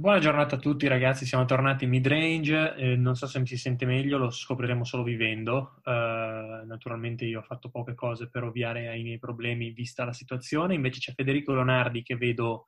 Buona 0.00 0.18
giornata 0.18 0.56
a 0.56 0.58
tutti 0.58 0.86
ragazzi, 0.86 1.26
siamo 1.26 1.44
tornati 1.44 1.84
in 1.84 1.90
mid-range, 1.90 2.74
eh, 2.74 2.96
non 2.96 3.16
so 3.16 3.26
se 3.26 3.38
mi 3.38 3.46
si 3.46 3.58
sente 3.58 3.84
meglio, 3.84 4.16
lo 4.16 4.30
scopriremo 4.30 4.82
solo 4.82 5.02
vivendo. 5.02 5.74
Uh, 5.84 6.64
naturalmente 6.64 7.26
io 7.26 7.40
ho 7.40 7.42
fatto 7.42 7.68
poche 7.68 7.94
cose 7.94 8.30
per 8.30 8.44
ovviare 8.44 8.88
ai 8.88 9.02
miei 9.02 9.18
problemi 9.18 9.72
vista 9.72 10.06
la 10.06 10.14
situazione, 10.14 10.72
invece 10.72 11.00
c'è 11.00 11.12
Federico 11.12 11.52
Leonardi 11.52 12.02
che 12.02 12.16
vedo 12.16 12.64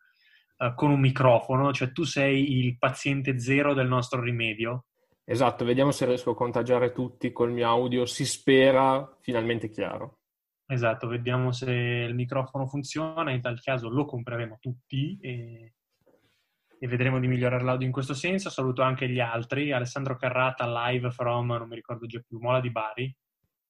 uh, 0.59 0.75
con 0.75 0.91
un 0.91 1.01
microfono, 1.01 1.73
cioè 1.73 1.91
tu 1.91 2.03
sei 2.03 2.59
il 2.59 2.77
paziente 2.77 3.39
zero 3.39 3.73
del 3.73 3.89
nostro 3.89 4.21
rimedio. 4.21 4.85
Esatto, 5.25 5.64
vediamo 5.64 5.91
se 5.91 6.05
riesco 6.05 6.33
a 6.33 6.37
contagiare 6.37 6.93
tutti 6.93 7.33
col 7.33 7.51
mio 7.51 7.67
audio, 7.67 8.05
si 8.05 8.27
spera 8.27 9.11
finalmente 9.23 9.71
chiaro. 9.71 10.19
Esatto, 10.67 11.07
vediamo 11.09 11.51
se 11.51 11.73
il 11.73 12.14
microfono 12.14 12.67
funziona, 12.67 13.30
in 13.30 13.41
tal 13.41 13.59
caso 13.62 13.89
lo 13.89 14.05
compreremo 14.05 14.59
tutti 14.61 15.19
e 15.19 15.73
e 16.83 16.89
vedremo 16.89 17.21
di 17.21 17.29
migliorare 17.29 17.62
l'audio 17.62 17.87
in 17.87 17.93
questo 17.93 18.12
senso. 18.12 18.51
Saluto 18.51 18.83
anche 18.83 19.09
gli 19.09 19.20
altri, 19.20 19.70
Alessandro 19.70 20.16
Carrata 20.16 20.66
live 20.89 21.12
from, 21.12 21.47
non 21.47 21.69
mi 21.69 21.77
ricordo 21.77 22.06
già 22.06 22.20
più, 22.27 22.41
Mola 22.41 22.61
di 22.61 22.73
Bari. 22.73 23.16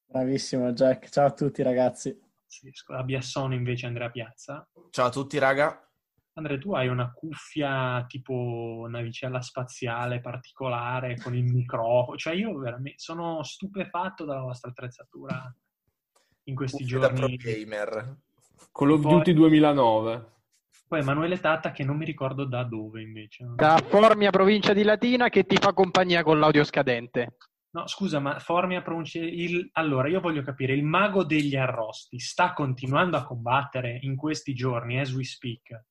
Bravissimo 0.06 0.72
Jack, 0.72 1.10
ciao 1.10 1.26
a 1.26 1.32
tutti 1.32 1.62
ragazzi. 1.62 2.18
Sì, 2.46 2.72
a 2.86 3.02
Biassono 3.02 3.52
invece 3.52 3.84
Andrea 3.84 4.08
Piazza. 4.08 4.66
Ciao 4.88 5.06
a 5.08 5.10
tutti 5.10 5.36
raga. 5.36 5.86
Andrea, 6.32 6.56
tu 6.56 6.72
hai 6.72 6.88
una 6.88 7.12
cuffia 7.12 8.02
tipo 8.08 8.86
navicella 8.88 9.42
spaziale 9.42 10.22
particolare 10.22 11.18
con 11.18 11.36
il 11.36 11.44
microfono, 11.44 12.16
cioè 12.16 12.32
io 12.32 12.56
veramente 12.56 13.00
sono 13.00 13.42
stupefatto 13.42 14.24
dalla 14.24 14.40
vostra 14.40 14.70
attrezzatura 14.70 15.54
in 16.44 16.54
questi 16.54 16.84
cuffia 16.84 16.98
giorni. 16.98 17.20
Da 17.20 17.26
pro 17.26 17.36
gamer. 17.36 18.16
Call 18.72 18.90
of 18.92 19.02
Duty 19.02 19.34
2009. 19.34 20.30
Poi 20.92 21.00
Emanuele 21.00 21.40
Tata 21.40 21.70
che 21.70 21.84
non 21.84 21.96
mi 21.96 22.04
ricordo 22.04 22.44
da 22.44 22.64
dove 22.64 23.00
invece. 23.00 23.46
Da 23.54 23.78
Formia, 23.78 24.28
provincia 24.28 24.74
di 24.74 24.82
Latina, 24.82 25.30
che 25.30 25.44
ti 25.44 25.56
fa 25.56 25.72
compagnia 25.72 26.22
con 26.22 26.38
l'audio 26.38 26.64
scadente. 26.64 27.38
No, 27.70 27.86
scusa, 27.86 28.18
ma 28.18 28.38
Formia 28.40 28.82
pronuncia 28.82 29.18
il... 29.20 29.70
Allora, 29.72 30.08
io 30.08 30.20
voglio 30.20 30.42
capire, 30.42 30.74
il 30.74 30.84
mago 30.84 31.24
degli 31.24 31.56
arrosti 31.56 32.18
sta 32.18 32.52
continuando 32.52 33.16
a 33.16 33.24
combattere 33.24 34.00
in 34.02 34.16
questi 34.16 34.52
giorni, 34.52 35.00
as 35.00 35.14
we 35.14 35.24
speak? 35.24 35.84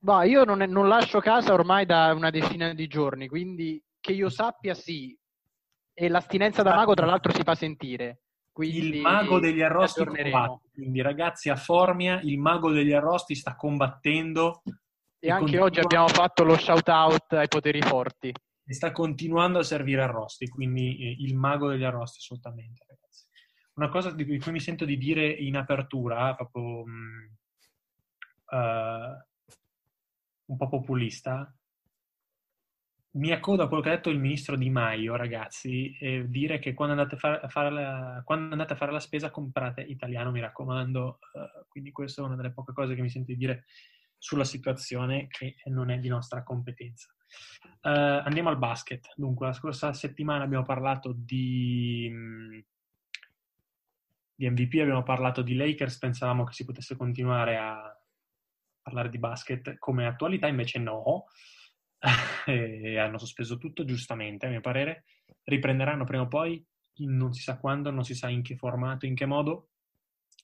Ma 0.00 0.24
io 0.24 0.44
non, 0.44 0.58
non 0.58 0.86
lascio 0.86 1.20
casa 1.20 1.54
ormai 1.54 1.86
da 1.86 2.12
una 2.12 2.28
decina 2.28 2.74
di 2.74 2.88
giorni, 2.88 3.28
quindi 3.28 3.82
che 4.00 4.12
io 4.12 4.28
sappia 4.28 4.74
sì. 4.74 5.18
E 5.94 6.08
l'astinenza 6.10 6.62
da 6.62 6.74
mago, 6.74 6.92
tra 6.92 7.06
l'altro, 7.06 7.32
si 7.32 7.42
fa 7.42 7.54
sentire. 7.54 8.21
Quindi 8.52 8.96
il 8.96 9.00
mago 9.00 9.40
degli 9.40 9.62
arrosti 9.62 10.04
combatte. 10.04 10.68
Quindi 10.74 11.00
ragazzi 11.00 11.48
a 11.48 11.56
Formia 11.56 12.20
il 12.20 12.38
mago 12.38 12.70
degli 12.70 12.92
arrosti 12.92 13.34
sta 13.34 13.56
combattendo. 13.56 14.62
E, 15.18 15.28
e 15.28 15.30
anche 15.30 15.42
continua... 15.42 15.64
oggi 15.64 15.80
abbiamo 15.80 16.08
fatto 16.08 16.44
lo 16.44 16.56
shout 16.58 16.88
out 16.88 17.32
ai 17.32 17.48
poteri 17.48 17.80
forti. 17.80 18.32
E 18.64 18.74
sta 18.74 18.92
continuando 18.92 19.58
a 19.58 19.62
servire 19.62 20.02
arrosti, 20.02 20.48
quindi 20.48 20.98
eh, 20.98 21.16
il 21.20 21.34
mago 21.34 21.68
degli 21.68 21.84
arrosti 21.84 22.18
assolutamente 22.18 22.84
ragazzi. 22.86 23.24
Una 23.74 23.88
cosa 23.88 24.12
di 24.12 24.24
cui 24.24 24.52
mi 24.52 24.60
sento 24.60 24.84
di 24.84 24.98
dire 24.98 25.26
in 25.26 25.56
apertura, 25.56 26.34
proprio 26.34 26.82
um, 26.82 27.36
uh, 28.50 29.24
un 30.44 30.56
po' 30.56 30.68
populista, 30.68 31.52
mi 33.14 33.30
accodo 33.30 33.62
a 33.62 33.68
quello 33.68 33.82
che 33.82 33.90
ha 33.90 33.94
detto 33.96 34.08
il 34.08 34.18
ministro 34.18 34.56
Di 34.56 34.70
Maio, 34.70 35.16
ragazzi, 35.16 35.94
e 35.98 36.24
dire 36.28 36.58
che 36.58 36.72
quando 36.72 36.94
andate 36.94 37.16
a 37.16 37.18
fare, 37.18 37.40
a 37.40 37.48
fare, 37.48 37.70
la, 37.70 38.24
andate 38.26 38.72
a 38.72 38.76
fare 38.76 38.92
la 38.92 39.00
spesa 39.00 39.30
comprate 39.30 39.82
italiano, 39.82 40.30
mi 40.30 40.40
raccomando. 40.40 41.18
Uh, 41.32 41.66
quindi 41.68 41.92
questa 41.92 42.22
è 42.22 42.24
una 42.24 42.36
delle 42.36 42.52
poche 42.52 42.72
cose 42.72 42.94
che 42.94 43.02
mi 43.02 43.10
sento 43.10 43.32
di 43.32 43.36
dire 43.36 43.64
sulla 44.16 44.44
situazione 44.44 45.26
che 45.26 45.56
non 45.66 45.90
è 45.90 45.98
di 45.98 46.08
nostra 46.08 46.42
competenza. 46.42 47.14
Uh, 47.82 48.22
andiamo 48.24 48.48
al 48.48 48.58
basket. 48.58 49.12
Dunque, 49.14 49.46
la 49.46 49.52
scorsa 49.52 49.92
settimana 49.92 50.44
abbiamo 50.44 50.64
parlato 50.64 51.12
di, 51.14 52.10
di 54.34 54.48
MVP, 54.48 54.80
abbiamo 54.80 55.02
parlato 55.02 55.42
di 55.42 55.54
Lakers, 55.54 55.98
pensavamo 55.98 56.44
che 56.44 56.54
si 56.54 56.64
potesse 56.64 56.96
continuare 56.96 57.58
a 57.58 57.94
parlare 58.80 59.10
di 59.10 59.18
basket 59.18 59.76
come 59.76 60.06
attualità, 60.06 60.46
invece 60.46 60.78
no 60.78 61.26
e 62.46 62.98
hanno 62.98 63.18
sospeso 63.18 63.58
tutto 63.58 63.84
giustamente, 63.84 64.46
a 64.46 64.50
mio 64.50 64.60
parere. 64.60 65.04
Riprenderanno 65.44 66.04
prima 66.04 66.22
o 66.22 66.28
poi, 66.28 66.64
non 66.96 67.32
si 67.32 67.42
sa 67.42 67.58
quando, 67.58 67.90
non 67.90 68.04
si 68.04 68.14
sa 68.14 68.28
in 68.28 68.42
che 68.42 68.56
formato, 68.56 69.06
in 69.06 69.14
che 69.14 69.26
modo. 69.26 69.68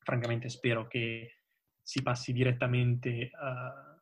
Francamente 0.02 0.48
spero 0.48 0.86
che 0.86 1.41
si 1.82 2.02
passi 2.02 2.32
direttamente 2.32 3.30
uh, 3.32 4.00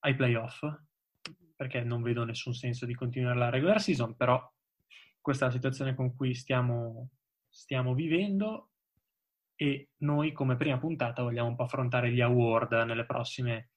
ai 0.00 0.14
playoff, 0.14 0.64
perché 1.54 1.82
non 1.82 2.02
vedo 2.02 2.24
nessun 2.24 2.54
senso 2.54 2.84
di 2.84 2.94
continuare 2.94 3.38
la 3.38 3.50
regular 3.50 3.80
season, 3.80 4.16
però 4.16 4.42
questa 5.20 5.44
è 5.44 5.48
la 5.48 5.54
situazione 5.54 5.94
con 5.94 6.14
cui 6.14 6.34
stiamo, 6.34 7.10
stiamo 7.48 7.94
vivendo 7.94 8.70
e 9.56 9.90
noi 9.98 10.32
come 10.32 10.56
prima 10.56 10.78
puntata 10.78 11.22
vogliamo 11.22 11.48
un 11.48 11.56
po' 11.56 11.64
affrontare 11.64 12.12
gli 12.12 12.20
award 12.20 12.72
nelle 12.86 13.06
prossime 13.06 13.70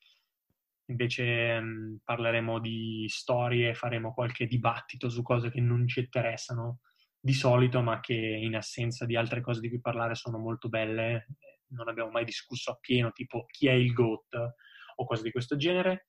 invece 0.90 1.60
mh, 1.60 1.66
mm, 1.66 1.96
parleremo 2.04 2.60
di 2.60 3.06
storie, 3.08 3.74
faremo 3.74 4.14
qualche 4.14 4.46
dibattito 4.46 5.10
su 5.10 5.22
cose 5.22 5.50
che 5.50 5.62
non 5.62 5.88
ci 5.88 6.02
interessano 6.02 6.80
di 7.20 7.34
solito, 7.34 7.82
ma 7.82 8.00
che 8.00 8.14
in 8.14 8.56
assenza 8.56 9.06
di 9.06 9.16
altre 9.16 9.42
cose 9.42 9.60
di 9.60 9.70
cui 9.70 9.82
parlare 9.82 10.16
sono 10.16 10.38
molto 10.38 10.70
belle. 10.70 11.28
Non 11.70 11.88
abbiamo 11.88 12.10
mai 12.10 12.26
discusso 12.26 12.72
appieno, 12.72 13.12
tipo 13.12 13.46
chi 13.46 13.68
è 13.68 13.74
il 13.74 13.94
GOAT 13.94 14.54
o 14.96 15.06
cose 15.06 15.24
di 15.24 15.32
questo 15.32 15.56
genere. 15.56 16.08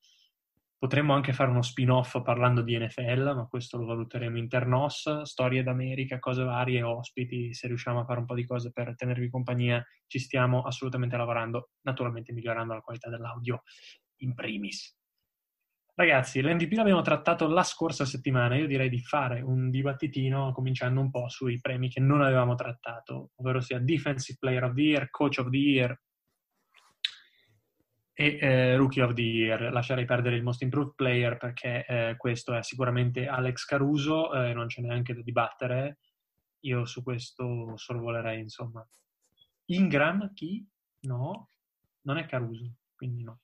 Potremmo 0.79 1.13
anche 1.13 1.35
fare 1.35 1.51
uno 1.51 1.61
spin-off 1.61 2.23
parlando 2.23 2.63
di 2.63 2.79
NFL, 2.79 3.35
ma 3.37 3.47
questo 3.51 3.77
lo 3.77 3.85
valuteremo 3.85 4.39
internos, 4.39 5.23
storie 5.23 5.63
d'America, 5.63 6.19
cose 6.19 6.43
varie, 6.43 6.81
ospiti, 6.83 7.53
se 7.53 7.67
riusciamo 7.67 8.01
a 8.01 8.05
fare 8.07 8.21
un 8.21 8.25
po' 8.25 8.35
di 8.35 8.47
cose 8.47 8.73
per 8.73 8.95
tenervi 8.97 9.29
compagnia, 9.29 9.85
ci 10.07 10.19
stiamo 10.19 10.63
assolutamente 10.63 11.19
lavorando, 11.19 11.73
naturalmente 11.83 12.33
migliorando 12.33 12.73
la 12.73 12.81
qualità 12.81 13.11
dell'audio 13.11 13.63
in 14.21 14.35
primis. 14.35 14.97
Ragazzi, 15.95 16.41
l'MVP 16.41 16.73
l'abbiamo 16.73 17.03
trattato 17.03 17.47
la 17.47 17.63
scorsa 17.63 18.07
settimana, 18.07 18.57
io 18.57 18.67
direi 18.67 18.89
di 18.89 19.01
fare 19.01 19.43
un 19.43 19.69
dibattitino 19.69 20.51
cominciando 20.53 20.99
un 20.99 21.11
po' 21.11 21.29
sui 21.29 21.61
premi 21.61 21.91
che 21.91 22.01
non 22.01 22.23
avevamo 22.23 22.55
trattato, 22.55 23.33
ovvero 23.37 23.61
sia 23.61 23.79
Defensive 23.79 24.39
Player 24.41 24.65
of 24.65 24.73
the 24.73 24.81
Year, 24.81 25.11
Coach 25.11 25.39
of 25.39 25.51
the 25.51 25.57
Year 25.59 26.01
e 28.15 28.39
eh, 28.41 28.77
Rookie 28.77 29.03
of 29.03 29.13
the 29.13 29.21
Year. 29.21 29.71
Lascerei 29.71 30.07
perdere 30.07 30.37
il 30.37 30.43
Most 30.43 30.63
Improved 30.63 30.95
Player 30.95 31.37
perché 31.37 31.85
eh, 31.87 32.17
questo 32.17 32.55
è 32.55 32.63
sicuramente 32.63 33.27
Alex 33.27 33.65
Caruso, 33.65 34.33
eh, 34.33 34.55
non 34.55 34.69
c'è 34.69 34.81
neanche 34.81 35.15
da 35.15 35.21
dibattere. 35.21 35.99
Io 36.61 36.87
su 36.87 37.03
questo 37.03 37.77
sorvolerei, 37.77 38.41
insomma. 38.41 38.87
Ingram, 39.67 40.33
chi? 40.33 40.67
No, 41.01 41.51
non 42.03 42.17
è 42.17 42.25
Caruso, 42.25 42.75
quindi 42.95 43.23
no. 43.23 43.41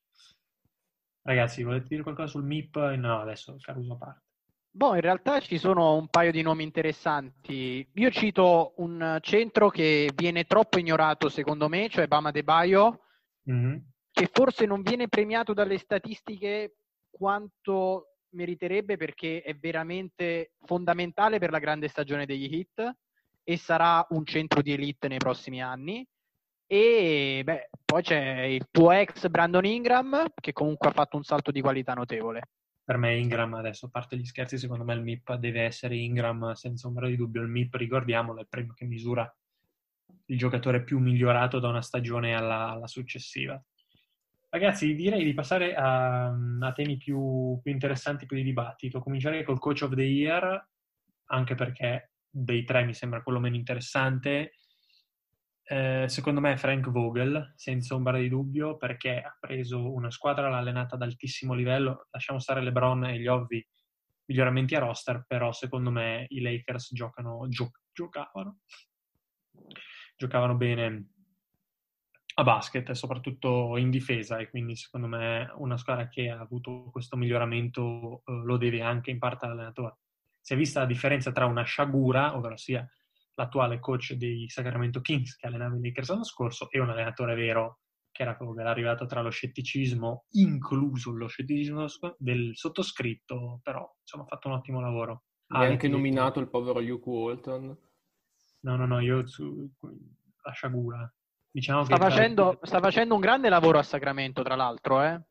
Ragazzi, 1.26 1.64
volete 1.64 1.88
dire 1.88 2.04
qualcosa 2.04 2.28
sul 2.28 2.44
MIP? 2.44 2.76
No, 2.76 3.20
adesso 3.20 3.56
Caruso 3.60 3.94
a 3.94 3.96
parte. 3.96 4.20
Boh, 4.70 4.94
in 4.94 5.00
realtà 5.00 5.40
ci 5.40 5.58
sono 5.58 5.96
un 5.96 6.06
paio 6.06 6.30
di 6.30 6.40
nomi 6.40 6.62
interessanti. 6.62 7.84
Io 7.94 8.10
cito 8.10 8.74
un 8.76 9.18
centro 9.22 9.68
che 9.68 10.12
viene 10.14 10.44
troppo 10.44 10.78
ignorato 10.78 11.28
secondo 11.28 11.68
me, 11.68 11.88
cioè 11.88 12.06
Bama 12.06 12.30
De 12.30 12.44
Baio, 12.44 13.00
mm-hmm. 13.50 13.76
che 14.12 14.30
forse 14.32 14.66
non 14.66 14.82
viene 14.82 15.08
premiato 15.08 15.52
dalle 15.52 15.78
statistiche 15.78 16.76
quanto 17.10 18.18
meriterebbe 18.34 18.96
perché 18.96 19.42
è 19.42 19.56
veramente 19.56 20.52
fondamentale 20.64 21.40
per 21.40 21.50
la 21.50 21.58
grande 21.58 21.88
stagione 21.88 22.24
degli 22.24 22.54
hit 22.54 22.96
e 23.42 23.56
sarà 23.56 24.06
un 24.10 24.24
centro 24.24 24.62
di 24.62 24.72
elite 24.72 25.08
nei 25.08 25.18
prossimi 25.18 25.60
anni. 25.60 26.06
E 26.68 27.42
beh, 27.44 27.68
poi 27.84 28.02
c'è 28.02 28.40
il 28.42 28.66
tuo 28.70 28.90
ex 28.90 29.28
Brandon 29.28 29.64
Ingram, 29.64 30.24
che 30.34 30.52
comunque 30.52 30.88
ha 30.88 30.92
fatto 30.92 31.16
un 31.16 31.22
salto 31.22 31.52
di 31.52 31.60
qualità 31.60 31.94
notevole. 31.94 32.48
Per 32.84 32.96
me 32.96 33.16
Ingram, 33.16 33.54
adesso 33.54 33.86
a 33.86 33.90
parte 33.90 34.16
gli 34.16 34.24
scherzi, 34.24 34.58
secondo 34.58 34.84
me 34.84 34.94
il 34.94 35.02
MIP 35.02 35.34
deve 35.34 35.62
essere 35.62 35.96
Ingram 35.96 36.52
senza 36.52 36.88
ombra 36.88 37.06
di 37.06 37.16
dubbio. 37.16 37.42
Il 37.42 37.48
MIP, 37.48 37.74
ricordiamolo, 37.74 38.38
è 38.38 38.42
il 38.42 38.48
premio 38.48 38.74
che 38.74 38.84
misura 38.84 39.32
il 40.26 40.38
giocatore 40.38 40.82
più 40.82 40.98
migliorato 40.98 41.60
da 41.60 41.68
una 41.68 41.82
stagione 41.82 42.34
alla, 42.34 42.70
alla 42.70 42.86
successiva. 42.86 43.60
Ragazzi, 44.48 44.94
direi 44.94 45.24
di 45.24 45.34
passare 45.34 45.74
a, 45.74 46.26
a 46.26 46.72
temi 46.72 46.96
più, 46.96 47.60
più, 47.62 47.72
interessanti, 47.72 48.26
più 48.26 48.36
di 48.36 48.42
dibattito. 48.42 49.00
Comincerei 49.00 49.44
col 49.44 49.58
Coach 49.58 49.82
of 49.82 49.94
the 49.94 50.02
Year, 50.02 50.68
anche 51.26 51.54
perché 51.54 52.12
dei 52.28 52.64
tre 52.64 52.84
mi 52.84 52.94
sembra 52.94 53.22
quello 53.22 53.40
meno 53.40 53.56
interessante 53.56 54.52
eh, 55.68 56.04
secondo 56.08 56.40
me 56.40 56.56
Frank 56.56 56.90
Vogel, 56.90 57.52
senza 57.56 57.96
ombra 57.96 58.18
di 58.18 58.28
dubbio, 58.28 58.76
perché 58.76 59.20
ha 59.20 59.36
preso 59.38 59.92
una 59.92 60.12
squadra, 60.12 60.48
l'ha 60.48 60.58
allenata 60.58 60.94
ad 60.94 61.02
altissimo 61.02 61.54
livello. 61.54 62.06
Lasciamo 62.10 62.38
stare 62.38 62.62
LeBron 62.62 63.06
e 63.06 63.18
gli 63.18 63.26
ovvi 63.26 63.66
miglioramenti 64.26 64.76
a 64.76 64.78
roster, 64.78 65.24
però 65.26 65.50
secondo 65.50 65.90
me 65.90 66.26
i 66.28 66.40
Lakers 66.40 66.90
giocano, 66.92 67.48
gio- 67.48 67.72
giocavano, 67.92 68.58
giocavano 70.16 70.54
bene 70.54 71.08
a 72.34 72.42
basket, 72.44 72.92
soprattutto 72.92 73.76
in 73.76 73.90
difesa, 73.90 74.38
e 74.38 74.48
quindi 74.48 74.76
secondo 74.76 75.08
me 75.08 75.50
una 75.56 75.76
squadra 75.76 76.08
che 76.08 76.28
ha 76.28 76.38
avuto 76.38 76.90
questo 76.92 77.16
miglioramento 77.16 78.22
eh, 78.24 78.32
lo 78.44 78.56
deve 78.56 78.82
anche 78.82 79.10
in 79.10 79.18
parte 79.18 79.46
all'allenatore. 79.46 79.96
Si 80.40 80.52
è 80.52 80.56
vista 80.56 80.78
la 80.78 80.86
differenza 80.86 81.32
tra 81.32 81.46
una 81.46 81.64
Shagura, 81.66 82.36
ovvero 82.36 82.56
sia 82.56 82.88
l'attuale 83.36 83.78
coach 83.78 84.14
dei 84.14 84.48
Sacramento 84.48 85.00
Kings 85.00 85.36
che 85.36 85.46
allenava 85.46 85.76
i 85.76 85.80
Lakers 85.80 86.10
l'anno 86.10 86.24
scorso, 86.24 86.68
e 86.70 86.80
un 86.80 86.90
allenatore 86.90 87.34
vero 87.34 87.80
che 88.10 88.22
era, 88.22 88.36
che 88.36 88.44
era 88.58 88.70
arrivato 88.70 89.06
tra 89.06 89.20
lo 89.20 89.30
scetticismo, 89.30 90.24
incluso 90.32 91.12
lo 91.12 91.26
scetticismo 91.26 91.86
del 92.18 92.52
sottoscritto, 92.54 93.60
però 93.62 93.88
insomma 94.00 94.24
ha 94.24 94.26
fatto 94.26 94.48
un 94.48 94.54
ottimo 94.54 94.80
lavoro. 94.80 95.24
Ha 95.48 95.60
anche 95.60 95.86
nominato 95.86 96.40
il 96.40 96.48
povero 96.48 96.80
Luke 96.80 97.08
Walton. 97.08 97.78
No, 98.60 98.76
no, 98.76 98.86
no, 98.86 99.00
io 99.00 99.26
su, 99.28 99.70
la 100.42 100.50
sciagura. 100.52 101.14
Diciamo 101.50 101.84
sta, 101.84 101.96
facendo, 101.96 102.58
sta 102.62 102.80
facendo 102.80 103.14
un 103.14 103.20
grande 103.20 103.48
lavoro 103.48 103.78
a 103.78 103.82
Sacramento, 103.82 104.42
tra 104.42 104.56
l'altro, 104.56 105.02
eh? 105.02 105.22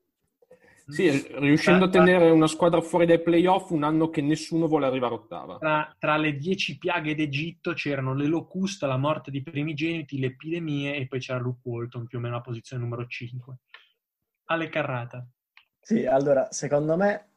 Sì, 0.87 1.09
riuscendo 1.39 1.89
tra, 1.89 2.01
a 2.01 2.05
tenere 2.05 2.29
una 2.29 2.47
squadra 2.47 2.79
fuori 2.79 3.05
dai 3.05 3.21
playoff 3.21 3.71
un 3.71 3.83
anno 3.83 4.09
che 4.09 4.21
nessuno 4.21 4.67
vuole 4.67 4.85
arrivare 4.85 5.15
ottava. 5.15 5.57
Tra, 5.57 5.95
tra, 5.97 6.17
le 6.17 6.37
dieci 6.37 6.77
piaghe 6.77 7.15
d'Egitto 7.15 7.73
c'erano 7.73 8.13
le 8.13 8.27
locuste, 8.27 8.85
la 8.85 8.97
morte 8.97 9.31
di 9.31 9.41
primigeniti, 9.41 10.19
le 10.19 10.27
epidemie 10.27 10.95
e 10.95 11.07
poi 11.07 11.19
c'era 11.19 11.39
Luke 11.39 11.61
Walton, 11.63 12.05
più 12.05 12.19
o 12.19 12.21
meno 12.21 12.35
la 12.35 12.41
posizione 12.41 12.83
numero 12.83 13.05
5. 13.07 13.57
Ale 14.45 14.69
Carrata. 14.69 15.27
Sì, 15.79 16.05
allora, 16.05 16.51
secondo 16.51 16.95
me 16.95 17.29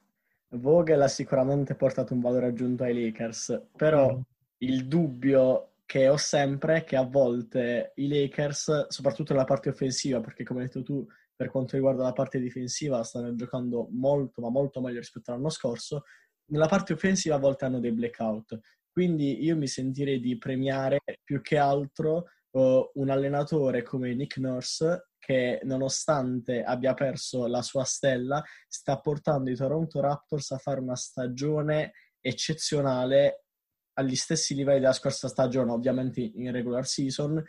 Vogel 0.51 1.01
ha 1.01 1.09
sicuramente 1.09 1.75
portato 1.75 2.15
un 2.15 2.21
valore 2.21 2.47
aggiunto 2.47 2.85
ai 2.85 2.95
Lakers, 2.95 3.69
però 3.77 4.15
mm. 4.15 4.21
il 4.59 4.87
dubbio 4.87 5.73
che 5.87 6.09
ho 6.09 6.19
sempre 6.19 6.77
è 6.77 6.85
che 6.85 6.97
a 6.97 7.05
volte 7.05 7.93
i 7.97 8.09
Lakers, 8.09 8.89
soprattutto 8.89 9.33
nella 9.33 9.47
parte 9.47 9.71
offensiva, 9.71 10.21
perché 10.21 10.45
come 10.45 10.61
hai 10.61 10.67
detto 10.67 10.83
tu, 10.83 11.07
per 11.39 11.51
quanto 11.51 11.77
riguarda 11.77 12.03
la 12.03 12.13
parte 12.13 12.41
difensiva 12.41 13.05
stanno 13.05 13.33
giocando 13.37 13.87
molto, 13.93 14.41
ma 14.41 14.51
molto 14.51 14.81
meglio 14.81 14.99
rispetto 14.99 15.31
all'anno 15.31 15.51
scorso. 15.51 16.03
Nella 16.47 16.67
parte 16.67 16.95
offensiva 16.95 17.37
a 17.37 17.39
volte 17.39 17.65
hanno 17.65 17.79
dei 17.79 17.93
blackout. 17.93 18.59
Quindi 18.91 19.45
io 19.45 19.57
mi 19.57 19.69
sentirei 19.69 20.19
di 20.19 20.37
premiare 20.37 20.99
più 21.23 21.41
che 21.41 21.57
altro 21.57 22.25
uh, 22.51 22.91
un 22.93 23.09
allenatore 23.09 23.85
come 23.85 24.13
Nick 24.15 24.39
Nurse 24.39 25.11
che 25.17 25.61
nonostante 25.63 26.65
abbia 26.65 26.95
perso 26.95 27.47
la 27.47 27.63
sua 27.63 27.85
stella 27.85 28.43
sta 28.67 28.99
portando 28.99 29.49
i 29.49 29.55
Toronto 29.55 30.01
Raptors 30.01 30.51
a 30.51 30.59
fare 30.59 30.81
una 30.81 30.97
stagione 30.97 31.93
eccezionale 32.21 33.45
agli 33.93 34.17
stessi 34.17 34.57
livelli 34.57 34.81
della 34.81 34.93
scorsa 34.93 35.29
stagione, 35.29 35.71
ovviamente 35.71 36.21
in 36.21 36.51
regular 36.51 36.85
season, 36.85 37.41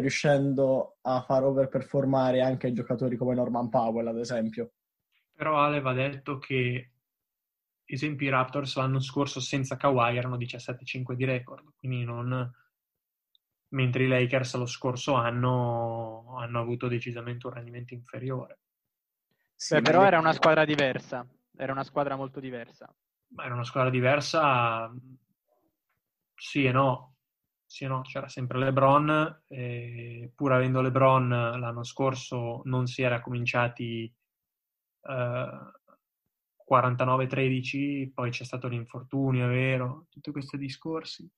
riuscendo 0.00 0.98
a 1.02 1.22
far 1.22 1.44
overperformare 1.44 2.40
anche 2.40 2.72
giocatori 2.72 3.16
come 3.16 3.34
Norman 3.34 3.68
Powell, 3.68 4.08
ad 4.08 4.18
esempio. 4.18 4.72
Però 5.32 5.58
Ale 5.58 5.80
va 5.80 5.92
detto 5.92 6.38
che 6.38 6.90
esempi 7.84 8.24
i 8.24 8.28
Raptors 8.28 8.76
l'anno 8.76 9.00
scorso 9.00 9.40
senza 9.40 9.76
Kawhi 9.76 10.16
erano 10.16 10.36
17-5 10.36 11.12
di 11.14 11.24
record, 11.24 11.74
quindi 11.76 12.04
non... 12.04 12.50
mentre 13.68 14.04
i 14.04 14.08
Lakers 14.08 14.56
lo 14.56 14.66
scorso 14.66 15.14
anno 15.14 16.36
hanno 16.38 16.60
avuto 16.60 16.88
decisamente 16.88 17.46
un 17.46 17.52
rendimento 17.52 17.94
inferiore. 17.94 18.58
Sì, 19.54 19.74
Beh, 19.74 19.82
però 19.82 20.04
era 20.04 20.18
una 20.18 20.32
squadra 20.32 20.64
diversa, 20.64 21.26
era 21.56 21.72
una 21.72 21.84
squadra 21.84 22.16
molto 22.16 22.40
diversa. 22.40 22.92
Era 23.36 23.54
una 23.54 23.64
squadra 23.64 23.90
diversa, 23.90 24.92
sì 26.34 26.64
e 26.64 26.72
no, 26.72 27.13
sì, 27.66 27.86
no, 27.86 28.02
c'era 28.02 28.28
sempre 28.28 28.58
LeBron, 28.58 29.42
e 29.48 30.30
pur 30.34 30.52
avendo 30.52 30.80
LeBron 30.80 31.28
l'anno 31.28 31.84
scorso 31.84 32.62
non 32.64 32.86
si 32.86 33.02
era 33.02 33.20
cominciati 33.20 34.12
eh, 35.02 35.72
49-13, 36.70 38.12
poi 38.12 38.30
c'è 38.30 38.44
stato 38.44 38.68
l'infortunio, 38.68 39.46
è 39.46 39.48
vero, 39.48 40.06
tutti 40.08 40.30
questi 40.30 40.56
discorsi, 40.56 41.28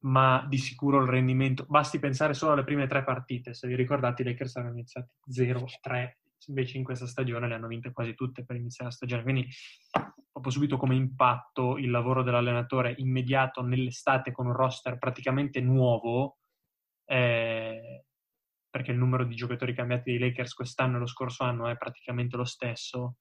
ma 0.00 0.44
di 0.48 0.58
sicuro 0.58 1.02
il 1.02 1.08
rendimento, 1.08 1.66
basti 1.68 1.98
pensare 1.98 2.34
solo 2.34 2.52
alle 2.52 2.64
prime 2.64 2.86
tre 2.86 3.04
partite, 3.04 3.54
se 3.54 3.66
vi 3.68 3.74
ricordate 3.74 4.22
i 4.22 4.24
Lakers 4.24 4.56
erano 4.56 4.72
iniziati 4.72 5.10
0-3, 5.30 6.12
invece 6.46 6.78
in 6.78 6.84
questa 6.84 7.06
stagione 7.06 7.48
le 7.48 7.54
hanno 7.54 7.66
vinte 7.66 7.92
quasi 7.92 8.14
tutte 8.14 8.44
per 8.44 8.56
iniziare 8.56 8.90
la 8.90 8.96
stagione, 8.96 9.22
quindi 9.22 9.46
proprio 10.30 10.52
subito 10.52 10.76
come 10.76 10.94
impatto 10.94 11.76
il 11.78 11.90
lavoro 11.90 12.22
dell'allenatore 12.22 12.94
immediato 12.98 13.62
nell'estate 13.62 14.32
con 14.32 14.46
un 14.46 14.52
roster 14.52 14.98
praticamente 14.98 15.60
nuovo, 15.60 16.38
eh, 17.04 18.04
perché 18.70 18.92
il 18.92 18.98
numero 18.98 19.24
di 19.24 19.34
giocatori 19.34 19.74
cambiati 19.74 20.10
dei 20.10 20.18
Lakers 20.20 20.54
quest'anno 20.54 20.96
e 20.96 21.00
lo 21.00 21.06
scorso 21.06 21.42
anno 21.42 21.66
è 21.66 21.76
praticamente 21.76 22.36
lo 22.36 22.44
stesso, 22.44 23.16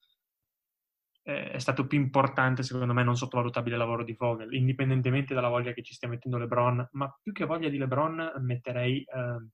eh, 1.23 1.51
è 1.51 1.59
stato 1.59 1.87
più 1.87 1.99
importante, 1.99 2.63
secondo 2.63 2.93
me, 2.93 3.03
non 3.03 3.15
sottovalutabile 3.15 3.75
il 3.75 3.81
lavoro 3.81 4.03
di 4.03 4.13
Vogel, 4.13 4.53
indipendentemente 4.53 5.33
dalla 5.33 5.49
voglia 5.49 5.73
che 5.73 5.83
ci 5.83 5.93
stia 5.93 6.07
mettendo 6.07 6.37
LeBron, 6.37 6.89
ma 6.93 7.17
più 7.21 7.31
che 7.31 7.45
voglia 7.45 7.69
di 7.69 7.77
LeBron 7.77 8.33
metterei 8.41 9.01
eh, 9.01 9.47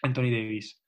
Anthony 0.00 0.30
Davis 0.30 0.80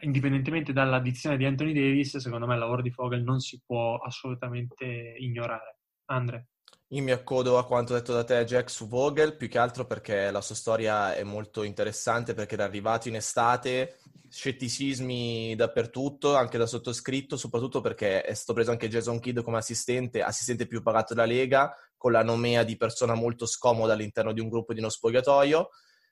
indipendentemente 0.00 0.72
dall'addizione 0.72 1.36
di 1.36 1.44
Anthony 1.44 1.72
Davis, 1.72 2.16
secondo 2.18 2.46
me 2.46 2.54
il 2.54 2.60
lavoro 2.60 2.82
di 2.82 2.90
Fogel 2.90 3.22
non 3.22 3.40
si 3.40 3.60
può 3.64 3.96
assolutamente 3.96 4.84
ignorare. 5.18 5.78
Andre. 6.10 6.48
Io 6.92 7.02
mi 7.02 7.10
accodo 7.10 7.58
a 7.58 7.66
quanto 7.66 7.92
detto 7.92 8.14
da 8.14 8.24
te, 8.24 8.46
Jack, 8.46 8.70
su 8.70 8.88
Vogel, 8.88 9.36
più 9.36 9.48
che 9.48 9.58
altro 9.58 9.84
perché 9.84 10.30
la 10.30 10.40
sua 10.40 10.54
storia 10.54 11.14
è 11.14 11.22
molto 11.22 11.62
interessante, 11.62 12.32
perché 12.32 12.54
era 12.54 12.64
arrivato 12.64 13.08
in 13.08 13.16
estate, 13.16 13.98
scetticismi 14.30 15.54
dappertutto, 15.54 16.34
anche 16.34 16.56
da 16.56 16.64
sottoscritto, 16.64 17.36
soprattutto 17.36 17.82
perché 17.82 18.22
è 18.22 18.32
stato 18.32 18.54
preso 18.54 18.70
anche 18.70 18.88
Jason 18.88 19.20
Kidd 19.20 19.40
come 19.40 19.58
assistente, 19.58 20.22
assistente 20.22 20.66
più 20.66 20.82
pagato 20.82 21.12
della 21.12 21.26
Lega, 21.26 21.74
con 21.94 22.12
la 22.12 22.22
nomea 22.22 22.62
di 22.62 22.78
persona 22.78 23.12
molto 23.12 23.44
scomoda 23.44 23.92
all'interno 23.92 24.32
di 24.32 24.40
un 24.40 24.48
gruppo 24.48 24.72
di 24.72 24.78
uno 24.78 24.88
spogliatoio. 24.88 25.68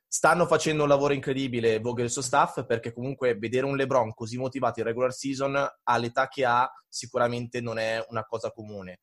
Stanno 0.08 0.46
facendo 0.46 0.84
un 0.84 0.88
lavoro 0.88 1.12
incredibile 1.12 1.80
Vogel 1.80 2.02
e 2.02 2.04
il 2.04 2.10
suo 2.10 2.22
staff 2.22 2.64
perché 2.64 2.92
comunque 2.92 3.36
vedere 3.36 3.66
un 3.66 3.76
LeBron 3.76 4.14
così 4.14 4.36
motivato 4.38 4.80
in 4.80 4.86
regular 4.86 5.12
season 5.12 5.56
all'età 5.82 6.28
che 6.28 6.44
ha 6.44 6.70
sicuramente 6.88 7.60
non 7.60 7.78
è 7.78 8.04
una 8.08 8.24
cosa 8.24 8.50
comune. 8.50 9.00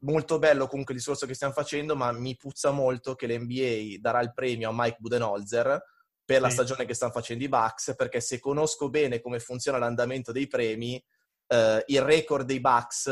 Molto 0.00 0.38
bello 0.38 0.66
comunque 0.66 0.94
il 0.94 1.00
discorso 1.00 1.26
che 1.26 1.34
stiamo 1.34 1.52
facendo, 1.52 1.94
ma 1.94 2.10
mi 2.10 2.36
puzza 2.36 2.70
molto 2.70 3.14
che 3.14 3.26
l'NBA 3.26 4.00
darà 4.00 4.20
il 4.20 4.32
premio 4.32 4.70
a 4.70 4.74
Mike 4.74 4.96
Budenholzer 4.98 5.80
per 6.24 6.40
la 6.40 6.50
stagione 6.50 6.86
che 6.86 6.94
stanno 6.94 7.12
facendo 7.12 7.44
i 7.44 7.48
Bucks, 7.48 7.94
perché 7.94 8.20
se 8.20 8.40
conosco 8.40 8.88
bene 8.88 9.20
come 9.20 9.38
funziona 9.38 9.78
l'andamento 9.78 10.32
dei 10.32 10.48
premi, 10.48 11.02
eh, 11.46 11.84
il 11.86 12.00
record 12.00 12.46
dei 12.46 12.60
Bucks 12.60 13.06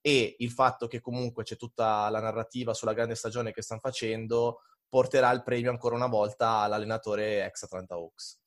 e 0.00 0.36
il 0.38 0.50
fatto 0.50 0.88
che 0.88 1.00
comunque 1.00 1.44
c'è 1.44 1.56
tutta 1.56 2.08
la 2.08 2.20
narrativa 2.20 2.74
sulla 2.74 2.92
grande 2.92 3.14
stagione 3.14 3.52
che 3.52 3.62
stanno 3.62 3.80
facendo, 3.80 4.62
porterà 4.92 5.32
il 5.32 5.42
premio 5.42 5.70
ancora 5.70 5.94
una 5.94 6.06
volta 6.06 6.58
all'allenatore 6.58 7.46
ex 7.46 7.62
Atlanta 7.62 7.94
Hawks. 7.94 8.38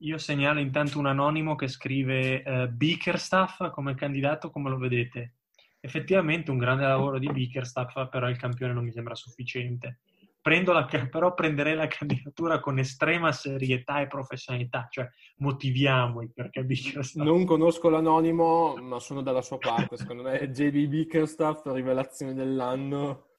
Io 0.00 0.18
segnalo 0.18 0.60
intanto 0.60 0.98
un 0.98 1.06
anonimo 1.06 1.54
che 1.54 1.66
scrive 1.66 2.42
uh, 2.44 2.68
Bickerstaff 2.68 3.70
come 3.70 3.94
candidato, 3.94 4.50
come 4.50 4.68
lo 4.68 4.76
vedete? 4.76 5.36
Effettivamente 5.80 6.50
un 6.50 6.58
grande 6.58 6.84
lavoro 6.84 7.18
di 7.18 7.32
Bickerstaff, 7.32 8.10
però 8.10 8.28
il 8.28 8.36
campione 8.36 8.74
non 8.74 8.84
mi 8.84 8.92
sembra 8.92 9.14
sufficiente. 9.14 10.00
La, 10.42 10.86
però 11.10 11.32
prenderei 11.32 11.74
la 11.74 11.86
candidatura 11.86 12.60
con 12.60 12.78
estrema 12.78 13.32
serietà 13.32 14.02
e 14.02 14.06
professionalità, 14.06 14.88
cioè 14.90 15.08
motiviamo 15.38 16.20
il 16.20 16.34
perché 16.34 16.64
Bickerstaff. 16.64 17.24
Non 17.24 17.46
conosco 17.46 17.88
l'anonimo, 17.88 18.76
ma 18.76 19.00
sono 19.00 19.22
dalla 19.22 19.40
sua 19.40 19.56
parte. 19.56 19.96
Secondo 19.96 20.24
me 20.24 20.50
JB 20.50 20.86
Bickerstaff, 20.86 21.64
rivelazione 21.64 22.34
dell'anno 22.34 23.32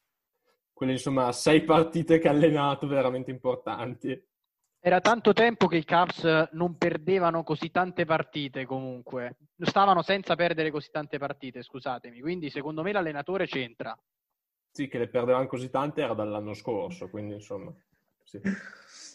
quelle 0.76 0.92
insomma 0.92 1.32
sei 1.32 1.64
partite 1.64 2.20
che 2.20 2.28
ha 2.28 2.32
allenato 2.32 2.86
veramente 2.86 3.32
importanti. 3.32 4.22
Era 4.78 5.00
tanto 5.00 5.32
tempo 5.32 5.68
che 5.68 5.78
i 5.78 5.86
Cavs 5.86 6.50
non 6.52 6.78
perdevano 6.78 7.44
così 7.44 7.72
tante 7.72 8.04
partite 8.04 8.66
comunque, 8.66 9.38
stavano 9.58 10.04
senza 10.04 10.36
perdere 10.36 10.70
così 10.70 10.90
tante 10.92 11.18
partite, 11.18 11.64
scusatemi, 11.64 12.20
quindi 12.20 12.50
secondo 12.50 12.84
me 12.84 12.92
l'allenatore 12.92 13.48
c'entra. 13.48 13.98
Sì, 14.70 14.90
che 14.90 14.98
le 14.98 15.08
perdevano 15.08 15.48
così 15.48 15.70
tante 15.70 16.02
era 16.02 16.14
dall'anno 16.14 16.54
scorso, 16.54 17.10
quindi 17.10 17.36
insomma... 17.36 17.74
Sì. 18.24 18.42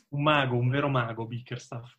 Un 0.08 0.22
mago, 0.22 0.56
un 0.56 0.70
vero 0.70 0.88
mago, 0.88 1.26
Bickerstaff. 1.26 1.94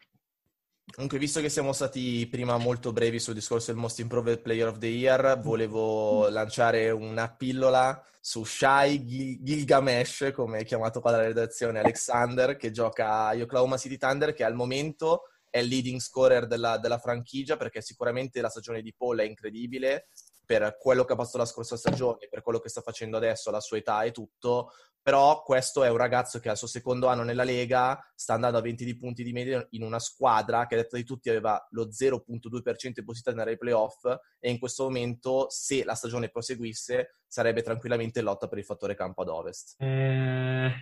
Comunque, 0.94 1.20
visto 1.20 1.40
che 1.40 1.50
siamo 1.50 1.72
stati 1.72 2.28
prima 2.28 2.58
molto 2.58 2.92
brevi 2.92 3.20
sul 3.20 3.34
discorso 3.34 3.72
del 3.72 3.80
Most 3.80 4.00
Improved 4.00 4.42
Player 4.42 4.68
of 4.68 4.78
the 4.78 4.88
Year, 4.88 5.40
volevo 5.40 6.28
lanciare 6.30 6.90
una 6.90 7.34
pillola 7.34 8.04
su 8.20 8.44
Shai 8.44 9.06
Gil- 9.06 9.40
Gilgamesh, 9.42 10.32
come 10.34 10.60
è 10.60 10.66
chiamato 10.66 11.00
qua 11.00 11.12
dalla 11.12 11.28
redazione, 11.28 11.80
Alexander, 11.80 12.58
che 12.58 12.72
gioca 12.72 13.28
a 13.28 13.36
Oklahoma 13.36 13.78
City 13.78 13.98
Thunder, 13.98 14.34
che 14.34 14.44
al 14.44 14.54
momento 14.54 15.24
è 15.50 15.60
il 15.60 15.68
leading 15.68 16.00
scorer 16.00 16.46
della, 16.46 16.78
della 16.78 17.00
franchigia, 17.00 17.58
perché 17.58 17.82
sicuramente 17.82 18.42
la 18.42 18.50
stagione 18.50 18.82
di 18.82 18.94
Paul 18.94 19.20
è 19.20 19.24
incredibile, 19.24 20.08
per 20.52 20.76
quello 20.78 21.06
che 21.06 21.14
ha 21.14 21.16
passato 21.16 21.38
la 21.38 21.46
scorsa 21.46 21.78
stagione, 21.78 22.28
per 22.30 22.42
quello 22.42 22.60
che 22.60 22.68
sta 22.68 22.82
facendo 22.82 23.16
adesso, 23.16 23.52
la 23.52 23.62
sua 23.62 23.78
età 23.78 24.04
e 24.04 24.12
tutto, 24.12 24.74
però 25.02 25.44
questo 25.44 25.86
è 25.86 25.90
un 25.90 25.96
ragazzo 25.96 26.42
che 26.42 26.50
al 26.50 26.58
suo 26.58 26.68
secondo 26.68 27.08
anno 27.08 27.24
nella 27.24 27.46
Lega 27.46 27.98
sta 28.14 28.34
andando 28.34 28.58
a 28.58 28.62
20 28.62 28.84
di 28.84 28.98
punti 28.98 29.24
di 29.24 29.32
media 29.32 29.66
in 29.70 29.84
una 29.84 30.00
squadra 30.00 30.68
che 30.68 30.76
a 30.76 30.80
detta 30.80 30.98
di 30.98 31.06
tutti 31.06 31.30
aveva 31.30 31.66
lo 31.70 31.88
0.2% 31.88 31.88
di 31.88 32.52
possibilità 32.52 33.32
di 33.32 33.38
andare 33.38 33.52
ai 33.52 33.58
playoff 33.58 34.04
e 34.40 34.50
in 34.50 34.60
questo 34.60 34.84
momento, 34.84 35.48
se 35.50 35.86
la 35.86 35.96
stagione 35.96 36.28
proseguisse, 36.28 37.20
sarebbe 37.26 37.62
tranquillamente 37.62 38.20
in 38.20 38.26
lotta 38.26 38.50
per 38.50 38.58
il 38.58 38.66
fattore 38.66 38.94
campo 38.94 39.22
ad 39.22 39.30
ovest. 39.30 39.82
Eh... 39.82 40.74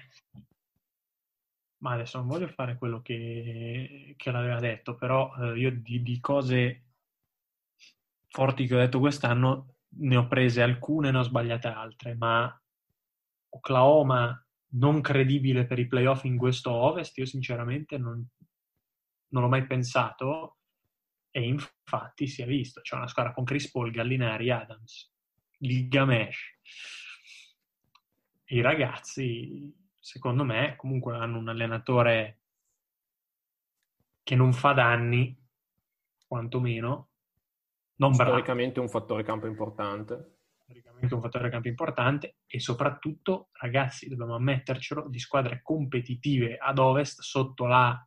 Ma 1.82 1.94
adesso 1.94 2.18
non 2.18 2.28
voglio 2.28 2.48
fare 2.48 2.76
quello 2.76 3.02
che, 3.02 4.16
che 4.18 4.32
l'aveva 4.32 4.60
detto, 4.60 4.96
però 4.96 5.32
eh, 5.40 5.60
io 5.60 5.72
di, 5.72 6.02
di 6.02 6.20
cose 6.20 6.88
forti 8.29 8.65
che 8.65 8.75
ho 8.75 8.79
detto 8.79 9.00
quest'anno 9.00 9.75
ne 9.98 10.15
ho 10.15 10.27
prese 10.27 10.62
alcune, 10.62 11.12
ne 11.12 11.17
ho 11.17 11.24
sbagliate 11.24 11.67
altre, 11.67 12.15
ma 12.15 12.62
Oklahoma 13.50 14.45
non 14.71 15.01
credibile 15.01 15.65
per 15.65 15.79
i 15.79 15.88
playoff 15.88 16.24
in 16.25 16.38
questo 16.38 16.71
Ovest, 16.71 17.17
io 17.17 17.25
sinceramente 17.25 17.98
non, 17.98 18.25
non 19.29 19.41
l'ho 19.41 19.50
mai 19.50 19.65
pensato 19.65 20.57
e 21.31 21.43
infatti 21.43 22.27
si 22.27 22.41
è 22.41 22.45
visto, 22.45 22.81
c'è 22.81 22.95
una 22.95 23.07
squadra 23.07 23.33
con 23.33 23.43
Chris 23.43 23.69
Paul, 23.71 23.91
Gallinari, 23.91 24.50
Adams, 24.51 25.12
Gilgamesh. 25.57 26.57
I 28.51 28.62
ragazzi, 28.62 29.71
secondo 30.00 30.43
me, 30.43 30.75
comunque 30.75 31.15
hanno 31.15 31.38
un 31.38 31.50
allenatore 31.50 32.39
che 34.24 34.36
non 34.36 34.53
fa 34.53 34.74
danni, 34.74 35.38
quantomeno. 36.27 37.09
Non 38.00 38.13
Storicamente 38.13 38.79
un 38.79 38.89
fattore 38.89 39.24
campo 39.24 39.48
importante 39.48 40.39
storicamente 40.70 41.15
un 41.15 41.22
fattore 41.22 41.50
campo 41.50 41.68
importante 41.68 42.36
e 42.46 42.60
soprattutto, 42.60 43.50
ragazzi, 43.53 44.08
dobbiamo 44.08 44.36
ammettercelo, 44.36 45.08
di 45.10 45.20
squadre 45.20 45.62
competitive 45.63 46.58
ad 46.58 46.77
ovest 46.77 47.22
sotto 47.22 47.65
la 47.65 48.01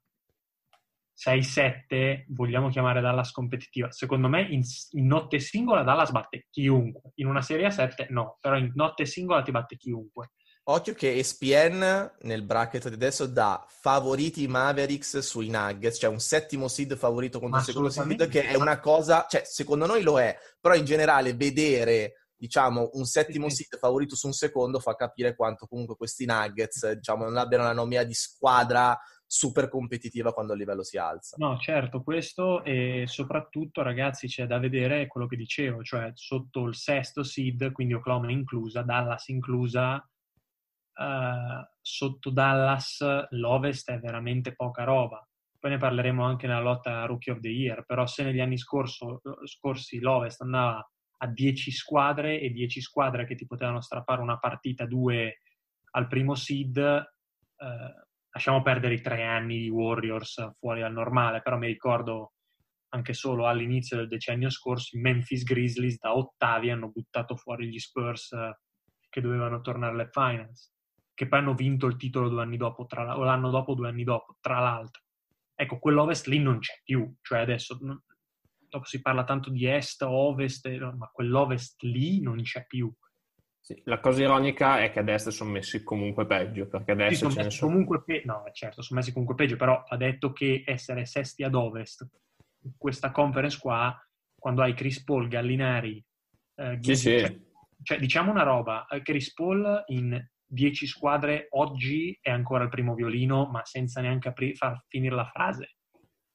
6-7 1.14 2.24
vogliamo 2.28 2.68
chiamare 2.68 3.00
Dallas 3.00 3.32
competitiva. 3.32 3.90
Secondo 3.90 4.28
me 4.28 4.42
in, 4.42 4.62
in, 4.92 5.06
notte 5.06 5.38
singola 5.40 5.82
Dallas 5.82 6.10
batte 6.10 6.46
chiunque. 6.50 7.12
In 7.16 7.26
una 7.26 7.42
serie 7.42 7.66
a 7.66 7.70
7 7.70 8.06
no, 8.10 8.38
però 8.40 8.56
in 8.56 8.72
notte 8.74 9.06
singola 9.06 9.42
ti 9.42 9.50
batte 9.50 9.76
chiunque. 9.76 10.32
Occhio 10.64 10.94
che 10.94 11.16
ESPN 11.16 12.12
nel 12.20 12.42
bracket 12.42 12.88
di 12.88 12.94
adesso 12.94 13.26
dà 13.26 13.64
favoriti 13.68 14.46
Mavericks 14.46 15.18
sui 15.18 15.48
Nuggets, 15.48 15.98
cioè 15.98 16.10
un 16.10 16.20
settimo 16.20 16.68
seed 16.68 16.96
favorito 16.96 17.40
contro 17.40 17.58
il 17.58 17.64
secondo 17.64 17.90
seed, 17.90 18.28
che 18.28 18.46
è 18.46 18.54
una 18.54 18.78
cosa, 18.78 19.26
cioè 19.28 19.42
secondo 19.44 19.86
noi 19.86 20.02
lo 20.02 20.20
è, 20.20 20.38
però 20.60 20.74
in 20.74 20.84
generale 20.84 21.34
vedere 21.34 22.28
diciamo, 22.42 22.90
un 22.94 23.04
settimo 23.04 23.48
seed 23.48 23.76
favorito 23.78 24.16
su 24.16 24.26
un 24.26 24.32
secondo 24.32 24.80
fa 24.80 24.94
capire 24.94 25.34
quanto 25.34 25.66
comunque 25.66 25.96
questi 25.96 26.26
Nuggets, 26.26 26.90
diciamo, 26.92 27.24
non 27.24 27.36
abbiano 27.36 27.64
la 27.64 27.72
nomea 27.72 28.04
di 28.04 28.14
squadra 28.14 28.98
super 29.24 29.68
competitiva 29.68 30.32
quando 30.32 30.52
il 30.52 30.58
livello 30.58 30.82
si 30.82 30.98
alza. 30.98 31.36
No, 31.38 31.56
certo, 31.58 32.02
questo 32.02 32.62
e 32.64 33.04
soprattutto, 33.06 33.82
ragazzi, 33.82 34.26
c'è 34.26 34.46
da 34.46 34.58
vedere 34.58 35.06
quello 35.06 35.26
che 35.26 35.36
dicevo, 35.36 35.82
cioè 35.82 36.10
sotto 36.14 36.66
il 36.66 36.74
sesto 36.74 37.22
seed, 37.22 37.72
quindi 37.72 37.94
Oklahoma 37.94 38.30
inclusa, 38.30 38.82
Dallas 38.82 39.28
inclusa, 39.28 40.04
uh, 40.94 41.64
sotto 41.80 42.30
Dallas 42.30 43.26
l'Ovest 43.30 43.90
è 43.90 43.98
veramente 43.98 44.54
poca 44.54 44.84
roba. 44.84 45.26
Poi 45.58 45.70
ne 45.70 45.78
parleremo 45.78 46.24
anche 46.24 46.46
nella 46.46 46.60
lotta 46.60 47.04
Rookie 47.04 47.32
of 47.32 47.40
the 47.40 47.48
Year, 47.48 47.84
però 47.84 48.06
se 48.06 48.24
negli 48.24 48.40
anni 48.40 48.58
scorso, 48.58 49.20
scorsi 49.44 50.00
l'Ovest 50.00 50.40
andava 50.40 50.84
a 51.18 51.26
10 51.28 51.70
squadre 51.70 52.40
e 52.40 52.50
10 52.50 52.80
squadre 52.80 53.26
che 53.26 53.36
ti 53.36 53.46
potevano 53.46 53.80
strappare 53.80 54.20
una 54.20 54.38
partita, 54.38 54.86
due 54.86 55.38
al 55.92 56.08
primo 56.08 56.34
seed. 56.34 56.76
Eh, 56.76 58.06
lasciamo 58.30 58.62
perdere 58.62 58.94
i 58.94 59.00
tre 59.00 59.24
anni 59.24 59.58
di 59.58 59.68
Warriors 59.68 60.54
fuori 60.58 60.80
dal 60.80 60.92
normale, 60.92 61.42
però 61.42 61.56
mi 61.58 61.68
ricordo 61.68 62.32
anche 62.94 63.12
solo 63.14 63.46
all'inizio 63.46 63.96
del 63.96 64.08
decennio 64.08 64.50
scorso 64.50 64.96
i 64.96 65.00
Memphis 65.00 65.44
Grizzlies 65.44 65.98
da 65.98 66.14
ottavi 66.14 66.70
hanno 66.70 66.90
buttato 66.90 67.36
fuori 67.36 67.68
gli 67.68 67.78
Spurs 67.78 68.32
eh, 68.32 68.58
che 69.08 69.20
dovevano 69.20 69.60
tornare 69.60 69.92
alle 69.92 70.08
finals, 70.10 70.72
che 71.14 71.28
poi 71.28 71.38
hanno 71.38 71.54
vinto 71.54 71.86
il 71.86 71.96
titolo 71.96 72.28
due 72.28 72.42
anni 72.42 72.56
dopo, 72.56 72.86
tra, 72.86 73.16
o 73.18 73.22
l'anno 73.22 73.50
dopo 73.50 73.74
due 73.74 73.88
anni 73.88 74.04
dopo, 74.04 74.36
tra 74.40 74.60
l'altro. 74.60 75.02
Ecco, 75.54 75.78
quell'Ovest 75.78 76.26
lì 76.26 76.38
non 76.38 76.58
c'è 76.58 76.80
più, 76.82 77.14
cioè 77.20 77.40
adesso 77.40 77.78
dopo 78.72 78.84
si 78.86 79.00
parla 79.00 79.24
tanto 79.24 79.50
di 79.50 79.66
est, 79.66 80.02
ovest, 80.02 80.66
ma 80.96 81.10
quell'ovest 81.12 81.82
lì 81.82 82.20
non 82.20 82.40
c'è 82.42 82.64
più. 82.66 82.92
Sì, 83.60 83.80
la 83.84 84.00
cosa 84.00 84.22
ironica 84.22 84.80
è 84.80 84.90
che 84.90 84.98
a 84.98 85.04
destra 85.04 85.30
sono 85.30 85.50
messi 85.50 85.84
comunque 85.84 86.26
peggio, 86.26 86.66
perché 86.66 86.92
adesso 86.92 87.10
sì, 87.10 87.16
sono 87.30 87.34
messi 87.34 87.56
sono... 87.58 87.70
comunque 87.70 88.02
pe- 88.02 88.22
no, 88.24 88.42
certo, 88.52 88.82
sono 88.82 88.98
messi 88.98 89.12
comunque 89.12 89.36
peggio, 89.36 89.56
però 89.56 89.84
ha 89.86 89.96
detto 89.96 90.32
che 90.32 90.64
essere 90.66 91.04
sesti 91.04 91.44
ad 91.44 91.54
ovest, 91.54 92.08
questa 92.76 93.12
conference 93.12 93.58
qua, 93.60 93.96
quando 94.34 94.62
hai 94.62 94.74
Chris 94.74 95.04
Paul, 95.04 95.28
Gallinari, 95.28 96.04
eh, 96.56 96.78
sì, 96.80 96.96
sì. 96.96 97.18
Cioè, 97.18 97.40
cioè, 97.82 97.98
diciamo 97.98 98.30
una 98.30 98.42
roba, 98.42 98.86
eh, 98.86 99.02
Chris 99.02 99.32
Paul 99.32 99.84
in 99.88 100.20
10 100.52 100.86
squadre 100.86 101.46
oggi 101.50 102.16
è 102.20 102.30
ancora 102.30 102.64
il 102.64 102.68
primo 102.68 102.94
violino, 102.94 103.46
ma 103.46 103.64
senza 103.64 104.02
neanche 104.02 104.28
apri- 104.28 104.54
far 104.54 104.84
finire 104.86 105.14
la 105.14 105.24
frase. 105.24 105.76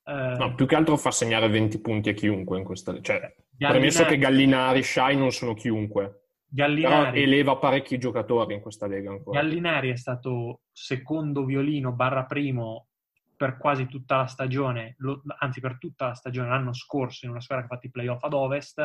No, 0.06 0.46
eh, 0.48 0.54
più 0.56 0.66
che 0.66 0.76
altro 0.76 0.98
fa 0.98 1.12
segnare 1.12 1.48
20 1.50 1.82
punti 1.82 2.10
a 2.10 2.14
chiunque 2.14 2.58
in 2.58 2.64
questa... 2.64 3.00
Cioè, 3.00 3.20
Gallinari... 3.20 3.78
premesso 3.78 4.06
che 4.06 4.18
Gallinari, 4.18 4.82
Shai 4.82 5.16
non 5.16 5.32
sono 5.32 5.54
chiunque. 5.54 6.30
Gallinari... 6.48 7.12
Però 7.12 7.26
eleva 7.26 7.58
parecchi 7.58 8.00
giocatori 8.00 8.56
in 8.56 8.62
questa 8.62 8.88
lega 8.88 9.12
ancora. 9.12 9.40
Gallinari 9.40 9.92
è 9.92 9.98
stato 9.98 10.62
secondo 10.72 11.46
violino 11.46 11.94
barra 11.94 12.26
primo 12.26 12.88
per 13.36 13.58
quasi 13.58 13.86
tutta 13.86 14.18
la 14.18 14.26
stagione, 14.26 14.96
lo, 14.98 15.22
anzi 15.38 15.60
per 15.60 15.78
tutta 15.78 16.08
la 16.08 16.16
stagione 16.16 16.50
l'anno 16.50 16.74
scorso 16.74 17.26
in 17.26 17.32
una 17.32 17.42
squadra 17.42 17.68
che 17.68 17.72
ha 17.72 17.76
fatto 17.76 17.88
i 17.88 17.92
playoff 17.92 18.24
ad 18.24 18.34
ovest. 18.34 18.80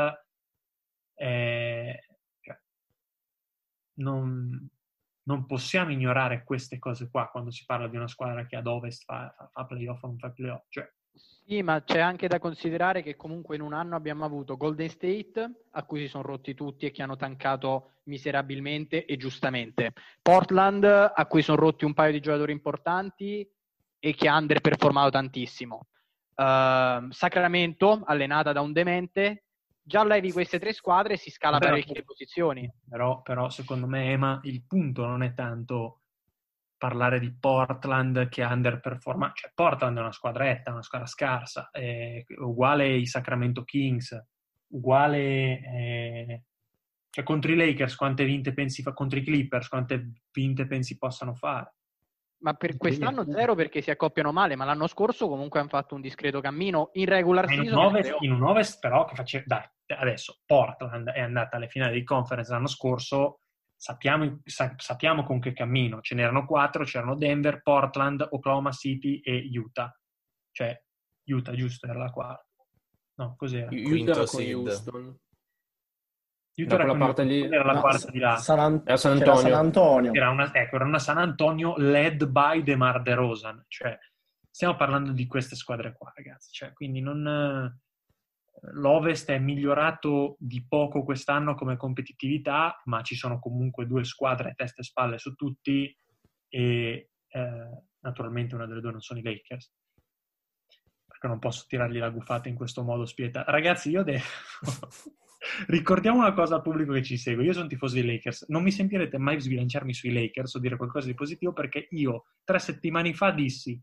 Eh, 1.14 2.04
cioè, 2.40 2.60
non, 3.94 4.68
non, 5.24 5.46
possiamo 5.46 5.90
ignorare 5.90 6.44
queste 6.44 6.78
cose 6.78 7.08
qua 7.10 7.28
quando 7.28 7.50
si 7.50 7.64
parla 7.64 7.88
di 7.88 7.96
una 7.96 8.08
squadra 8.08 8.46
che 8.46 8.56
ad 8.56 8.66
ovest 8.66 9.04
fa, 9.04 9.34
fa, 9.52 9.64
playoff 9.64 10.02
o 10.02 10.06
non 10.08 10.18
fa 10.18 10.30
playoff. 10.30 10.64
Cioè, 10.68 10.90
sì, 11.44 11.62
ma 11.62 11.82
c'è 11.82 11.98
anche 11.98 12.28
da 12.28 12.38
considerare 12.38 13.02
che 13.02 13.16
comunque 13.16 13.56
in 13.56 13.62
un 13.62 13.72
anno 13.72 13.96
abbiamo 13.96 14.24
avuto 14.24 14.56
Golden 14.56 14.88
State, 14.88 15.66
a 15.70 15.84
cui 15.84 16.00
si 16.00 16.08
sono 16.08 16.22
rotti 16.22 16.54
tutti 16.54 16.86
e 16.86 16.90
che 16.90 17.02
hanno 17.02 17.16
tancato 17.16 17.94
miserabilmente 18.04 19.04
e 19.04 19.16
giustamente. 19.16 19.92
Portland, 20.22 20.84
a 20.84 21.26
cui 21.26 21.42
sono 21.42 21.58
rotti 21.58 21.84
un 21.84 21.94
paio 21.94 22.12
di 22.12 22.20
giocatori 22.20 22.52
importanti 22.52 23.48
e 23.98 24.14
che 24.14 24.28
ha 24.28 24.36
underperformato 24.36 25.10
tantissimo. 25.10 25.88
Uh, 26.34 27.10
Sacramento, 27.10 28.02
allenata 28.04 28.52
da 28.52 28.60
un 28.60 28.72
demente, 28.72 29.44
già 29.82 30.04
levi 30.04 30.32
queste 30.32 30.58
tre 30.58 30.72
squadre 30.72 31.14
e 31.14 31.16
si 31.16 31.30
scala 31.30 31.58
parecchie 31.58 31.94
le 31.94 32.04
posizioni. 32.04 32.72
Però, 32.88 33.22
però, 33.22 33.50
secondo 33.50 33.86
me, 33.86 34.10
Ema, 34.10 34.40
il 34.44 34.64
punto 34.64 35.06
non 35.06 35.22
è 35.22 35.34
tanto 35.34 35.98
parlare 36.76 37.20
di 37.20 37.32
Portland 37.32 38.28
che 38.28 38.42
underperforma, 38.42 39.32
cioè 39.34 39.52
Portland 39.54 39.96
è 39.96 40.00
una 40.00 40.10
squadretta, 40.10 40.72
una 40.72 40.82
squadra 40.82 41.06
scarsa, 41.06 41.70
è 41.70 42.24
uguale 42.38 42.96
i 42.96 43.06
Sacramento 43.06 43.62
Kings, 43.62 44.20
uguale 44.68 45.60
eh, 45.60 46.42
cioè 47.10 47.24
contro 47.24 47.52
i 47.52 47.56
Lakers 47.56 47.94
quante 47.94 48.24
vinte 48.24 48.52
pensi 48.52 48.82
fa, 48.82 48.92
contro 48.94 49.18
i 49.18 49.22
Clippers 49.22 49.68
quante 49.68 50.12
vinte 50.32 50.66
pensi 50.66 50.98
possano 50.98 51.34
fare. 51.34 51.74
Ma 52.42 52.54
per 52.54 52.76
quest'anno 52.76 53.24
zero 53.24 53.54
perché 53.54 53.80
si 53.80 53.90
accoppiano 53.90 54.32
male, 54.32 54.56
ma 54.56 54.64
l'anno 54.64 54.86
scorso 54.86 55.28
comunque 55.28 55.60
hanno 55.60 55.68
fatto 55.68 55.94
un 55.94 56.00
discreto 56.00 56.40
cammino 56.40 56.90
in 56.94 57.06
regular 57.06 57.48
in 57.50 57.62
season. 57.62 57.78
Un 57.78 57.84
ovest, 57.84 58.16
in 58.20 58.32
un 58.32 58.42
ovest 58.42 58.80
però 58.80 59.04
che 59.04 59.14
faceva... 59.14 59.44
Dai, 59.46 59.64
adesso 59.98 60.40
Portland 60.44 61.08
è 61.10 61.20
andata 61.20 61.56
alle 61.56 61.68
finali 61.68 61.94
di 61.94 62.04
conference 62.04 62.50
l'anno 62.50 62.66
scorso 62.66 63.38
sappiamo, 63.82 64.40
sa, 64.44 64.72
sappiamo 64.76 65.24
con 65.24 65.40
che 65.40 65.52
cammino. 65.52 66.00
Ce 66.00 66.14
n'erano 66.14 66.46
quattro, 66.46 66.84
c'erano 66.84 67.16
Denver, 67.16 67.62
Portland, 67.62 68.24
Oklahoma 68.30 68.70
City 68.70 69.18
e 69.18 69.50
Utah. 69.52 69.92
Cioè, 70.52 70.80
Utah, 71.24 71.52
giusto, 71.52 71.86
era 71.86 71.98
la 71.98 72.10
quarta. 72.10 72.46
No, 73.14 73.34
cos'era? 73.36 73.70
Utah 73.72 74.24
con 74.24 74.40
Houston. 74.40 75.18
Era, 76.54 76.84
con 76.84 76.98
parte 76.98 77.24
lì... 77.24 77.42
era 77.42 77.64
la 77.64 77.72
no, 77.72 77.80
quarta 77.80 78.10
di 78.10 78.18
là. 78.18 78.36
San, 78.36 78.58
An- 78.58 78.82
era 78.84 78.96
San 78.96 79.12
Antonio. 79.12 79.40
San 79.40 79.52
Antonio. 79.52 80.12
Era 80.12 80.30
una, 80.30 80.52
ecco, 80.52 80.76
era 80.76 80.84
una 80.84 80.98
San 80.98 81.18
Antonio 81.18 81.74
led 81.76 82.26
by 82.26 82.62
DeMar 82.62 83.02
DeRozan. 83.02 83.64
Cioè, 83.68 83.98
stiamo 84.50 84.76
parlando 84.76 85.12
di 85.12 85.26
queste 85.26 85.56
squadre 85.56 85.94
qua, 85.94 86.12
ragazzi. 86.14 86.52
Cioè, 86.52 86.72
quindi 86.72 87.00
non 87.00 87.72
L'Ovest 88.74 89.30
è 89.30 89.38
migliorato 89.38 90.36
di 90.38 90.64
poco 90.66 91.02
quest'anno 91.02 91.54
come 91.54 91.76
competitività, 91.76 92.80
ma 92.84 93.02
ci 93.02 93.16
sono 93.16 93.40
comunque 93.40 93.86
due 93.86 94.04
squadre 94.04 94.54
testa 94.54 94.82
e 94.82 94.84
spalle 94.84 95.18
su 95.18 95.34
tutti 95.34 95.94
e 96.48 97.10
eh, 97.28 97.82
naturalmente 98.00 98.54
una 98.54 98.66
delle 98.66 98.80
due 98.80 98.92
non 98.92 99.00
sono 99.00 99.18
i 99.18 99.22
Lakers. 99.22 99.72
Perché 101.06 101.26
non 101.26 101.40
posso 101.40 101.64
tirargli 101.66 101.98
la 101.98 102.10
guffata 102.10 102.48
in 102.48 102.54
questo 102.54 102.84
modo 102.84 103.04
spietato. 103.04 103.50
Ragazzi, 103.50 103.90
io 103.90 104.04
devo... 104.04 104.22
Ricordiamo 105.66 106.18
una 106.18 106.32
cosa 106.32 106.56
al 106.56 106.62
pubblico 106.62 106.92
che 106.92 107.02
ci 107.02 107.16
segue. 107.16 107.44
Io 107.44 107.52
sono 107.52 107.66
tifoso 107.66 107.94
dei 107.94 108.04
Lakers. 108.04 108.46
Non 108.48 108.62
mi 108.62 108.70
sentirete 108.70 109.18
mai 109.18 109.40
sbilanciarmi 109.40 109.92
sui 109.92 110.12
Lakers 110.12 110.54
o 110.54 110.58
dire 110.58 110.76
qualcosa 110.76 111.06
di 111.06 111.14
positivo 111.14 111.52
perché 111.52 111.88
io 111.90 112.26
tre 112.44 112.58
settimane 112.58 113.12
fa 113.12 113.30
dissi 113.30 113.80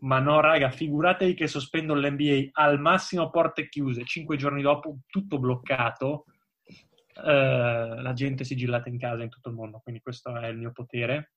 ma 0.00 0.20
no, 0.20 0.40
raga, 0.40 0.70
figuratevi 0.70 1.34
che 1.34 1.46
sospendo 1.48 1.94
l'NBA 1.94 2.50
al 2.52 2.78
massimo 2.78 3.30
porte 3.30 3.68
chiuse, 3.68 4.04
cinque 4.04 4.36
giorni 4.36 4.62
dopo 4.62 4.98
tutto 5.06 5.38
bloccato, 5.38 6.26
eh, 7.14 8.00
la 8.00 8.12
gente 8.12 8.44
sigillata 8.44 8.88
in 8.88 8.98
casa 8.98 9.24
in 9.24 9.28
tutto 9.28 9.48
il 9.48 9.56
mondo, 9.56 9.80
quindi 9.80 10.00
questo 10.00 10.36
è 10.36 10.46
il 10.48 10.58
mio 10.58 10.72
potere. 10.72 11.32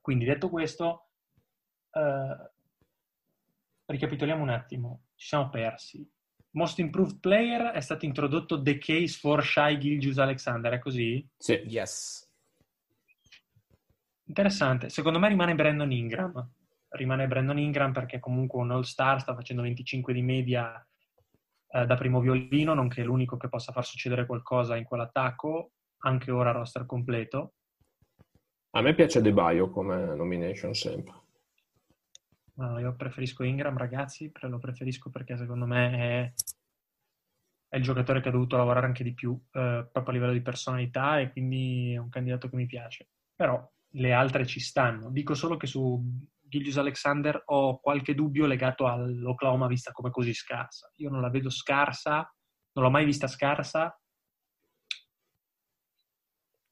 Quindi 0.00 0.26
detto 0.26 0.50
questo, 0.50 1.08
eh, 1.92 2.50
ricapitoliamo 3.86 4.42
un 4.42 4.50
attimo, 4.50 5.04
ci 5.14 5.28
siamo 5.28 5.48
persi. 5.48 6.06
Most 6.54 6.78
Improved 6.78 7.18
Player 7.18 7.72
è 7.72 7.80
stato 7.80 8.04
introdotto 8.04 8.62
The 8.62 8.78
Case 8.78 9.18
for 9.18 9.44
Shy 9.44 9.78
Gilgius 9.78 10.18
Alexander, 10.18 10.72
è 10.74 10.78
così? 10.78 11.26
Sì. 11.36 11.54
Yes. 11.66 12.30
Interessante. 14.26 14.88
Secondo 14.88 15.18
me 15.18 15.28
rimane 15.28 15.54
Brandon 15.54 15.90
Ingram. 15.90 16.50
Rimane 16.90 17.26
Brandon 17.26 17.58
Ingram 17.58 17.92
perché 17.92 18.20
comunque 18.20 18.60
un 18.60 18.70
all-star 18.70 19.20
sta 19.20 19.34
facendo 19.34 19.62
25 19.62 20.12
di 20.12 20.22
media 20.22 20.86
eh, 21.70 21.86
da 21.86 21.96
primo 21.96 22.20
violino, 22.20 22.72
nonché 22.72 23.02
l'unico 23.02 23.36
che 23.36 23.48
possa 23.48 23.72
far 23.72 23.84
succedere 23.84 24.24
qualcosa 24.24 24.76
in 24.76 24.84
quell'attacco, 24.84 25.72
anche 25.98 26.30
ora 26.30 26.52
roster 26.52 26.86
completo. 26.86 27.54
A 28.76 28.80
me 28.80 28.94
piace 28.94 29.20
De 29.20 29.32
Baio 29.32 29.70
come 29.70 30.14
nomination 30.14 30.72
sempre. 30.72 31.22
No, 32.56 32.78
io 32.78 32.94
preferisco 32.94 33.42
Ingram, 33.42 33.76
ragazzi, 33.76 34.30
lo 34.42 34.58
preferisco 34.58 35.10
perché 35.10 35.36
secondo 35.36 35.66
me 35.66 35.90
è, 35.90 36.32
è 37.68 37.76
il 37.76 37.82
giocatore 37.82 38.20
che 38.20 38.28
ha 38.28 38.32
dovuto 38.32 38.56
lavorare 38.56 38.86
anche 38.86 39.02
di 39.02 39.12
più, 39.12 39.32
eh, 39.52 39.88
proprio 39.90 40.08
a 40.08 40.12
livello 40.12 40.32
di 40.32 40.40
personalità, 40.40 41.18
e 41.18 41.32
quindi 41.32 41.94
è 41.94 41.98
un 41.98 42.08
candidato 42.10 42.48
che 42.48 42.54
mi 42.54 42.66
piace. 42.66 43.08
Però 43.34 43.68
le 43.96 44.12
altre 44.12 44.46
ci 44.46 44.60
stanno. 44.60 45.10
Dico 45.10 45.34
solo 45.34 45.56
che 45.56 45.66
su 45.66 46.00
Gilgius 46.40 46.78
Alexander 46.78 47.42
ho 47.46 47.80
qualche 47.80 48.14
dubbio 48.14 48.46
legato 48.46 48.86
all'Oklahoma 48.86 49.66
vista 49.66 49.90
come 49.90 50.10
così 50.10 50.32
scarsa. 50.32 50.92
Io 50.96 51.10
non 51.10 51.20
la 51.20 51.30
vedo 51.30 51.50
scarsa, 51.50 52.32
non 52.74 52.84
l'ho 52.84 52.90
mai 52.90 53.04
vista 53.04 53.26
scarsa, 53.26 54.00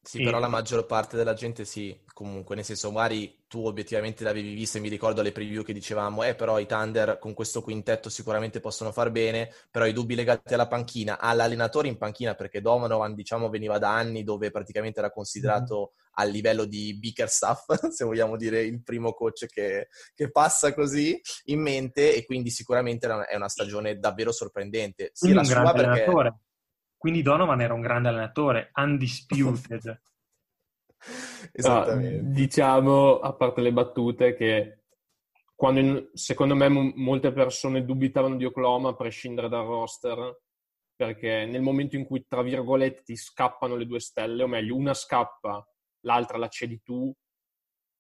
sì, 0.05 0.19
sì, 0.19 0.25
però 0.25 0.41
la 0.41 0.49
maggior 0.49 0.85
parte 0.85 1.17
della 1.17 1.33
gente 1.33 1.65
sì, 1.65 1.97
comunque, 2.13 2.57
nel 2.57 2.65
senso, 2.65 2.91
magari 2.91 3.45
tu 3.47 3.65
obiettivamente 3.65 4.25
l'avevi 4.25 4.53
vista 4.53 4.79
e 4.79 4.81
mi 4.81 4.89
ricordo 4.89 5.23
le 5.23 5.31
preview 5.31 5.63
che 5.63 5.73
dicevamo, 5.73 6.25
eh, 6.25 6.35
però 6.35 6.59
i 6.59 6.67
Thunder 6.67 7.19
con 7.21 7.35
questo 7.35 7.63
quintetto 7.63 8.09
sicuramente 8.09 8.59
possono 8.59 8.91
far 8.91 9.13
bene, 9.13 9.55
però 9.71 9.87
i 9.87 9.93
dubbi 9.93 10.17
legati 10.17 10.55
alla 10.55 10.67
panchina, 10.67 11.21
all'allenatore 11.21 11.87
in 11.87 11.99
panchina, 11.99 12.35
perché 12.35 12.61
Donovan, 12.61 13.15
diciamo, 13.15 13.49
veniva 13.49 13.79
da 13.79 13.95
anni 13.95 14.25
dove 14.25 14.51
praticamente 14.51 14.99
era 14.99 15.13
considerato 15.13 15.93
mm. 15.95 16.07
a 16.15 16.25
livello 16.25 16.65
di 16.65 16.99
Bickerstaff, 16.99 17.73
se 17.95 18.05
vogliamo 18.05 18.37
dire 18.37 18.61
il 18.61 18.83
primo 18.83 19.13
coach 19.13 19.47
che, 19.47 19.87
che, 20.17 20.31
passa 20.33 20.75
così 20.75 21.21
in 21.45 21.61
mente, 21.61 22.13
e 22.13 22.25
quindi 22.25 22.51
sicuramente 22.51 23.07
è 23.07 23.37
una 23.37 23.49
stagione 23.49 24.01
davvero 24.01 24.33
sorprendente. 24.33 25.11
Sia 25.13 25.33
la 25.33 25.45
sua 25.45 25.63
perché... 25.71 25.85
Allenatore 25.85 26.37
quindi 27.03 27.23
Donovan 27.23 27.61
era 27.61 27.75
un 27.75 27.81
grande 27.81 28.11
allenatore, 28.11 28.71
undisputed. 28.75 30.03
Esattamente. 31.51 32.23
No, 32.23 32.33
diciamo, 32.33 33.19
a 33.19 33.33
parte 33.33 33.61
le 33.61 33.73
battute, 33.73 34.37
che 34.37 34.83
quando 35.57 35.81
in, 35.81 36.11
secondo 36.13 36.55
me 36.55 36.69
m- 36.69 36.93
molte 36.95 37.33
persone 37.33 37.85
dubitavano 37.85 38.37
di 38.37 38.45
Oklahoma 38.45 38.91
a 38.91 38.95
prescindere 38.95 39.49
dal 39.49 39.67
roster, 39.67 40.43
perché 40.95 41.45
nel 41.45 41.61
momento 41.61 41.97
in 41.97 42.05
cui, 42.05 42.25
tra 42.29 42.41
virgolette, 42.41 43.03
ti 43.03 43.17
scappano 43.17 43.75
le 43.75 43.87
due 43.87 43.99
stelle, 43.99 44.45
o 44.45 44.47
meglio, 44.47 44.77
una 44.77 44.95
scappa, 44.95 45.61
l'altra 46.03 46.39
la 46.39 46.47
cedi 46.47 46.83
tu, 46.85 47.13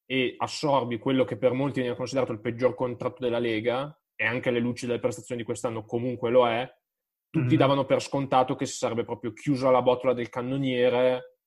e 0.06 0.36
assorbi 0.38 1.00
quello 1.00 1.24
che 1.24 1.36
per 1.36 1.54
molti 1.54 1.80
viene 1.80 1.96
considerato 1.96 2.30
il 2.30 2.40
peggior 2.40 2.76
contratto 2.76 3.20
della 3.20 3.40
Lega, 3.40 4.00
e 4.14 4.24
anche 4.26 4.50
alle 4.50 4.60
luci 4.60 4.86
delle 4.86 5.00
prestazioni 5.00 5.40
di 5.40 5.46
quest'anno 5.46 5.84
comunque 5.84 6.30
lo 6.30 6.46
è, 6.46 6.72
tutti 7.32 7.46
mm-hmm. 7.46 7.56
davano 7.56 7.86
per 7.86 8.02
scontato 8.02 8.54
che 8.54 8.66
si 8.66 8.76
sarebbe 8.76 9.04
proprio 9.04 9.32
chiuso 9.32 9.66
alla 9.66 9.80
botola 9.80 10.12
del 10.12 10.28
cannoniere 10.28 11.38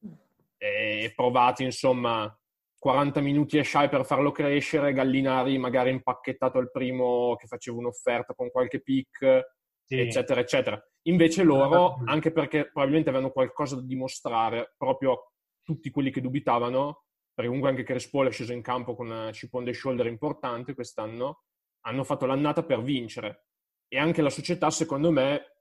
e 0.57 1.13
provati 1.15 1.63
insomma 1.63 2.35
40 2.79 3.21
minuti 3.21 3.59
e 3.59 3.63
shy 3.63 3.87
per 3.87 4.03
farlo 4.03 4.31
crescere, 4.31 4.93
Gallinari 4.93 5.59
magari 5.59 5.91
impacchettato 5.91 6.57
al 6.57 6.71
primo 6.71 7.35
che 7.35 7.45
faceva 7.45 7.77
un'offerta 7.77 8.33
con 8.33 8.49
qualche 8.49 8.81
pick, 8.81 9.57
sì. 9.85 9.99
eccetera, 9.99 10.39
eccetera. 10.39 10.83
Invece 11.03 11.43
loro, 11.43 12.01
anche 12.05 12.31
perché 12.31 12.69
probabilmente 12.71 13.09
avevano 13.09 13.31
qualcosa 13.31 13.75
da 13.75 13.83
dimostrare, 13.83 14.73
proprio 14.75 15.33
tutti 15.61 15.91
quelli 15.91 16.09
che 16.09 16.21
dubitavano, 16.21 17.03
perché 17.31 17.49
comunque 17.49 17.69
anche 17.69 17.83
Chris 17.83 18.09
Paul 18.09 18.27
è 18.27 18.31
sceso 18.31 18.53
in 18.53 18.63
campo 18.63 18.95
con 18.95 19.07
una 19.07 19.29
chip 19.31 19.53
on 19.53 19.65
the 19.65 19.73
shoulder 19.73 20.07
importante 20.07 20.73
quest'anno, 20.73 21.43
hanno 21.81 22.03
fatto 22.03 22.25
l'annata 22.25 22.63
per 22.63 22.81
vincere. 22.81 23.45
E 23.87 23.99
anche 23.99 24.23
la 24.23 24.31
società, 24.31 24.71
secondo 24.71 25.11
me, 25.11 25.54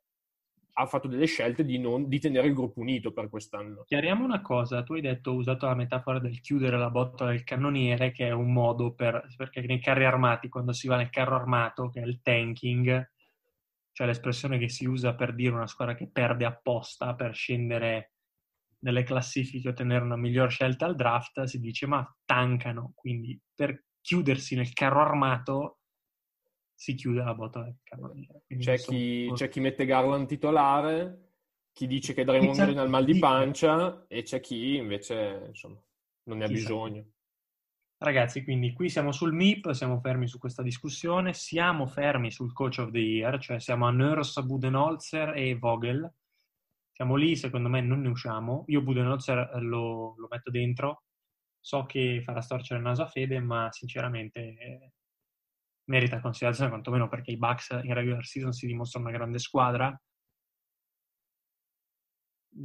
ha 0.76 0.86
fatto 0.86 1.06
delle 1.06 1.26
scelte 1.26 1.64
di, 1.64 1.78
non, 1.78 2.08
di 2.08 2.18
tenere 2.18 2.48
il 2.48 2.54
gruppo 2.54 2.80
unito 2.80 3.12
per 3.12 3.28
quest'anno. 3.28 3.84
Chiariamo 3.84 4.24
una 4.24 4.40
cosa, 4.40 4.82
tu 4.82 4.94
hai 4.94 5.00
detto, 5.00 5.30
hai 5.30 5.36
usato 5.36 5.66
la 5.66 5.74
metafora 5.74 6.18
del 6.18 6.40
chiudere 6.40 6.76
la 6.76 6.90
botta 6.90 7.26
del 7.26 7.44
cannoniere, 7.44 8.10
che 8.10 8.26
è 8.26 8.32
un 8.32 8.52
modo 8.52 8.92
per, 8.92 9.26
perché 9.36 9.60
nei 9.60 9.80
carri 9.80 10.04
armati, 10.04 10.48
quando 10.48 10.72
si 10.72 10.88
va 10.88 10.96
nel 10.96 11.10
carro 11.10 11.36
armato, 11.36 11.90
che 11.90 12.00
è 12.00 12.04
il 12.04 12.20
tanking, 12.22 13.10
cioè 13.92 14.06
l'espressione 14.06 14.58
che 14.58 14.68
si 14.68 14.86
usa 14.86 15.14
per 15.14 15.34
dire 15.34 15.54
una 15.54 15.68
squadra 15.68 15.94
che 15.94 16.10
perde 16.10 16.44
apposta 16.44 17.14
per 17.14 17.34
scendere 17.34 18.14
nelle 18.80 19.04
classifiche 19.04 19.68
ottenere 19.68 20.04
una 20.04 20.16
miglior 20.16 20.50
scelta 20.50 20.86
al 20.86 20.96
draft, 20.96 21.44
si 21.44 21.60
dice 21.60 21.86
ma 21.86 22.04
tankano, 22.24 22.92
quindi 22.94 23.40
per 23.54 23.84
chiudersi 24.00 24.56
nel 24.56 24.72
carro 24.72 25.00
armato 25.00 25.78
si 26.84 26.94
chiude 26.94 27.22
la 27.22 27.34
botta 27.34 27.62
del 27.62 27.78
cannoniere. 27.82 28.42
C'è 28.58 28.76
chi, 28.76 29.30
c'è 29.32 29.48
chi, 29.48 29.60
mette 29.60 29.86
Garland 29.86 30.26
titolare, 30.26 31.30
chi 31.72 31.86
dice 31.86 32.12
che 32.12 32.24
Draymond 32.24 32.56
Green 32.56 32.78
ha 32.78 32.82
il 32.82 32.90
mal 32.90 33.06
di 33.06 33.18
pancia 33.18 34.04
e 34.06 34.22
c'è 34.22 34.40
chi 34.40 34.76
invece 34.76 35.44
insomma, 35.48 35.82
non 36.24 36.38
ne 36.38 36.44
ha 36.44 36.48
bisogno. 36.48 37.06
Ragazzi, 37.96 38.44
quindi 38.44 38.74
qui 38.74 38.90
siamo 38.90 39.12
sul 39.12 39.32
MIP, 39.32 39.70
siamo 39.70 39.98
fermi 39.98 40.28
su 40.28 40.38
questa 40.38 40.62
discussione, 40.62 41.32
siamo 41.32 41.86
fermi 41.86 42.30
sul 42.30 42.52
Coach 42.52 42.80
of 42.80 42.90
the 42.90 42.98
Year, 42.98 43.38
cioè 43.38 43.58
siamo 43.60 43.86
a 43.86 43.90
Nurse, 43.90 44.42
Budenholzer 44.42 45.34
e 45.38 45.56
Vogel. 45.56 46.12
Siamo 46.92 47.16
lì, 47.16 47.34
secondo 47.34 47.70
me 47.70 47.80
non 47.80 48.02
ne 48.02 48.08
usciamo. 48.08 48.64
Io 48.66 48.82
Budenholzer 48.82 49.56
lo, 49.62 50.16
lo 50.18 50.26
metto 50.28 50.50
dentro, 50.50 51.04
so 51.58 51.86
che 51.86 52.20
farà 52.22 52.42
storcere 52.42 52.78
il 52.78 52.84
naso 52.84 53.02
a 53.02 53.06
Fede, 53.06 53.40
ma 53.40 53.72
sinceramente 53.72 54.92
merita 55.86 56.20
considerazione 56.20 56.70
quantomeno 56.70 57.08
perché 57.08 57.32
i 57.32 57.36
Bucks 57.36 57.70
in 57.82 57.94
regular 57.94 58.24
season 58.24 58.52
si 58.52 58.66
dimostrano 58.66 59.08
una 59.08 59.16
grande 59.16 59.38
squadra. 59.38 60.00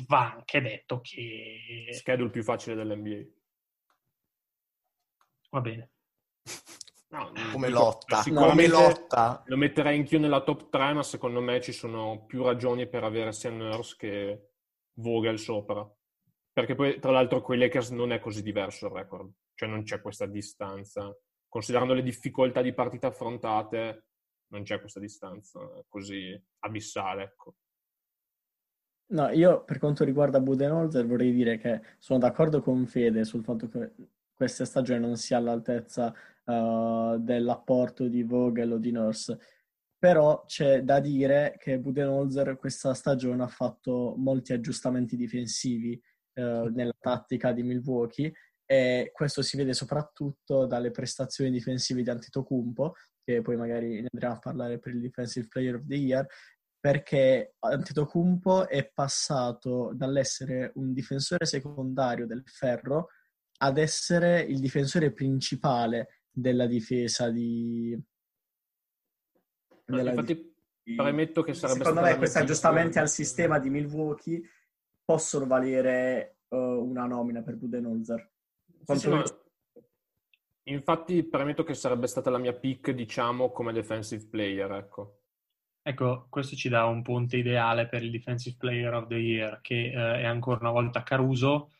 Va 0.07 0.33
anche 0.33 0.61
detto 0.61 1.01
che... 1.01 1.87
Schedule 1.91 2.29
più 2.29 2.43
facile 2.43 2.75
dell'NBA. 2.75 3.27
Va 5.49 5.61
bene. 5.61 5.91
No, 7.11 7.31
come 7.51 7.69
lotta, 7.69 8.21
come 8.21 8.67
lotta. 8.67 9.41
Lo 9.47 9.57
metterei 9.57 9.97
anch'io 9.97 10.19
nella 10.19 10.43
top 10.43 10.69
3, 10.69 10.93
ma 10.93 11.01
secondo 11.01 11.41
me 11.41 11.59
ci 11.59 11.71
sono 11.71 12.23
più 12.27 12.43
ragioni 12.43 12.87
per 12.87 13.03
avere 13.03 13.31
sia 13.31 13.49
Nurse 13.49 13.95
che 13.97 14.49
Vogel 14.99 15.39
sopra. 15.39 15.91
Perché 16.53 16.75
poi, 16.75 16.99
tra 16.99 17.09
l'altro, 17.09 17.41
con 17.41 17.55
i 17.55 17.57
Lakers 17.57 17.89
non 17.89 18.11
è 18.11 18.19
così 18.19 18.43
diverso 18.43 18.85
il 18.85 18.91
record. 18.91 19.33
Cioè 19.55 19.67
non 19.67 19.81
c'è 19.81 20.01
questa 20.01 20.27
distanza 20.27 21.11
considerando 21.49 21.93
le 21.93 22.03
difficoltà 22.03 22.61
di 22.61 22.73
partita 22.73 23.07
affrontate, 23.07 24.05
non 24.51 24.63
c'è 24.63 24.79
questa 24.79 24.99
distanza 24.99 25.59
così 25.87 26.39
abissale. 26.59 27.23
Ecco. 27.23 27.55
No, 29.11 29.29
io 29.29 29.63
per 29.63 29.79
quanto 29.79 30.03
riguarda 30.03 30.39
Budenholzer 30.39 31.05
vorrei 31.05 31.33
dire 31.33 31.57
che 31.57 31.81
sono 31.97 32.19
d'accordo 32.19 32.61
con 32.61 32.85
Fede 32.85 33.25
sul 33.25 33.43
fatto 33.43 33.67
che 33.67 33.91
questa 34.31 34.65
stagione 34.65 34.99
non 34.99 35.17
sia 35.17 35.37
all'altezza 35.37 36.13
uh, 36.45 37.17
dell'apporto 37.17 38.07
di 38.07 38.21
Vogel 38.23 38.73
o 38.73 38.77
di 38.77 38.91
Nurse, 38.91 39.39
però 39.97 40.45
c'è 40.45 40.83
da 40.83 40.99
dire 40.99 41.55
che 41.57 41.79
Budenholzer 41.79 42.57
questa 42.57 42.93
stagione 42.93 43.43
ha 43.43 43.47
fatto 43.47 44.13
molti 44.15 44.53
aggiustamenti 44.53 45.15
difensivi 45.15 45.99
uh, 46.35 46.67
nella 46.67 46.95
tattica 46.97 47.51
di 47.51 47.63
Milwaukee 47.63 48.31
e 48.71 49.09
questo 49.11 49.41
si 49.41 49.57
vede 49.57 49.73
soprattutto 49.73 50.67
dalle 50.67 50.91
prestazioni 50.91 51.49
difensive 51.49 52.03
di 52.03 52.09
Antetokounmpo, 52.11 52.93
che 53.23 53.41
poi 53.41 53.57
magari 53.57 54.01
ne 54.01 54.09
andremo 54.11 54.35
a 54.35 54.37
parlare 54.37 54.77
per 54.77 54.93
il 54.93 55.01
Defensive 55.01 55.47
Player 55.47 55.73
of 55.73 55.87
the 55.87 55.95
Year, 55.95 56.27
perché 56.79 57.55
Antetokounmpo 57.57 58.67
è 58.67 58.87
passato 58.93 59.91
dall'essere 59.95 60.71
un 60.75 60.93
difensore 60.93 61.47
secondario 61.47 62.27
del 62.27 62.43
ferro 62.45 63.07
ad 63.61 63.79
essere 63.79 64.41
il 64.41 64.59
difensore 64.59 65.13
principale 65.13 66.25
della 66.29 66.67
difesa 66.67 67.31
di... 67.31 67.99
Della, 69.83 70.11
Infatti, 70.11 70.53
Premetto 70.95 71.41
che 71.41 71.55
sarebbe 71.55 71.79
Secondo 71.79 72.01
me 72.01 72.17
questi 72.17 72.37
aggiustamenti 72.37 72.99
al 72.99 73.09
sistema 73.09 73.57
di 73.57 73.71
Milwaukee 73.71 74.41
possono 75.03 75.47
valere 75.47 76.37
uh, 76.49 76.57
una 76.57 77.05
nomina 77.07 77.41
per 77.41 77.55
Budenholzer. 77.55 78.31
Sì, 78.83 78.97
sì, 78.97 79.09
no. 79.09 79.23
Infatti 80.63 81.23
premetto 81.23 81.63
che 81.63 81.73
sarebbe 81.73 82.07
stata 82.07 82.29
la 82.29 82.37
mia 82.37 82.53
pick, 82.53 82.91
diciamo, 82.91 83.51
come 83.51 83.73
defensive 83.73 84.27
player, 84.27 84.71
ecco. 84.71 85.19
Ecco, 85.81 86.27
questo 86.29 86.55
ci 86.55 86.69
dà 86.69 86.85
un 86.85 87.01
ponte 87.01 87.37
ideale 87.37 87.87
per 87.87 88.03
il 88.03 88.11
Defensive 88.11 88.57
Player 88.59 88.93
of 88.93 89.07
the 89.07 89.15
Year, 89.15 89.59
che 89.61 89.87
eh, 89.87 90.21
è 90.21 90.25
ancora 90.25 90.59
una 90.59 90.71
volta 90.71 91.01
Caruso. 91.01 91.71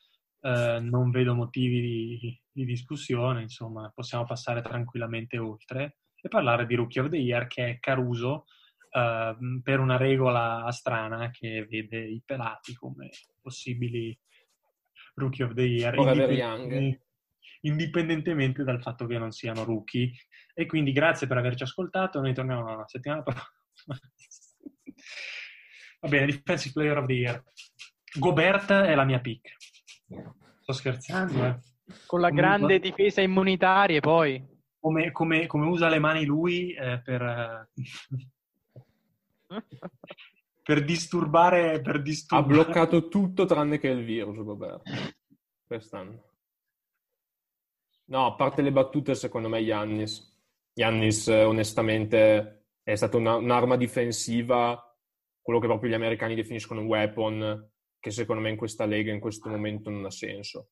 Eh, 0.42 0.80
non 0.82 1.12
vedo 1.12 1.36
motivi 1.36 1.82
di, 1.82 2.42
di, 2.52 2.66
discussione, 2.66 3.42
insomma, 3.44 3.92
possiamo 3.94 4.26
passare 4.26 4.62
tranquillamente 4.62 5.38
oltre 5.38 5.98
e 6.20 6.28
parlare 6.28 6.66
di 6.66 6.76
Rookie 6.76 7.02
of 7.02 7.10
the 7.10 7.18
Year, 7.18 7.46
che 7.48 7.70
è 7.70 7.80
Caruso, 7.80 8.46
eh, 8.90 9.38
per 9.62 9.80
una 9.80 9.98
regola 9.98 10.68
strana 10.72 11.30
che 11.30 11.68
vede 11.70 12.00
i 12.00 12.24
pelati 12.26 12.74
come 12.74 13.10
possibili 13.42 14.18
Rookie 15.20 15.44
of 15.44 15.54
the 15.54 15.62
Year. 15.62 15.94
Indipend- 15.96 17.00
indipendentemente 17.62 18.64
dal 18.64 18.82
fatto 18.82 19.06
che 19.06 19.18
non 19.18 19.32
siano 19.32 19.64
rookie. 19.64 20.12
E 20.54 20.66
quindi 20.66 20.92
grazie 20.92 21.28
per 21.28 21.38
averci 21.38 21.64
ascoltato. 21.64 22.20
Noi 22.20 22.34
torniamo 22.34 22.76
la 22.76 22.88
settimana 22.88 23.22
prossima. 23.24 23.48
Va 26.02 26.08
bene, 26.08 26.26
Defensive 26.28 26.74
Player 26.74 26.98
of 26.98 27.06
the 27.06 27.14
Year. 27.14 27.44
Gobert 28.18 28.72
è 28.72 28.96
la 28.96 29.04
mia 29.04 29.20
pick. 29.20 29.56
Sto 30.62 30.74
scherzando, 30.74 31.46
eh. 31.46 31.60
Con 32.06 32.22
la 32.22 32.30
grande 32.30 32.80
come... 32.80 32.80
difesa 32.80 33.22
immunitaria 33.22 34.00
poi. 34.00 34.58
Come, 34.80 35.12
come, 35.12 35.48
come, 35.48 35.66
usa 35.66 35.90
le 35.90 36.00
mani 36.00 36.26
lui 36.26 36.74
eh, 36.74 37.02
per... 37.04 37.68
per 40.70 40.84
disturbare, 40.84 41.82
per 41.82 42.00
disturbare... 42.00 42.44
Ha 42.44 42.64
bloccato 42.64 43.08
tutto 43.08 43.46
tranne 43.46 43.80
che 43.80 43.88
il 43.88 44.06
virus, 44.06 44.38
Gobert. 44.44 44.84
Quest'anno. 45.66 46.24
No, 48.10 48.28
a 48.28 48.36
parte 48.36 48.62
le 48.62 48.72
battute, 48.72 49.16
secondo 49.16 49.50
me 49.50 49.58
Yannis. 49.58 50.32
Yannis, 50.76 51.28
eh, 51.28 51.44
onestamente, 51.44 52.68
è 52.84 52.94
stata 52.94 53.18
una, 53.18 53.34
un'arma 53.38 53.78
difensiva, 53.78 54.96
quello 55.42 55.60
che 55.60 55.66
proprio 55.66 55.90
gli 55.90 55.96
americani 55.96 56.36
definiscono 56.36 56.82
un 56.82 56.86
weapon, 56.86 57.72
che 58.00 58.12
secondo 58.12 58.44
me 58.44 58.52
in 58.52 58.56
questa 58.56 58.86
lega, 58.86 59.12
in 59.12 59.20
questo 59.20 59.50
momento, 59.50 59.90
non 59.90 60.06
ha 60.06 60.12
senso. 60.12 60.70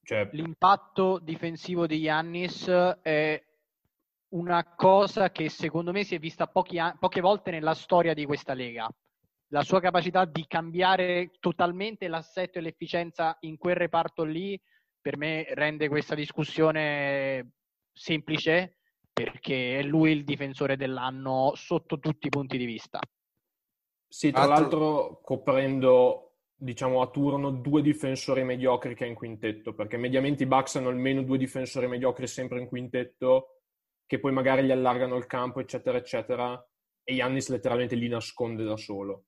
Cioè... 0.00 0.28
L'impatto 0.30 1.18
difensivo 1.18 1.88
di 1.88 1.96
Yannis 1.96 2.68
è 2.68 3.44
una 4.28 4.64
cosa 4.76 5.32
che 5.32 5.48
secondo 5.48 5.90
me 5.90 6.04
si 6.04 6.14
è 6.14 6.20
vista 6.20 6.46
pochi, 6.46 6.78
poche 7.00 7.20
volte 7.20 7.50
nella 7.50 7.74
storia 7.74 8.14
di 8.14 8.26
questa 8.26 8.54
lega. 8.54 8.88
La 9.54 9.62
sua 9.62 9.78
capacità 9.78 10.24
di 10.24 10.46
cambiare 10.48 11.30
totalmente 11.38 12.08
l'assetto 12.08 12.58
e 12.58 12.60
l'efficienza 12.60 13.36
in 13.42 13.56
quel 13.56 13.76
reparto 13.76 14.24
lì 14.24 14.60
per 15.00 15.16
me 15.16 15.46
rende 15.50 15.86
questa 15.86 16.16
discussione 16.16 17.52
semplice 17.92 18.78
perché 19.12 19.78
è 19.78 19.82
lui 19.84 20.10
il 20.10 20.24
difensore 20.24 20.76
dell'anno 20.76 21.52
sotto 21.54 22.00
tutti 22.00 22.26
i 22.26 22.30
punti 22.30 22.58
di 22.58 22.64
vista. 22.64 22.98
Sì, 24.08 24.32
tra 24.32 24.46
l'altro 24.46 25.20
coprendo 25.22 26.38
diciamo 26.56 27.00
a 27.00 27.08
turno 27.08 27.52
due 27.52 27.80
difensori 27.80 28.42
mediocri 28.42 28.96
che 28.96 29.04
ha 29.04 29.06
in 29.06 29.14
quintetto, 29.14 29.72
perché 29.72 29.96
mediamente 29.96 30.42
i 30.42 30.46
Bucks 30.46 30.74
hanno 30.74 30.88
almeno 30.88 31.22
due 31.22 31.38
difensori 31.38 31.86
mediocri 31.86 32.26
sempre 32.26 32.58
in 32.58 32.66
quintetto 32.66 33.60
che 34.04 34.18
poi 34.18 34.32
magari 34.32 34.64
gli 34.64 34.72
allargano 34.72 35.14
il 35.14 35.26
campo, 35.26 35.60
eccetera, 35.60 35.96
eccetera, 35.96 36.60
e 37.04 37.14
Yannis 37.14 37.50
letteralmente 37.50 37.94
li 37.94 38.08
nasconde 38.08 38.64
da 38.64 38.76
solo. 38.76 39.26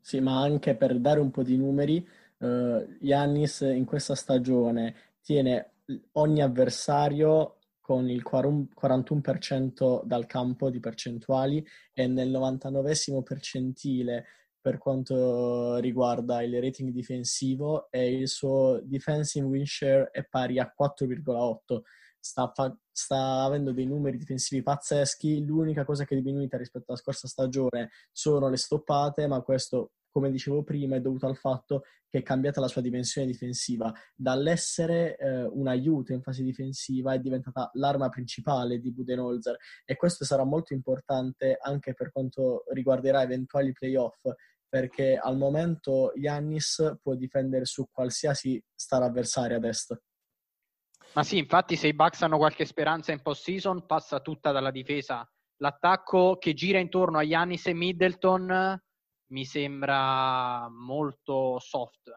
Sì, 0.00 0.20
ma 0.20 0.40
anche 0.40 0.74
per 0.76 0.98
dare 0.98 1.20
un 1.20 1.30
po' 1.30 1.42
di 1.42 1.56
numeri, 1.56 2.06
uh, 2.38 2.96
Giannis 3.00 3.60
in 3.60 3.84
questa 3.84 4.14
stagione 4.14 4.94
tiene 5.20 5.72
ogni 6.12 6.42
avversario 6.42 7.56
con 7.80 8.08
il 8.08 8.22
41% 8.24 10.02
dal 10.04 10.26
campo 10.26 10.70
di 10.70 10.78
percentuali 10.78 11.64
e 11.92 12.06
nel 12.06 12.28
99 12.28 12.94
percentile 13.24 14.26
per 14.60 14.78
quanto 14.78 15.76
riguarda 15.78 16.42
il 16.42 16.60
rating 16.60 16.90
difensivo 16.90 17.90
e 17.90 18.12
il 18.12 18.28
suo 18.28 18.80
defensive 18.84 19.46
win 19.46 19.66
share 19.66 20.10
è 20.12 20.22
pari 20.24 20.58
a 20.58 20.72
4,8. 20.78 21.80
Sta, 22.20 22.52
fa- 22.54 22.76
sta, 22.92 23.42
avendo 23.42 23.72
dei 23.72 23.86
numeri 23.86 24.18
difensivi 24.18 24.62
pazzeschi. 24.62 25.44
L'unica 25.44 25.84
cosa 25.84 26.04
che 26.04 26.14
è 26.14 26.20
diminuita 26.20 26.56
rispetto 26.56 26.86
alla 26.88 27.00
scorsa 27.00 27.26
stagione 27.26 27.90
sono 28.12 28.48
le 28.48 28.56
stoppate, 28.56 29.26
ma 29.26 29.40
questo 29.40 29.92
come 30.10 30.30
dicevo 30.30 30.62
prima, 30.62 30.96
è 30.96 31.00
dovuto 31.00 31.26
al 31.26 31.36
fatto 31.36 31.84
che 32.08 32.18
è 32.18 32.22
cambiata 32.22 32.60
la 32.60 32.68
sua 32.68 32.82
dimensione 32.82 33.26
difensiva. 33.26 33.92
Dall'essere 34.14 35.16
eh, 35.16 35.44
un 35.44 35.68
aiuto 35.68 36.12
in 36.12 36.22
fase 36.22 36.42
difensiva 36.42 37.14
è 37.14 37.20
diventata 37.20 37.70
l'arma 37.74 38.08
principale 38.08 38.80
di 38.80 38.92
Budenholzer 38.92 39.56
e 39.84 39.96
questo 39.96 40.24
sarà 40.24 40.44
molto 40.44 40.74
importante 40.74 41.56
anche 41.60 41.94
per 41.94 42.10
quanto 42.10 42.64
riguarderà 42.72 43.22
eventuali 43.22 43.72
playoff 43.72 44.18
perché 44.68 45.16
al 45.16 45.36
momento 45.36 46.12
Yannis 46.14 46.98
può 47.02 47.14
difendere 47.14 47.64
su 47.64 47.88
qualsiasi 47.90 48.62
star 48.74 49.02
avversaria 49.02 49.56
ad 49.56 49.64
est. 49.64 50.00
Ma 51.12 51.24
sì, 51.24 51.38
infatti 51.38 51.74
se 51.74 51.88
i 51.88 51.94
Bucks 51.94 52.22
hanno 52.22 52.36
qualche 52.36 52.64
speranza 52.64 53.10
in 53.10 53.20
post-season 53.20 53.84
passa 53.84 54.20
tutta 54.20 54.52
dalla 54.52 54.70
difesa. 54.70 55.28
L'attacco 55.56 56.36
che 56.38 56.54
gira 56.54 56.78
intorno 56.78 57.18
a 57.18 57.22
Yannis 57.22 57.66
e 57.66 57.74
Middleton 57.74 58.80
mi 59.26 59.44
sembra 59.44 60.68
molto 60.70 61.58
soft. 61.58 62.10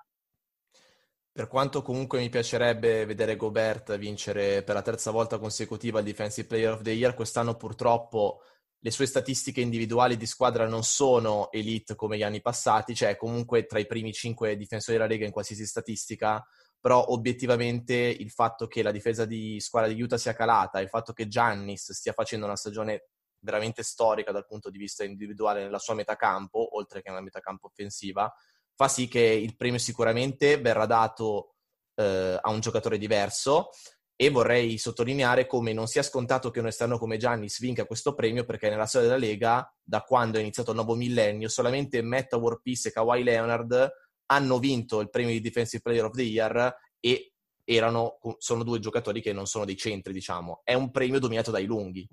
Per 1.32 1.48
quanto 1.48 1.82
comunque 1.82 2.20
mi 2.20 2.30
piacerebbe 2.30 3.06
vedere 3.06 3.36
Gobert 3.36 3.98
vincere 3.98 4.62
per 4.62 4.76
la 4.76 4.84
terza 4.84 5.10
volta 5.10 5.40
consecutiva 5.40 5.98
il 5.98 6.06
Defensive 6.06 6.48
Player 6.48 6.74
of 6.74 6.84
the 6.84 6.92
Year, 6.92 7.16
quest'anno 7.16 7.56
purtroppo 7.56 8.42
le 8.78 8.92
sue 8.92 9.08
statistiche 9.08 9.62
individuali 9.62 10.18
di 10.18 10.26
squadra 10.28 10.68
non 10.68 10.84
sono 10.84 11.50
elite 11.52 11.96
come 11.96 12.18
gli 12.18 12.24
anni 12.24 12.42
passati, 12.42 12.94
cioè 12.94 13.16
comunque 13.16 13.66
tra 13.66 13.80
i 13.80 13.88
primi 13.88 14.14
cinque 14.14 14.56
difensori 14.56 14.98
della 14.98 15.10
Lega 15.10 15.26
in 15.26 15.32
qualsiasi 15.32 15.66
statistica, 15.66 16.46
però 16.84 17.06
obiettivamente 17.12 17.94
il 17.96 18.30
fatto 18.30 18.68
che 18.68 18.84
la 18.84 18.92
difesa 18.92 19.24
di 19.24 19.58
squadra 19.62 19.90
di 19.90 20.02
Utah 20.02 20.18
sia 20.18 20.34
calata, 20.34 20.82
il 20.82 20.90
fatto 20.90 21.14
che 21.14 21.30
Giannis 21.30 21.94
stia 21.94 22.12
facendo 22.12 22.46
una 22.46 22.58
stagione 22.58 23.08
veramente 23.40 23.84
storica 23.84 24.34
dal 24.34 24.46
punto 24.46 24.70
di 24.70 24.78
vista 24.78 25.06
individuale 25.06 25.64
nella 25.64 25.80
sua 25.80 25.94
metacampo, 25.94 26.76
oltre 26.76 27.02
che 27.02 27.08
nella 27.08 27.22
metacampo 27.22 27.68
offensiva, 27.68 28.30
fa 28.76 28.90
sì 28.90 29.08
che 29.08 29.22
il 29.22 29.56
premio 29.56 29.80
sicuramente 29.80 30.60
verrà 30.60 30.86
dato 30.86 31.54
eh, 31.96 32.38
a 32.42 32.50
un 32.50 32.60
giocatore 32.60 32.98
diverso. 32.98 33.70
E 34.14 34.30
vorrei 34.30 34.78
sottolineare 34.78 35.48
come 35.48 35.72
non 35.72 35.88
sia 35.88 36.04
scontato 36.04 36.52
che 36.52 36.60
un 36.60 36.68
esterno 36.68 36.98
come 36.98 37.16
Giannis 37.16 37.62
vinca 37.62 37.86
questo 37.86 38.14
premio 38.14 38.44
perché 38.44 38.70
nella 38.70 38.86
storia 38.88 39.08
della 39.08 39.20
Lega, 39.20 39.74
da 39.82 40.02
quando 40.02 40.38
è 40.38 40.42
iniziato 40.42 40.72
il 40.72 40.76
nuovo 40.76 40.96
millennio, 40.96 41.48
solamente 41.48 42.02
Metta 42.02 42.36
War 42.36 42.60
Peace 42.62 42.90
e 42.90 42.92
Kawhi 42.92 43.24
Leonard 43.24 44.03
hanno 44.28 44.60
vinto 44.60 45.00
il 45.00 45.10
premio 45.10 45.32
di 45.32 45.42
Defensive 45.42 45.82
Player 45.82 46.06
of 46.06 46.16
the 46.16 46.24
Year 46.24 46.76
e 47.00 47.34
erano, 47.64 48.20
sono 48.38 48.64
due 48.64 48.80
giocatori 48.80 49.22
che 49.22 49.34
non 49.34 49.46
sono 49.46 49.66
dei 49.66 49.78
centri, 49.78 50.14
diciamo. 50.14 50.62
È 50.64 50.74
un 50.74 50.92
premio 50.92 51.20
dominato 51.20 51.52
dai 51.52 51.66
lunghi. 51.66 52.08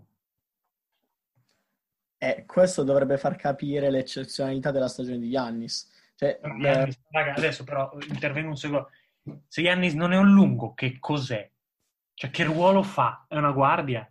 E 2.19 2.45
questo 2.45 2.83
dovrebbe 2.83 3.17
far 3.17 3.37
capire 3.37 3.91
l'eccezionalità 3.91 4.71
della 4.71 4.89
stagione 4.89 5.19
di 5.19 5.29
Yannis. 5.29 5.89
Cioè, 6.15 6.39
Giannis, 6.43 6.95
eh... 6.95 7.01
raga, 7.11 7.35
adesso 7.35 7.65
però 7.65 7.91
intervengo 8.09 8.51
un 8.51 8.57
secondo. 8.57 8.91
Se 9.49 9.61
Yannis 9.63 9.95
non 9.95 10.13
è 10.13 10.19
un 10.19 10.31
lungo, 10.31 10.75
che 10.75 10.99
cos'è? 10.99 11.51
Cioè, 12.13 12.31
che 12.31 12.45
ruolo 12.45 12.83
fa? 12.83 13.25
È 13.27 13.37
una 13.37 13.53
guardia? 13.53 14.10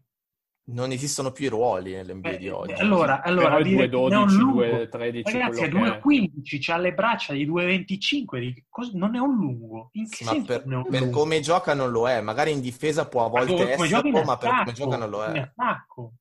Non 0.71 0.91
esistono 0.91 1.31
più 1.31 1.45
i 1.45 1.49
ruoli 1.49 1.93
nell'NBA 1.93 2.29
eh, 2.29 2.37
di 2.37 2.49
oggi. 2.49 2.73
Allora, 2.73 3.21
allora 3.21 3.61
dire 3.61 3.89
2, 3.89 4.87
13, 4.89 5.31
Ragazzi, 5.31 5.63
è 5.63 5.67
2,15, 5.67 6.57
c'ha 6.59 6.77
le 6.77 6.93
braccia 6.93 7.33
di 7.33 7.47
2,25, 7.47 8.39
di... 8.39 8.63
non 8.93 9.15
è 9.15 9.19
un 9.19 9.35
lungo. 9.35 9.89
In 9.93 10.09
che 10.09 10.23
ma 10.25 10.41
per, 10.45 10.85
per 10.89 11.09
come 11.09 11.39
gioca 11.39 11.73
non 11.73 11.91
lo 11.91 12.07
è. 12.07 12.21
Magari 12.21 12.51
in 12.51 12.61
difesa 12.61 13.07
può 13.07 13.25
a 13.25 13.29
volte 13.29 13.63
ma 13.63 13.69
esserlo, 13.71 14.23
ma 14.23 14.37
per 14.37 14.49
come 14.49 14.73
gioca 14.73 14.97
non 14.97 15.09
lo 15.09 15.23
è. 15.23 15.29
In 15.29 15.37
attacco. 15.37 16.13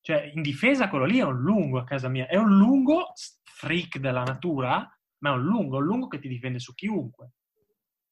Cioè, 0.00 0.30
in 0.34 0.42
difesa 0.42 0.88
quello 0.88 1.06
lì 1.06 1.18
è 1.18 1.24
un 1.24 1.40
lungo 1.40 1.78
a 1.78 1.84
casa 1.84 2.08
mia. 2.08 2.26
È 2.26 2.36
un 2.36 2.56
lungo 2.56 3.12
freak 3.42 3.98
della 3.98 4.22
natura, 4.22 4.86
ma 5.18 5.30
è 5.30 5.32
un 5.32 5.42
lungo, 5.42 5.78
un 5.78 5.84
lungo 5.84 6.08
che 6.08 6.18
ti 6.18 6.28
difende 6.28 6.58
su 6.58 6.74
chiunque. 6.74 7.30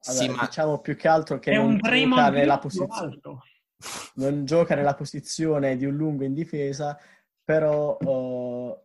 Allora, 0.05 0.25
sì, 0.25 0.29
ma... 0.31 0.44
Diciamo 0.46 0.81
più 0.81 0.96
che 0.96 1.09
altro 1.09 1.38
che 1.38 1.53
è 1.53 1.55
non 1.55 1.79
gioca 1.79 2.31
nella 2.31 2.59
posizione... 2.59 3.20
Non 4.14 4.45
gioca 4.45 4.75
nella 4.75 4.95
posizione 4.95 5.77
di 5.77 5.85
un 5.85 5.97
lungo 5.97 6.25
in 6.25 6.35
difesa, 6.35 6.99
però... 7.45 7.97
Uh 8.01 8.81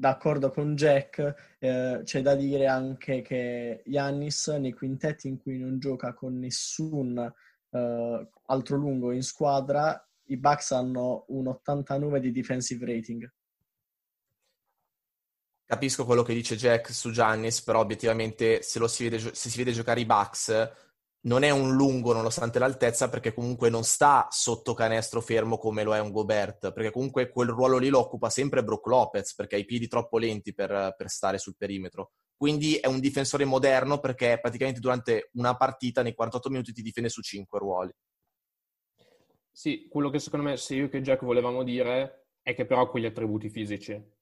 d'accordo 0.00 0.50
con 0.50 0.74
Jack, 0.76 1.58
eh, 1.58 2.00
c'è 2.02 2.22
da 2.22 2.34
dire 2.34 2.66
anche 2.66 3.20
che 3.20 3.82
Yannis 3.84 4.46
nei 4.48 4.72
quintetti 4.72 5.28
in 5.28 5.36
cui 5.36 5.58
non 5.58 5.78
gioca 5.78 6.14
con 6.14 6.38
nessun 6.38 7.18
eh, 7.70 8.28
altro 8.46 8.76
lungo 8.76 9.12
in 9.12 9.22
squadra 9.22 10.02
i 10.24 10.38
Bucks 10.38 10.70
hanno 10.70 11.26
un 11.28 11.48
89 11.48 12.20
di 12.20 12.32
defensive 12.32 12.86
rating. 12.86 13.30
Capisco 15.66 16.06
quello 16.06 16.22
che 16.22 16.34
dice 16.34 16.56
Jack 16.56 16.92
su 16.92 17.10
Giannis, 17.10 17.62
però 17.62 17.80
obiettivamente 17.80 18.62
se, 18.62 18.88
si 18.88 19.08
vede, 19.08 19.18
se 19.18 19.50
si 19.50 19.58
vede 19.58 19.72
giocare 19.72 20.00
i 20.00 20.06
Bucks 20.06 20.70
non 21.22 21.42
è 21.42 21.50
un 21.50 21.74
lungo 21.74 22.12
nonostante 22.12 22.58
l'altezza 22.58 23.10
perché 23.10 23.34
comunque 23.34 23.68
non 23.68 23.82
sta 23.84 24.28
sotto 24.30 24.72
canestro 24.72 25.20
fermo 25.20 25.58
come 25.58 25.82
lo 25.82 25.94
è 25.94 26.00
un 26.00 26.10
Gobert, 26.10 26.72
perché 26.72 26.90
comunque 26.90 27.30
quel 27.30 27.48
ruolo 27.48 27.76
lì 27.76 27.88
lo 27.88 27.98
occupa 27.98 28.30
sempre 28.30 28.64
Brook 28.64 28.86
Lopez 28.86 29.34
perché 29.34 29.56
ha 29.56 29.58
i 29.58 29.66
piedi 29.66 29.86
troppo 29.86 30.18
lenti 30.18 30.54
per, 30.54 30.94
per 30.96 31.08
stare 31.08 31.38
sul 31.38 31.56
perimetro. 31.56 32.12
Quindi 32.36 32.76
è 32.76 32.86
un 32.86 33.00
difensore 33.00 33.44
moderno 33.44 33.98
perché 33.98 34.38
praticamente 34.40 34.80
durante 34.80 35.28
una 35.34 35.56
partita 35.56 36.02
nei 36.02 36.14
48 36.14 36.48
minuti 36.48 36.72
ti 36.72 36.80
difende 36.80 37.10
su 37.10 37.20
5 37.20 37.58
ruoli. 37.58 37.92
Sì, 39.52 39.88
quello 39.90 40.08
che 40.08 40.18
secondo 40.18 40.46
me 40.46 40.56
sia 40.56 40.76
io 40.76 40.88
che 40.88 41.02
Jack 41.02 41.22
volevamo 41.22 41.62
dire 41.62 42.28
è 42.40 42.54
che 42.54 42.64
però 42.64 42.82
ha 42.82 42.88
quegli 42.88 43.04
attributi 43.04 43.50
fisici. 43.50 44.18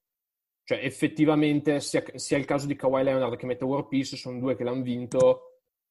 Cioè 0.65 0.83
effettivamente 0.83 1.79
sia, 1.79 2.03
sia 2.15 2.37
il 2.37 2.45
caso 2.45 2.67
di 2.67 2.75
Kawhi 2.75 3.03
Leonard 3.03 3.37
che 3.37 3.45
Meta 3.45 3.65
War 3.65 3.87
Peace 3.87 4.17
sono 4.17 4.37
due 4.37 4.57
che 4.57 4.65
l'hanno 4.65 4.83
vinto 4.83 5.48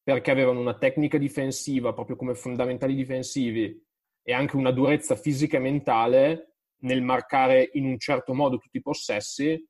perché 0.09 0.31
avevano 0.31 0.61
una 0.61 0.79
tecnica 0.79 1.19
difensiva 1.19 1.93
proprio 1.93 2.17
come 2.17 2.35
fondamentali 2.35 2.95
difensivi 2.95 3.79
e 4.23 4.33
anche 4.33 4.57
una 4.57 4.71
durezza 4.71 5.17
fisica 5.17 5.59
e 5.59 5.61
mentale 5.61 6.55
nel 6.85 7.03
marcare 7.03 7.69
in 7.75 7.85
un 7.85 7.99
certo 7.99 8.33
modo 8.33 8.57
tutti 8.57 8.79
i 8.79 8.81
possessi, 8.81 9.63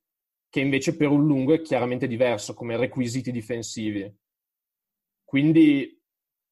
che 0.48 0.60
invece 0.60 0.96
per 0.96 1.08
un 1.08 1.26
lungo 1.26 1.54
è 1.54 1.60
chiaramente 1.60 2.06
diverso 2.06 2.54
come 2.54 2.76
requisiti 2.76 3.32
difensivi. 3.32 4.16
Quindi 5.24 6.00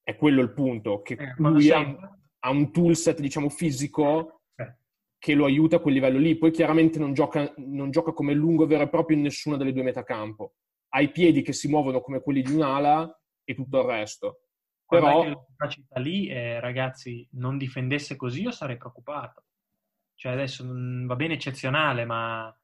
è 0.02 0.16
quello 0.16 0.42
il 0.42 0.52
punto, 0.52 1.02
che 1.02 1.14
eh, 1.14 1.34
lui 1.36 1.70
ha, 1.70 2.18
ha, 2.40 2.50
un 2.50 2.72
toolset, 2.72 3.20
diciamo, 3.20 3.48
fisico 3.48 4.42
eh. 4.56 4.78
che 5.16 5.34
lo 5.34 5.44
aiuta 5.44 5.76
a 5.76 5.78
quel 5.78 5.94
livello 5.94 6.18
lì. 6.18 6.36
Poi 6.36 6.50
chiaramente 6.50 6.98
non 6.98 7.12
gioca, 7.12 7.54
non 7.58 7.92
gioca 7.92 8.10
come 8.10 8.34
lungo 8.34 8.66
vero 8.66 8.82
e 8.82 8.88
proprio 8.88 9.16
in 9.16 9.22
nessuna 9.22 9.56
delle 9.56 9.72
due 9.72 9.84
metacampo. 9.84 10.56
Ha 10.88 11.00
i 11.00 11.12
piedi 11.12 11.42
che 11.42 11.52
si 11.52 11.68
muovono 11.68 12.00
come 12.00 12.20
quelli 12.20 12.42
di 12.42 12.52
un'ala 12.52 13.16
e 13.46 13.54
tutto 13.54 13.80
il 13.80 13.86
resto. 13.86 14.40
Però 14.86 15.22
che 15.22 15.28
la 15.28 15.44
capacità 15.56 16.00
lì, 16.00 16.28
eh, 16.28 16.60
ragazzi, 16.60 17.26
non 17.32 17.56
difendesse 17.58 18.16
così, 18.16 18.42
io 18.42 18.50
sarei 18.50 18.76
preoccupato. 18.76 19.44
Cioè 20.14 20.32
adesso 20.32 20.64
va 20.66 21.16
bene 21.16 21.34
eccezionale, 21.34 22.04
ma, 22.04 22.54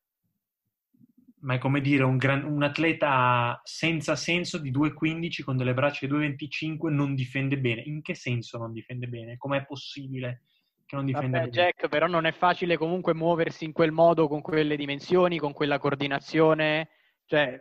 ma 1.41 1.55
è 1.55 1.59
come 1.59 1.81
dire 1.81 2.05
un, 2.05 2.17
gran, 2.17 2.45
un, 2.45 2.63
atleta 2.63 3.61
senza 3.65 4.15
senso 4.17 4.59
di 4.59 4.71
2,15 4.71 5.43
con 5.43 5.57
delle 5.57 5.75
braccia 5.75 6.07
di 6.07 6.13
2,25 6.13 6.89
non 6.89 7.15
difende 7.15 7.59
bene. 7.59 7.83
In 7.83 8.03
che 8.03 8.15
senso 8.15 8.59
non 8.59 8.73
difende 8.73 9.09
bene? 9.09 9.37
Com'è 9.37 9.65
possibile 9.65 10.43
che 10.87 10.95
non 10.95 11.05
difenda 11.05 11.41
Vabbè, 11.41 11.51
bene? 11.51 11.67
Jack, 11.67 11.89
però 11.89 12.07
non 12.07 12.25
è 12.25 12.33
facile 12.33 12.77
comunque 12.77 13.15
muoversi 13.15 13.65
in 13.65 13.73
quel 13.73 13.93
modo, 13.93 14.29
con 14.29 14.41
quelle 14.41 14.77
dimensioni, 14.77 15.39
con 15.39 15.53
quella 15.53 15.79
coordinazione. 15.79 16.89
Cioè, 17.27 17.61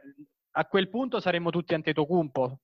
a 0.51 0.65
quel 0.65 0.89
punto 0.89 1.19
saremmo 1.19 1.49
tutti 1.49 1.73
Antetokounmpo 1.73 2.59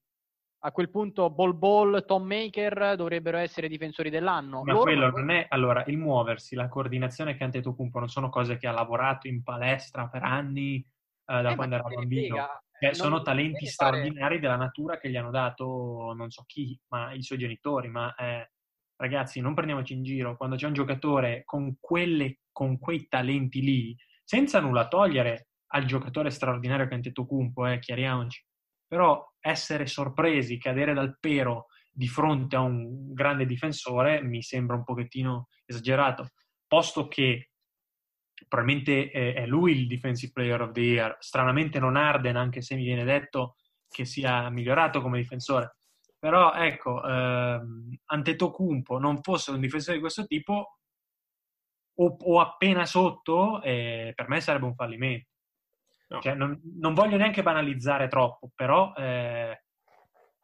a 0.59 0.71
quel 0.71 0.89
punto 0.89 1.29
Ball 1.29 1.57
Ball, 1.57 2.05
Tom 2.05 2.25
Maker 2.25 2.95
dovrebbero 2.95 3.37
essere 3.37 3.67
difensori 3.67 4.09
dell'anno. 4.09 4.63
Ma 4.63 4.73
Loro 4.73 4.83
quello 4.83 5.09
non 5.09 5.29
è, 5.29 5.45
allora, 5.49 5.83
il 5.87 5.97
muoversi, 5.97 6.55
la 6.55 6.67
coordinazione 6.67 7.35
che 7.35 7.43
Antetokounmpo 7.43 7.99
non 7.99 8.09
sono 8.09 8.29
cose 8.29 8.57
che 8.57 8.67
ha 8.67 8.71
lavorato 8.71 9.27
in 9.27 9.43
palestra 9.43 10.07
per 10.07 10.23
anni 10.23 10.77
eh, 10.77 11.41
da 11.41 11.51
eh, 11.51 11.55
quando 11.55 11.75
era 11.75 11.83
bambino. 11.83 12.37
Eh, 12.79 12.93
sono 12.93 13.21
talenti 13.21 13.65
straordinari 13.65 14.35
fare... 14.35 14.39
della 14.39 14.55
natura 14.55 14.99
che 14.99 15.09
gli 15.09 15.15
hanno 15.15 15.31
dato 15.31 16.13
non 16.15 16.29
so 16.29 16.43
chi, 16.45 16.79
ma 16.89 17.11
i 17.13 17.23
suoi 17.23 17.39
genitori, 17.39 17.89
ma 17.89 18.13
eh, 18.15 18.51
ragazzi, 18.97 19.41
non 19.41 19.53
prendiamoci 19.53 19.93
in 19.93 20.03
giro, 20.03 20.37
quando 20.37 20.55
c'è 20.55 20.67
un 20.67 20.73
giocatore 20.73 21.43
con, 21.45 21.77
quelle, 21.79 22.39
con 22.51 22.77
quei 22.79 23.07
talenti 23.07 23.61
lì, 23.61 23.95
senza 24.23 24.59
nulla 24.59 24.87
togliere 24.87 25.47
al 25.71 25.85
giocatore 25.85 26.29
straordinario 26.29 26.85
che 26.85 26.91
è 26.91 26.95
Antetokounmpo, 26.95 27.67
eh, 27.67 27.79
chiariamoci, 27.79 28.45
però 28.87 29.25
essere 29.39 29.85
sorpresi, 29.85 30.57
cadere 30.57 30.93
dal 30.93 31.17
pero 31.19 31.67
di 31.91 32.07
fronte 32.07 32.55
a 32.55 32.61
un 32.61 33.13
grande 33.13 33.45
difensore 33.45 34.21
mi 34.21 34.41
sembra 34.41 34.75
un 34.75 34.83
pochettino 34.83 35.47
esagerato, 35.65 36.29
posto 36.67 37.07
che 37.07 37.49
probabilmente 38.47 39.09
è 39.09 39.45
lui 39.47 39.79
il 39.81 39.87
defensive 39.87 40.31
player 40.31 40.61
of 40.61 40.71
the 40.71 40.81
year, 40.81 41.17
stranamente 41.19 41.79
non 41.79 41.95
Arden, 41.95 42.35
anche 42.35 42.61
se 42.61 42.75
mi 42.75 42.83
viene 42.83 43.03
detto 43.03 43.55
che 43.89 44.05
sia 44.05 44.49
migliorato 44.49 45.01
come 45.01 45.17
difensore. 45.17 45.77
Però 46.19 46.53
ecco, 46.53 47.03
ehm, 47.03 47.97
Antetokounmpo 48.05 48.99
non 48.99 49.21
fosse 49.21 49.51
un 49.51 49.59
difensore 49.59 49.95
di 49.95 50.01
questo 50.01 50.25
tipo 50.25 50.77
o, 51.99 52.17
o 52.19 52.39
appena 52.39 52.85
sotto, 52.85 53.61
eh, 53.61 54.11
per 54.15 54.27
me 54.29 54.41
sarebbe 54.41 54.65
un 54.65 54.75
fallimento. 54.75 55.29
No. 56.09 56.21
Cioè, 56.21 56.35
non, 56.35 56.59
non, 56.79 56.93
voglio 56.93 57.17
neanche 57.17 57.43
banalizzare 57.43 58.07
troppo, 58.07 58.51
però, 58.55 58.93
eh, 58.95 59.63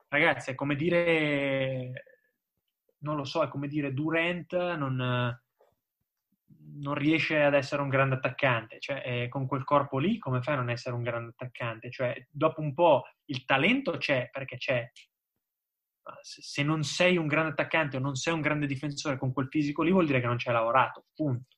ragazzi, 0.09 0.51
è 0.51 0.55
come 0.55 0.75
dire, 0.75 1.91
non 2.99 3.15
lo 3.15 3.23
so, 3.23 3.43
è 3.43 3.47
come 3.47 3.67
dire 3.67 3.93
Durant 3.93 4.53
non, 4.75 5.39
non 6.75 6.93
riesce 6.95 7.41
ad 7.41 7.53
essere 7.53 7.81
un 7.81 7.89
grande 7.89 8.15
attaccante. 8.15 8.79
Cioè, 8.79 9.03
eh, 9.05 9.29
con 9.29 9.47
quel 9.47 9.63
corpo 9.63 9.97
lì, 9.99 10.17
come 10.17 10.41
fai 10.41 10.55
a 10.55 10.57
non 10.57 10.69
essere 10.69 10.95
un 10.95 11.03
grande 11.03 11.29
attaccante? 11.29 11.89
Cioè, 11.89 12.27
dopo 12.29 12.61
un 12.61 12.73
po' 12.73 13.03
il 13.25 13.45
talento 13.45 13.97
c'è, 13.97 14.29
perché 14.31 14.57
c'è. 14.57 14.89
Se 16.21 16.63
non 16.63 16.83
sei 16.83 17.15
un 17.15 17.27
grande 17.27 17.51
attaccante 17.51 17.95
o 17.95 18.01
non 18.01 18.15
sei 18.15 18.33
un 18.33 18.41
grande 18.41 18.67
difensore 18.67 19.17
con 19.17 19.31
quel 19.31 19.47
fisico 19.47 19.83
lì, 19.83 19.91
vuol 19.91 20.05
dire 20.05 20.19
che 20.19 20.27
non 20.27 20.37
ci 20.37 20.49
hai 20.49 20.53
lavorato, 20.53 21.05
punto. 21.13 21.52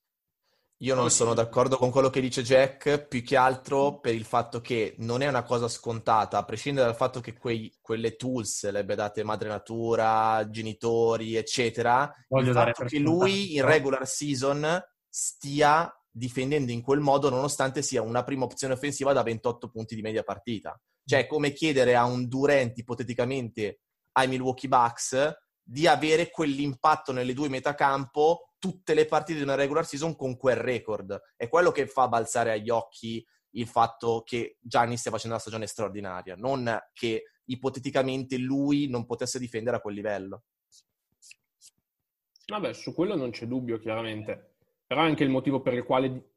Io 0.80 0.94
non 0.94 1.10
sono 1.10 1.34
d'accordo 1.34 1.78
con 1.78 1.90
quello 1.90 2.10
che 2.10 2.20
dice 2.20 2.44
Jack, 2.44 3.08
più 3.08 3.24
che 3.24 3.38
altro 3.38 4.00
per 4.00 4.14
il 4.14 4.26
fatto 4.26 4.60
che 4.60 4.96
non 4.98 5.22
è 5.22 5.28
una 5.28 5.44
cosa 5.44 5.70
scontata, 5.70 6.38
a 6.38 6.44
prescindere 6.44 6.86
dal 6.86 6.98
fatto 6.98 7.22
che 7.22 7.38
quei, 7.38 7.74
quelle 7.80 8.18
tools 8.18 8.70
le 8.70 8.80
abbia 8.80 8.96
date 8.96 9.24
madre 9.24 9.48
natura, 9.48 10.46
genitori, 10.50 11.36
eccetera, 11.36 12.14
Voglio 12.28 12.50
il 12.50 12.56
fatto 12.56 12.84
che 12.84 13.00
lui 13.00 13.56
in 13.56 13.64
regular 13.64 14.06
season 14.06 14.84
stia 15.08 15.90
difendendo 16.12 16.72
in 16.74 16.82
quel 16.82 17.00
modo 17.00 17.30
nonostante 17.30 17.82
sia 17.82 18.02
una 18.02 18.24
prima 18.24 18.44
opzione 18.44 18.74
offensiva 18.74 19.14
da 19.14 19.24
28 19.24 19.70
punti 19.70 19.96
di 19.96 20.02
media 20.02 20.24
partita. 20.24 20.78
Cioè, 21.06 21.22
è 21.22 21.28
come 21.28 21.54
chiedere 21.54 21.96
a 21.96 22.04
un 22.04 22.28
Durant 22.28 22.78
ipoteticamente 22.78 23.80
ai 24.14 24.28
Milwaukee 24.28 24.70
Bucks 24.70 25.34
di 25.62 25.88
avere 25.88 26.30
quell'impatto 26.30 27.12
nelle 27.12 27.34
due 27.34 27.50
metacampo 27.50 28.55
tutte 28.58 28.94
le 28.94 29.06
partite 29.06 29.40
di 29.40 29.44
una 29.44 29.56
regular 29.56 29.86
season 29.86 30.16
con 30.16 30.38
quel 30.38 30.58
record. 30.58 31.20
È 31.36 31.48
quello 31.48 31.72
che 31.72 31.88
fa 31.88 32.08
balzare 32.08 32.52
agli 32.52 32.70
occhi 32.70 33.26
il 33.52 33.68
fatto 33.68 34.24
che 34.26 34.58
Gianni 34.60 34.98
stia 34.98 35.12
facendo 35.12 35.36
una 35.36 35.44
stagione 35.44 35.68
straordinaria, 35.68 36.36
non 36.36 36.78
che 36.94 37.24
ipoteticamente 37.46 38.38
lui 38.38 38.88
non 38.88 39.06
potesse 39.06 39.40
difendere 39.40 39.78
a 39.78 39.82
quel 39.82 39.96
livello. 39.96 40.44
Vabbè, 42.48 42.74
su 42.74 42.94
quello 42.94 43.16
non 43.16 43.32
c'è 43.32 43.48
dubbio, 43.48 43.80
chiaramente. 43.80 44.58
Però 44.86 45.02
è 45.02 45.06
anche 45.06 45.24
il 45.24 45.30
motivo 45.30 45.62
per 45.62 45.74
il 45.74 45.84
quale 45.84 46.34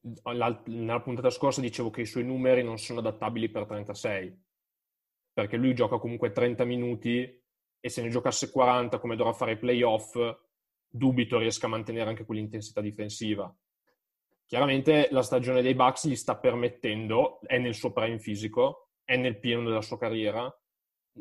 nella 0.65 1.01
puntata 1.03 1.29
scorsa 1.29 1.61
dicevo 1.61 1.91
che 1.91 2.01
i 2.01 2.07
suoi 2.07 2.25
numeri 2.25 2.63
non 2.63 2.79
sono 2.79 3.01
adattabili 3.01 3.51
per 3.51 3.67
36. 3.67 4.45
Perché 5.35 5.57
lui 5.57 5.75
gioca 5.75 5.99
comunque 5.99 6.33
30 6.33 6.65
minuti 6.65 7.45
e 7.81 7.89
se 7.91 8.03
ne 8.03 8.09
giocasse 8.09 8.51
40 8.51 8.99
come 8.99 9.17
dovrà 9.17 9.33
fare 9.35 9.53
i 9.53 9.59
playoff, 9.59 10.17
dubito 10.89 11.39
riesca 11.39 11.67
a 11.67 11.71
mantenere 11.71 12.11
anche 12.11 12.25
quell'intensità 12.25 12.81
difensiva. 12.81 13.55
Chiaramente 14.47 15.09
la 15.11 15.23
stagione 15.23 15.61
dei 15.61 15.75
Bucks 15.75 16.09
gli 16.09 16.17
sta 16.17 16.39
permettendo, 16.39 17.41
è 17.43 17.59
nel 17.59 17.75
suo 17.75 17.93
prime 17.93 18.19
fisico, 18.19 18.91
è 19.05 19.17
nel 19.17 19.39
pieno 19.39 19.63
della 19.63 19.83
sua 19.83 19.99
carriera, 19.99 20.51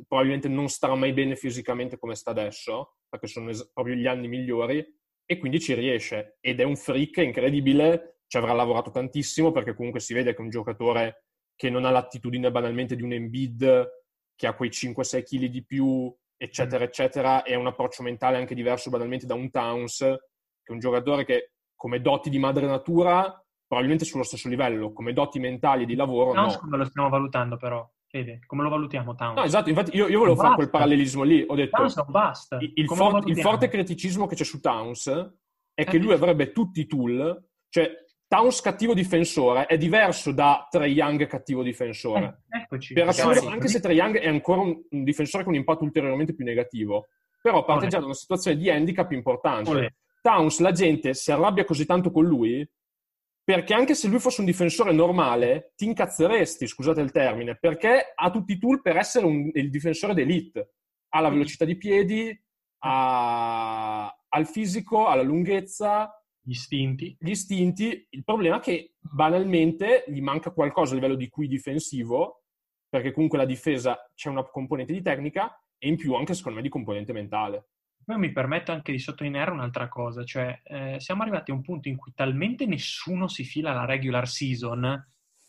probabilmente 0.08 0.48
non 0.48 0.70
starà 0.70 0.96
mai 0.96 1.14
bene 1.14 1.36
fisicamente 1.36 1.98
come 1.98 2.16
sta 2.16 2.32
adesso, 2.32 3.00
perché 3.10 3.28
sono 3.28 3.50
es- 3.50 3.70
proprio 3.74 3.96
gli 3.96 4.08
anni 4.08 4.28
migliori, 4.28 4.86
e 5.26 5.38
quindi 5.38 5.60
ci 5.60 5.74
riesce. 5.74 6.38
Ed 6.40 6.62
è 6.62 6.64
un 6.64 6.78
freak 6.78 7.18
incredibile, 7.18 8.22
ci 8.28 8.38
avrà 8.38 8.54
lavorato 8.54 8.92
tantissimo, 8.92 9.52
perché 9.52 9.74
comunque 9.74 10.00
si 10.00 10.14
vede 10.14 10.32
che 10.32 10.38
è 10.38 10.42
un 10.42 10.50
giocatore 10.50 11.26
che 11.56 11.70
non 11.70 11.86
ha 11.86 11.92
l'attitudine 11.92 12.52
banalmente 12.52 12.96
di 12.96 13.04
un 13.04 13.12
Embiid, 13.12 13.90
che 14.36 14.48
ha 14.48 14.56
quei 14.56 14.70
5-6 14.70 15.24
kg 15.24 15.46
di 15.46 15.66
più, 15.66 16.16
eccetera, 16.38 16.84
eccetera, 16.84 17.44
è 17.44 17.56
un 17.56 17.68
approccio 17.68 18.04
mentale 18.04 18.38
anche 18.38 18.56
diverso 18.56 18.90
banalmente 18.90 19.26
da 19.26 19.34
un 19.34 19.50
Towns, 19.50 19.98
che 19.98 20.20
è 20.64 20.72
un 20.72 20.80
giocatore 20.80 21.26
che 21.26 21.52
come 21.76 22.02
doti 22.02 22.30
di 22.30 22.40
madre 22.40 22.66
natura 22.66 23.42
probabilmente 23.66 24.06
sullo 24.06 24.24
stesso 24.24 24.48
livello, 24.48 24.94
come 24.94 25.14
doti 25.14 25.40
mentali 25.40 25.86
di 25.86 25.96
lavoro 25.96 26.32
Towns 26.32 26.54
no. 26.54 26.60
come 26.60 26.78
lo 26.78 26.86
stiamo 26.86 27.10
valutando 27.10 27.58
però? 27.58 27.88
Fede, 28.10 28.40
come 28.46 28.64
lo 28.64 28.70
valutiamo 28.70 29.16
Towns? 29.16 29.36
No, 29.36 29.44
esatto, 29.44 29.70
infatti 29.70 29.96
io, 29.96 30.08
io 30.08 30.20
volevo 30.20 30.38
fare 30.38 30.56
quel 30.56 30.70
parallelismo 30.70 31.24
lì, 31.24 31.44
ho 31.46 31.56
detto 31.56 31.76
Towns 31.76 32.06
basta. 32.06 32.58
Il, 32.60 32.86
for- 32.88 33.28
il 33.28 33.40
forte 33.42 33.68
criticismo 33.68 34.26
che 34.26 34.36
c'è 34.36 34.46
su 34.46 34.62
Towns 34.62 35.10
è 35.74 35.84
che 35.84 35.98
eh, 35.98 36.00
lui 36.00 36.14
avrebbe 36.14 36.54
tutti 36.54 36.80
i 36.80 36.86
tool, 36.88 37.46
cioè 37.70 37.92
Towns 38.28 38.60
cattivo 38.60 38.94
difensore 38.94 39.68
è 39.68 39.78
diverso 39.78 40.34
da 40.34 40.68
Trey 40.70 40.92
Young 40.92 41.28
cattivo 41.28 41.64
difensore. 41.64 42.44
Eh, 42.50 42.60
eccoci. 42.62 42.94
Assurdo, 43.00 43.48
anche 43.48 43.70
se 43.70 43.80
Trey 43.80 43.96
Young 43.96 44.18
è 44.20 44.28
ancora 44.28 44.62
un, 44.62 44.78
un, 44.90 45.04
difensore 45.04 45.44
con 45.44 45.54
un 45.54 45.60
impatto 45.60 45.86
ulteriormente 45.86 46.34
più 46.34 46.44
negativo, 46.44 47.08
però 47.42 47.64
parte 47.64 47.88
già 47.88 48.00
da 48.00 48.06
una 48.06 48.14
situazione 48.14 48.58
di 48.58 48.70
handicap 48.70 49.12
importante. 49.12 49.70
Olè. 49.70 49.94
Towns, 50.22 50.60
la 50.60 50.72
gente 50.72 51.14
si 51.14 51.32
arrabbia 51.32 51.64
così 51.64 51.86
tanto 51.86 52.12
con 52.12 52.26
lui 52.26 52.70
perché 53.48 53.74
anche 53.74 53.96
se 53.96 54.10
lui 54.10 54.20
fosse 54.20 54.42
un 54.42 54.46
difensore 54.46 54.92
normale, 54.92 55.72
ti 55.78 55.86
incazzeresti, 55.86 56.68
scusate 56.68 57.00
il 57.00 57.12
termine, 57.12 57.56
perché 57.56 58.12
ha 58.14 58.30
tutti 58.30 58.52
i 58.52 58.60
tool 58.60 58.82
per 58.82 58.98
essere 58.98 59.26
un, 59.26 59.50
il 59.54 59.70
difensore 59.70 60.14
d'elite. 60.14 60.74
Ha 61.14 61.22
la 61.22 61.30
velocità 61.30 61.64
di 61.64 61.78
piedi, 61.78 62.38
ha, 62.80 64.06
ha 64.06 64.40
il 64.40 64.48
fisico, 64.48 65.08
ha 65.08 65.16
la 65.16 65.22
lunghezza, 65.22 66.17
gli 66.48 66.52
istinti. 66.52 67.16
Gli 67.20 67.32
istinti. 67.32 68.08
Il 68.12 68.24
problema 68.24 68.58
è 68.58 68.62
che 68.62 68.94
banalmente 69.00 70.06
gli 70.08 70.22
manca 70.22 70.52
qualcosa 70.52 70.94
a 70.94 70.96
livello 70.96 71.16
di 71.16 71.28
cui 71.28 71.50
difensivo, 71.50 72.44
perché 72.88 73.12
comunque 73.12 73.38
la 73.38 73.46
difesa 73.46 74.10
c'è 74.16 74.30
una 74.30 74.44
componente 74.44 74.94
di 74.94 75.02
tecnica 75.02 75.62
e 75.78 75.90
in 75.90 75.98
più 75.98 76.14
anche 76.14 76.34
secondo 76.34 76.58
me 76.58 76.64
di 76.64 76.70
componente 76.70 77.12
mentale. 77.12 77.68
Poi 78.06 78.18
mi 78.18 78.32
permetto 78.32 78.72
anche 78.72 78.94
di 78.94 79.00
sottolineare 79.00 79.52
un'altra 79.52 79.90
cosa, 79.90 80.24
cioè 80.24 80.62
eh, 80.64 80.96
siamo 81.02 81.24
arrivati 81.24 81.52
a 81.52 81.54
un 81.54 81.62
punto 81.62 81.90
in 81.90 81.98
cui 81.98 82.14
talmente 82.16 82.66
nessuno 82.66 83.28
si 83.28 83.44
fila 83.44 83.74
la 83.74 83.84
regular 83.84 84.26
season, 84.26 84.86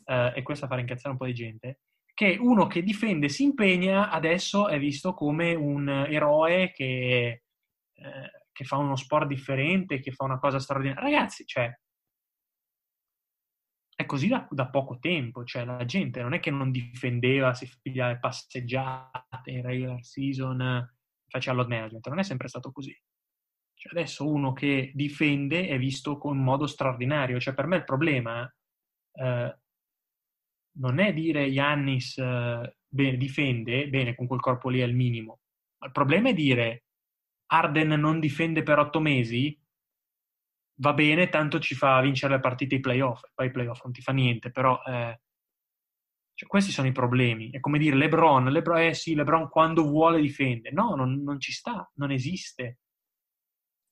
eh, 0.05 0.33
e 0.35 0.43
questo 0.43 0.67
fa 0.67 0.81
incazzare 0.81 1.11
un 1.11 1.19
po' 1.19 1.27
di 1.27 1.35
gente, 1.35 1.83
che 2.13 2.37
uno 2.41 2.67
che 2.67 2.83
difende 2.83 3.29
si 3.29 3.45
impegna 3.45 4.11
adesso 4.11 4.67
è 4.67 4.77
visto 4.81 5.15
come 5.15 5.55
un 5.55 5.89
eroe 5.89 6.73
che, 6.73 7.43
eh, 7.95 8.38
che 8.59 8.64
fa 8.64 8.77
uno 8.77 8.97
sport 8.97 9.29
differente, 9.29 10.01
che 10.01 10.11
fa 10.11 10.25
una 10.25 10.40
cosa 10.40 10.59
straordinaria. 10.59 11.01
Ragazzi, 11.01 11.47
cioè, 11.47 11.73
è 13.94 14.05
così 14.05 14.27
da, 14.27 14.49
da, 14.51 14.68
poco 14.68 14.99
tempo, 14.99 15.44
cioè 15.44 15.64
la 15.64 15.85
gente 15.85 16.21
non 16.21 16.33
è 16.33 16.40
che 16.40 16.51
non 16.51 16.73
difendeva, 16.73 17.55
si 17.55 17.71
pigliava 17.81 18.18
passeggiate 18.18 19.53
in 19.53 19.62
regular 19.62 20.03
season 20.03 20.90
faceva 21.29 21.55
load 21.55 21.68
management, 21.68 22.09
non 22.09 22.18
è 22.18 22.25
sempre 22.25 22.49
stato 22.49 22.73
così. 22.73 22.92
Cioè 23.75 23.92
adesso 23.92 24.29
uno 24.29 24.53
che 24.53 24.90
difende 24.92 25.68
è 25.68 25.79
visto 25.79 26.18
con 26.18 26.37
modo 26.37 26.66
straordinario, 26.66 27.38
cioè 27.38 27.55
per 27.55 27.66
me 27.66 27.77
il 27.77 27.85
problema 27.85 28.53
eh, 29.12 29.59
non 30.79 30.99
è 30.99 31.12
dire 31.12 31.44
Yannis 31.44 32.18
eh, 32.18 32.77
bene, 32.88 33.16
difende, 33.16 33.88
bene, 33.88 34.16
con 34.16 34.27
quel 34.27 34.40
corpo 34.40 34.68
lì 34.68 34.81
il 34.81 34.97
minimo, 34.97 35.42
il 35.85 35.92
problema 35.92 36.31
è 36.31 36.35
dire 36.35 36.87
Arden 37.49 37.89
non 37.89 38.21
difende 38.21 38.63
per 38.63 38.79
otto 38.79 39.01
mesi, 39.01 39.59
va 40.81 40.93
bene, 40.95 41.29
tanto 41.29 41.59
ci 41.59 41.75
fa 41.75 42.01
vincere 42.01 42.35
le 42.35 42.41
partite 42.41 42.77
ai 42.77 42.81
playoff, 42.81 43.23
poi 43.35 43.47
i 43.47 43.51
playoff 43.51 43.83
non 43.83 43.93
ti 43.93 44.01
fa 44.01 44.13
niente, 44.13 44.51
però 44.51 44.81
eh, 44.85 45.21
cioè, 46.39 46.49
questi 46.49 46.71
sono 46.71 46.87
i 46.87 46.93
problemi. 46.93 47.51
È 47.51 47.59
come 47.59 47.79
dire 47.79 47.97
LeBron, 47.97 48.45
LeBron, 48.45 48.79
eh 48.79 48.95
sì, 48.95 49.17
LeBron 49.17 49.49
quando 49.49 49.83
vuole 49.83 50.21
difende. 50.21 50.71
No, 50.71 50.95
non, 50.95 51.21
non 51.25 51.41
ci 51.41 51.51
sta, 51.51 51.91
non 51.95 52.13
esiste. 52.13 52.79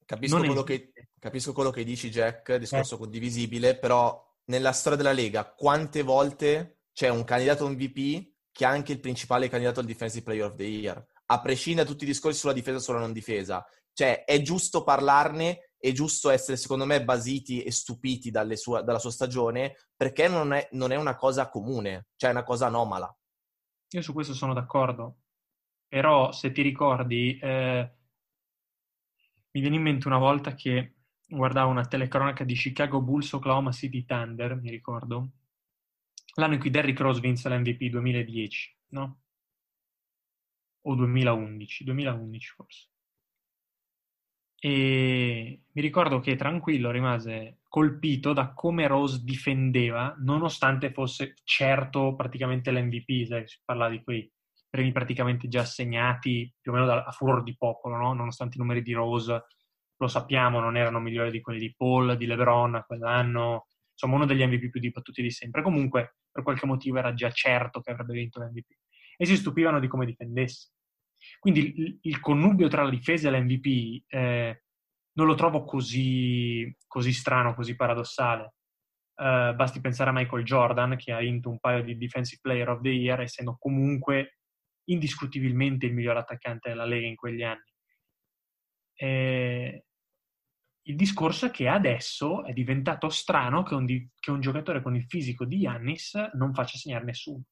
Capisco, 0.04 0.36
non 0.36 0.46
quello 0.46 0.64
esiste. 0.64 0.92
Che, 0.92 1.08
capisco, 1.18 1.52
quello 1.52 1.70
che, 1.70 1.82
dici, 1.82 2.08
Jack, 2.08 2.54
discorso 2.54 2.94
eh. 2.94 2.98
condivisibile, 2.98 3.76
però 3.76 4.24
nella 4.44 4.70
storia 4.70 4.96
della 4.96 5.10
Lega 5.10 5.52
quante 5.52 6.02
volte 6.02 6.82
c'è 6.92 7.08
un 7.08 7.24
candidato 7.24 7.68
MVP 7.68 8.34
che 8.52 8.64
è 8.64 8.68
anche 8.68 8.92
il 8.92 9.00
principale 9.00 9.48
candidato 9.48 9.80
al 9.80 9.86
Defensive 9.86 10.22
Player 10.22 10.44
of 10.44 10.54
the 10.54 10.62
Year? 10.62 11.04
A 11.26 11.40
prescindere 11.40 11.86
da 11.86 11.92
tutti 11.92 12.04
i 12.04 12.08
discorsi 12.08 12.38
sulla 12.38 12.52
difesa 12.52 12.78
e 12.78 12.80
sulla 12.80 12.98
non 12.98 13.12
difesa. 13.12 13.64
Cioè, 13.92 14.24
è 14.24 14.40
giusto 14.42 14.84
parlarne 14.84 15.66
è 15.78 15.92
giusto 15.92 16.30
essere, 16.30 16.56
secondo 16.56 16.84
me, 16.84 17.04
basiti 17.04 17.62
e 17.62 17.70
stupiti 17.70 18.32
sua, 18.54 18.82
dalla 18.82 18.98
sua 18.98 19.10
stagione 19.10 19.76
perché 19.94 20.28
non 20.28 20.52
è, 20.52 20.68
non 20.72 20.90
è, 20.90 20.96
una 20.96 21.14
cosa 21.14 21.48
comune, 21.48 22.08
cioè 22.16 22.30
è 22.30 22.32
una 22.32 22.42
cosa 22.42 22.66
anomala. 22.66 23.14
Io 23.90 24.02
su 24.02 24.12
questo 24.12 24.34
sono 24.34 24.52
d'accordo, 24.52 25.18
però 25.86 26.32
se 26.32 26.50
ti 26.50 26.62
ricordi, 26.62 27.38
eh, 27.38 27.90
mi 29.52 29.60
viene 29.60 29.76
in 29.76 29.82
mente 29.82 30.08
una 30.08 30.18
volta 30.18 30.54
che 30.54 30.96
guardavo 31.24 31.70
una 31.70 31.86
telecronaca 31.86 32.44
di 32.44 32.54
Chicago 32.54 33.00
Bulls 33.00 33.32
Oklahoma 33.32 33.72
City 33.72 34.04
Thunder, 34.04 34.56
mi 34.56 34.70
ricordo, 34.70 35.30
l'anno 36.34 36.54
in 36.54 36.60
cui 36.60 36.70
Derrick 36.70 37.00
Rose 37.00 37.20
vinse 37.20 37.48
l'MVP 37.48 37.90
2010, 37.90 38.78
no? 38.88 39.20
O 40.88 40.94
2011, 40.94 41.84
2011 41.84 42.48
forse. 42.54 42.88
E 44.58 45.60
mi 45.70 45.82
ricordo 45.82 46.20
che 46.20 46.34
tranquillo 46.34 46.90
rimase 46.90 47.58
colpito 47.68 48.32
da 48.32 48.52
come 48.52 48.86
Rose 48.86 49.22
difendeva, 49.22 50.14
nonostante 50.18 50.92
fosse 50.92 51.34
certo 51.44 52.14
praticamente 52.16 52.72
l'MVP, 52.72 53.26
sai, 53.26 53.46
si 53.46 53.58
parla 53.64 53.88
di 53.88 54.02
quei 54.02 54.30
premi 54.68 54.92
praticamente 54.92 55.48
già 55.48 55.60
assegnati 55.60 56.52
più 56.60 56.72
o 56.72 56.74
meno 56.74 56.90
a 56.90 57.10
furor 57.10 57.42
di 57.42 57.56
popolo, 57.56 57.96
no? 57.96 58.12
nonostante 58.14 58.56
i 58.56 58.60
numeri 58.60 58.82
di 58.82 58.92
Rose, 58.92 59.44
lo 59.96 60.08
sappiamo, 60.08 60.60
non 60.60 60.76
erano 60.76 61.00
migliori 61.00 61.30
di 61.30 61.40
quelli 61.40 61.58
di 61.58 61.74
Paul, 61.76 62.16
di 62.16 62.26
LeBron 62.26 62.84
quell'anno, 62.86 63.66
insomma 63.92 64.16
uno 64.16 64.26
degli 64.26 64.44
MVP 64.44 64.70
più 64.70 64.80
dibattuti 64.80 65.22
di 65.22 65.30
sempre. 65.30 65.62
Comunque, 65.62 66.16
per 66.30 66.42
qualche 66.42 66.66
motivo 66.66 66.98
era 66.98 67.14
già 67.14 67.30
certo 67.30 67.80
che 67.80 67.90
avrebbe 67.90 68.12
vinto 68.12 68.40
l'MVP. 68.40 68.70
E 69.16 69.24
si 69.24 69.36
stupivano 69.36 69.80
di 69.80 69.88
come 69.88 70.04
difendesse. 70.04 70.72
Quindi 71.38 71.80
il, 71.80 71.98
il 72.02 72.20
connubio 72.20 72.68
tra 72.68 72.82
la 72.82 72.90
difesa 72.90 73.28
e 73.28 73.32
l'MVP 73.32 74.04
eh, 74.08 74.62
non 75.16 75.26
lo 75.26 75.34
trovo 75.34 75.64
così, 75.64 76.74
così 76.86 77.12
strano, 77.12 77.54
così 77.54 77.74
paradossale. 77.74 78.54
Uh, 79.16 79.54
basti 79.54 79.80
pensare 79.80 80.10
a 80.10 80.12
Michael 80.12 80.44
Jordan 80.44 80.94
che 80.96 81.10
ha 81.10 81.18
vinto 81.18 81.48
un 81.48 81.58
paio 81.58 81.82
di 81.82 81.96
Defensive 81.96 82.40
Player 82.42 82.68
of 82.68 82.82
the 82.82 82.90
Year, 82.90 83.20
essendo 83.20 83.56
comunque 83.58 84.40
indiscutibilmente 84.88 85.86
il 85.86 85.94
miglior 85.94 86.18
attaccante 86.18 86.68
della 86.68 86.84
Lega 86.84 87.06
in 87.06 87.16
quegli 87.16 87.42
anni. 87.42 87.72
E 88.94 89.84
il 90.82 90.96
discorso 90.96 91.46
è 91.46 91.50
che 91.50 91.66
adesso 91.66 92.44
è 92.44 92.52
diventato 92.52 93.08
strano 93.08 93.62
che 93.62 93.74
un, 93.74 93.84
di- 93.86 94.08
che 94.18 94.30
un 94.30 94.40
giocatore 94.40 94.82
con 94.82 94.94
il 94.94 95.06
fisico 95.06 95.44
di 95.44 95.58
Yannis 95.58 96.14
non 96.34 96.54
faccia 96.54 96.76
segnare 96.76 97.04
nessuno. 97.04 97.42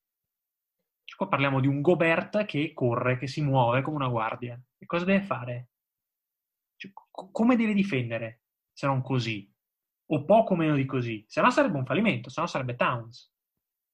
Qua 1.17 1.29
parliamo 1.29 1.61
di 1.61 1.69
un 1.69 1.81
Gobert 1.81 2.45
che 2.45 2.73
corre, 2.73 3.17
che 3.19 3.27
si 3.27 3.41
muove 3.41 3.83
come 3.83 3.97
una 3.97 4.09
guardia. 4.09 4.61
E 4.79 4.87
cosa 4.87 5.05
deve 5.05 5.23
fare? 5.23 5.69
Cioè, 6.77 6.91
co- 6.93 7.31
come 7.31 7.57
deve 7.57 7.73
difendere 7.73 8.43
se 8.73 8.87
non 8.87 9.01
così? 9.01 9.51
O 10.07 10.25
poco 10.25 10.55
meno 10.57 10.75
di 10.75 10.85
così? 10.85 11.25
Se 11.29 11.41
no 11.41 11.51
sarebbe 11.51 11.79
un 11.79 11.87
fallimento, 11.87 12.31
se 12.31 12.41
no 12.41 12.47
sarebbe 12.47 12.75
Towns. 12.75 13.33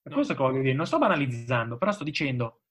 Per 0.03 0.13
questo 0.13 0.35
che 0.35 0.43
voglio 0.43 0.63
dire, 0.63 0.75
non 0.75 0.87
sto 0.87 0.99
banalizzando, 0.99 1.77
però 1.77 1.93
sto 1.93 2.05
dicendo, 2.05 2.63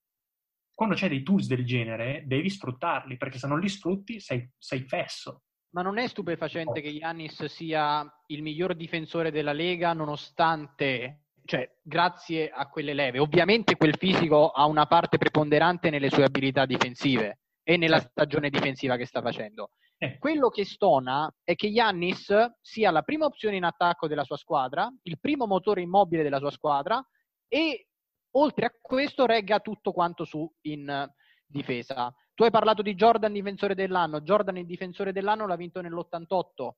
quando 0.74 0.96
c'è 0.96 1.08
dei 1.10 1.24
tools 1.24 1.46
del 1.46 1.66
genere, 1.66 2.24
devi 2.26 2.50
sfruttarli, 2.50 3.18
perché 3.18 3.38
se 3.38 3.48
non 3.48 3.60
li 3.60 3.70
sfrutti 3.70 4.20
sei, 4.20 4.50
sei 4.58 4.82
fesso. 4.82 5.44
Ma 5.72 5.84
non 5.84 6.00
è 6.00 6.08
stupefacente 6.08 6.80
oh. 6.80 6.82
che 6.82 6.90
Yannis 6.90 7.46
sia 7.46 8.04
il 8.28 8.42
miglior 8.42 8.76
difensore 8.76 9.30
della 9.30 9.54
Lega 9.54 9.94
nonostante 9.94 11.26
cioè, 11.46 11.70
grazie 11.82 12.50
a 12.50 12.68
quelle 12.68 12.94
leve. 12.94 13.20
Ovviamente 13.20 13.76
quel 13.76 13.96
fisico 13.98 14.50
ha 14.50 14.66
una 14.66 14.86
parte 14.86 15.18
preponderante 15.18 15.90
nelle 15.90 16.10
sue 16.10 16.24
abilità 16.24 16.66
difensive 16.66 17.40
e 17.64 17.78
nella 17.78 17.98
certo. 17.98 18.12
stagione 18.12 18.50
difensiva 18.50 18.96
che 18.96 19.06
sta 19.06 19.22
facendo. 19.22 19.72
Eh. 19.98 20.18
Quello 20.18 20.50
che 20.50 20.64
stona 20.64 21.30
è 21.44 21.56
che 21.56 21.68
Yannis 21.68 22.34
sia 22.62 22.90
la 22.90 23.02
prima 23.02 23.26
opzione 23.26 23.58
in 23.58 23.66
attacco 23.66 24.08
della 24.08 24.24
sua 24.24 24.38
squadra, 24.38 24.90
il 25.04 25.20
primo 25.20 25.46
motore 25.46 25.82
immobile 25.82 26.24
della 26.24 26.40
sua 26.40 26.52
squadra 26.52 27.06
e 27.48 27.88
oltre 28.32 28.66
a 28.66 28.74
questo 28.80 29.26
regga 29.26 29.60
tutto 29.60 29.92
quanto 29.92 30.24
su 30.24 30.50
in 30.62 31.06
difesa. 31.46 32.14
Tu 32.34 32.44
hai 32.44 32.52
parlato 32.52 32.82
di 32.82 32.96
Jordan 32.96 33.34
difensore 33.34 33.76
dell'anno, 33.76 34.22
Jordan 34.22 34.58
il 34.58 34.66
difensore 34.66 35.12
dell'anno 35.12 35.46
l'ha 35.46 35.58
vinto 35.58 35.82
nell'88, 35.82 36.70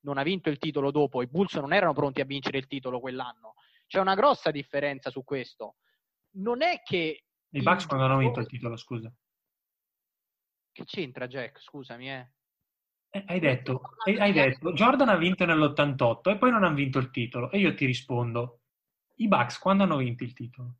non 0.00 0.18
ha 0.18 0.22
vinto 0.22 0.50
il 0.50 0.58
titolo 0.58 0.90
dopo, 0.90 1.22
i 1.22 1.28
Bulls 1.28 1.54
non 1.54 1.72
erano 1.72 1.94
pronti 1.94 2.20
a 2.20 2.26
vincere 2.26 2.58
il 2.58 2.66
titolo 2.66 3.00
quell'anno. 3.00 3.54
C'è 3.90 3.98
una 3.98 4.14
grossa 4.14 4.52
differenza 4.52 5.10
su 5.10 5.24
questo. 5.24 5.78
Non 6.36 6.62
è 6.62 6.80
che... 6.84 7.24
I 7.48 7.60
Bucks 7.60 7.86
quando 7.88 8.06
hanno 8.06 8.18
vinto 8.18 8.38
il 8.38 8.46
titolo, 8.46 8.76
scusa. 8.76 9.12
Che 10.70 10.84
c'entra 10.84 11.26
Jack? 11.26 11.60
Scusami, 11.60 12.08
eh. 12.08 12.30
Eh, 13.10 13.24
hai, 13.26 13.40
detto, 13.40 13.80
hai 14.04 14.30
detto, 14.30 14.72
Jordan 14.74 15.08
ha 15.08 15.16
vinto 15.16 15.44
nell'88 15.44 16.30
e 16.30 16.38
poi 16.38 16.52
non 16.52 16.62
ha 16.62 16.70
vinto 16.70 17.00
il 17.00 17.10
titolo. 17.10 17.50
E 17.50 17.58
io 17.58 17.74
ti 17.74 17.84
rispondo, 17.84 18.60
i 19.16 19.26
Bucks 19.26 19.58
quando 19.58 19.82
hanno 19.82 19.96
vinto 19.96 20.22
il 20.22 20.34
titolo? 20.34 20.76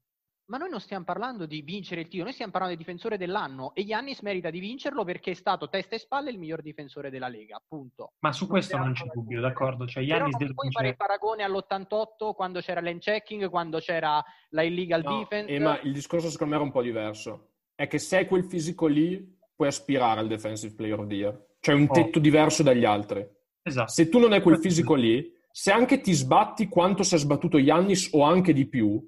Ma 0.50 0.56
noi 0.56 0.68
non 0.68 0.80
stiamo 0.80 1.04
parlando 1.04 1.46
di 1.46 1.62
vincere 1.62 2.00
il 2.00 2.06
titolo, 2.08 2.24
noi 2.24 2.32
stiamo 2.32 2.50
parlando 2.50 2.76
di 2.76 2.82
difensore 2.82 3.16
dell'anno 3.16 3.72
e 3.72 3.84
Giannis 3.84 4.20
merita 4.22 4.50
di 4.50 4.58
vincerlo 4.58 5.04
perché 5.04 5.30
è 5.30 5.34
stato 5.34 5.68
testa 5.68 5.94
e 5.94 6.00
spalle 6.00 6.30
il 6.30 6.38
miglior 6.38 6.60
difensore 6.60 7.08
della 7.08 7.28
Lega, 7.28 7.54
appunto. 7.54 8.14
Ma 8.18 8.32
su 8.32 8.48
questo 8.48 8.76
non, 8.76 8.86
non 8.86 8.94
c'è 8.94 9.04
dubbio, 9.14 9.40
d'accordo? 9.40 9.86
Cioè, 9.86 10.04
Giannis 10.04 10.36
deve 10.36 10.54
puoi 10.54 10.72
fare 10.72 10.88
il 10.88 10.96
paragone 10.96 11.44
all'88 11.44 12.34
quando 12.34 12.59
c'era 12.59 12.80
l'end 12.80 12.98
checking, 12.98 13.48
quando 13.48 13.78
c'era 13.78 14.20
la 14.48 14.62
illegal 14.62 15.03
no, 15.05 15.18
defense. 15.20 15.53
Eh, 15.53 15.61
ma 15.61 15.78
il 15.82 15.92
discorso 15.92 16.28
secondo 16.28 16.55
me 16.55 16.59
era 16.59 16.66
un 16.66 16.72
po' 16.72 16.82
diverso. 16.82 17.51
È 17.72 17.86
che 17.86 17.98
se 18.01 18.16
hai 18.16 18.26
quel 18.26 18.44
fisico 18.44 18.88
lì, 18.88 19.38
puoi 19.55 19.68
aspirare 19.68 20.18
al 20.18 20.26
defensive 20.26 20.74
player 20.74 20.98
of 20.98 21.07
the 21.07 21.14
year. 21.14 21.46
Cioè 21.61 21.76
un 21.76 21.86
oh. 21.88 21.92
tetto 21.92 22.18
diverso 22.18 22.64
dagli 22.64 22.84
altri. 22.84 23.24
Esatto. 23.62 23.92
Se 23.92 24.09
tu 24.09 24.18
non 24.18 24.32
hai 24.32 24.42
quel 24.42 24.59
fisico 24.59 24.94
lì, 24.94 25.32
se 25.53 25.70
anche 25.70 26.01
ti 26.01 26.12
sbatti 26.12 26.66
quanto 26.66 27.05
si 27.05 27.14
è 27.14 27.18
sbattuto 27.18 27.57
Yannis 27.57 28.09
o 28.14 28.24
anche 28.24 28.53
di 28.53 28.66
più, 28.66 29.01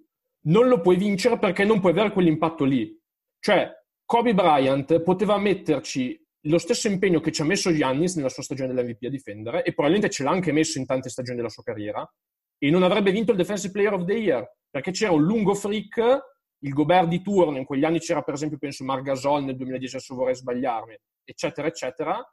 non 0.47 0.69
lo 0.69 0.81
puoi 0.81 0.97
vincere 0.97 1.39
perché 1.39 1.65
non 1.65 1.81
puoi 1.81 1.93
avere 1.93 2.13
quell'impatto 2.13 2.65
lì. 2.65 2.99
Cioè, 3.39 3.71
Kobe 4.05 4.35
Bryant 4.35 5.01
poteva 5.03 5.39
metterci 5.39 6.19
lo 6.47 6.59
stesso 6.59 6.89
impegno 6.89 7.21
che 7.21 7.31
ci 7.31 7.43
ha 7.43 7.45
messo 7.45 7.73
Giannis 7.73 8.17
nella 8.17 8.29
sua 8.29 8.43
stagione 8.43 8.73
dell'MVP 8.73 9.05
a 9.05 9.09
difendere 9.09 9.63
e 9.63 9.73
probabilmente 9.73 10.11
ce 10.11 10.25
l'ha 10.25 10.31
anche 10.31 10.53
messo 10.53 10.79
in 10.79 10.87
tante 10.87 11.09
stagioni 11.09 11.37
della 11.37 11.49
sua 11.49 11.63
carriera 11.63 12.09
e 12.59 12.71
non 12.71 12.83
avrebbe 12.83 13.11
vinto 13.11 13.33
il 13.33 13.37
Defensive 13.37 13.73
Player 13.73 13.93
of 13.93 14.05
the 14.05 14.15
Year, 14.15 14.57
perché 14.71 14.93
c'era 14.93 15.13
un 15.13 15.23
lungo 15.23 15.55
freak, 15.55 15.97
il 16.59 16.73
Gobert 16.73 17.09
di 17.09 17.21
turno, 17.21 17.59
in 17.59 17.65
quegli 17.65 17.85
anni 17.85 17.99
c'era 17.99 18.23
per 18.23 18.35
esempio, 18.35 18.59
penso, 18.59 18.85
Margasol 18.85 19.43
nel 19.43 19.57
2010, 19.57 19.97
adesso 19.97 20.15
vorrei 20.15 20.37
sbagliarmi, 20.37 20.97
eccetera, 21.25 21.67
eccetera, 21.67 22.33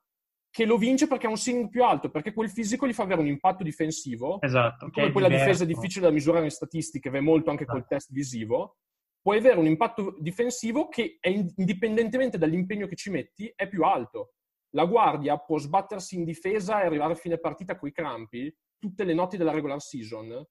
che 0.52 0.66
lo 0.66 0.78
vince 0.78 1.08
perché 1.08 1.28
ha 1.28 1.30
un 1.30 1.38
swing 1.38 1.70
più 1.70 1.84
alto, 1.84 2.10
perché 2.10 2.34
quel 2.34 2.50
fisico 2.50 2.88
gli 2.88 2.94
fa 2.94 3.04
avere 3.04 3.22
un 3.22 3.28
impatto 3.28 3.64
difensivo. 3.64 4.42
Esatto. 4.42 4.90
Come 4.90 5.12
quella 5.12 5.28
diverso. 5.28 5.46
difesa 5.46 5.64
è 5.64 5.68
difficile 5.68 6.06
da 6.06 6.12
misurare 6.12 6.46
in 6.46 6.52
statistiche, 6.52 7.10
va 7.10 7.22
molto 7.22 7.50
anche 7.50 7.64
esatto. 7.64 7.80
col 7.80 7.88
test 7.88 8.12
visivo. 8.12 8.78
Puoi 9.22 9.38
avere 9.38 9.60
un 9.60 9.68
impatto 9.68 10.16
difensivo 10.20 10.88
che, 10.88 11.18
è, 11.20 11.30
indipendentemente 11.30 12.38
dall'impegno 12.38 12.88
che 12.88 12.96
ci 12.96 13.12
metti, 13.12 13.52
è 13.56 13.68
più 13.68 13.84
alto. 13.84 14.34
La 14.74 14.86
guardia 14.86 15.38
può 15.38 15.58
sbattersi 15.58 16.16
in 16.16 16.24
difesa 16.24 16.82
e 16.82 16.86
arrivare 16.86 17.14
a 17.14 17.18
fine 17.18 17.40
partita 17.40 17.78
coi 17.78 17.92
crampi 17.92 18.54
tutte 18.78 19.04
le 19.04 19.14
notti 19.14 19.36
della 19.36 19.52
regular 19.52 19.82
season 19.82 20.46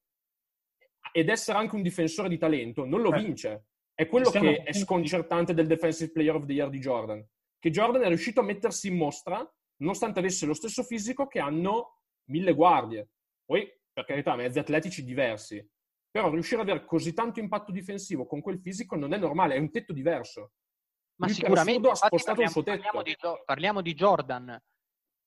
ed 1.13 1.29
essere 1.29 1.59
anche 1.59 1.75
un 1.75 1.83
difensore 1.83 2.29
di 2.29 2.37
talento, 2.37 2.85
non 2.85 3.01
lo 3.01 3.11
vince. 3.11 3.69
È 3.95 4.07
quello 4.07 4.31
che 4.31 4.63
è 4.63 4.73
sconcertante 4.73 5.55
del 5.55 5.67
Defensive 5.67 6.13
Player 6.13 6.35
of 6.35 6.45
the 6.45 6.53
Year 6.53 6.69
di 6.69 6.79
Jordan. 6.79 7.27
Che 7.59 7.71
Jordan 7.71 8.03
è 8.03 8.09
riuscito 8.09 8.41
a 8.41 8.45
mettersi 8.45 8.89
in 8.89 8.97
mostra 8.97 9.49
nonostante 9.79 10.19
avesse 10.19 10.47
lo 10.47 10.55
stesso 10.55 10.83
fisico 10.83 11.27
che 11.27 11.41
hanno 11.41 12.03
mille 12.29 12.55
guardie. 12.55 13.09
Poi, 13.45 13.71
per 13.93 14.05
carità, 14.05 14.35
mezzi 14.37 14.59
atletici 14.59 15.05
diversi. 15.05 15.67
Però 16.11 16.31
riuscire 16.31 16.63
ad 16.63 16.69
avere 16.69 16.85
così 16.85 17.13
tanto 17.13 17.41
impatto 17.41 17.71
difensivo 17.71 18.27
con 18.27 18.41
quel 18.41 18.61
fisico 18.61 18.97
non 18.97 19.13
è 19.13 19.19
normale, 19.19 19.55
è 19.55 19.59
un 19.59 19.71
tetto 19.71 19.93
diverso. 19.93 20.53
Ma 21.17 21.27
Lui 21.27 21.35
sicuramente 21.35 21.89
ha 21.89 21.95
spostato 21.95 22.41
parliamo, 22.41 22.45
il 22.45 22.51
suo 22.51 22.63
tetto. 22.63 22.83
Parliamo 22.83 23.03
di, 23.03 23.17
parliamo 23.45 23.81
di 23.83 23.95
Jordan, 23.95 24.63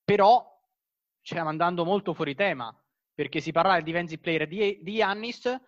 però 0.04 0.44
stiamo 1.20 1.48
andando 1.48 1.84
molto 1.84 2.14
fuori 2.14 2.34
tema, 2.34 2.74
perché 3.14 3.40
si 3.40 3.52
parla 3.52 3.74
del 3.74 3.84
defensive 3.84 4.20
player 4.20 4.48
di, 4.48 4.80
di 4.82 4.94
Giannis. 4.94 5.60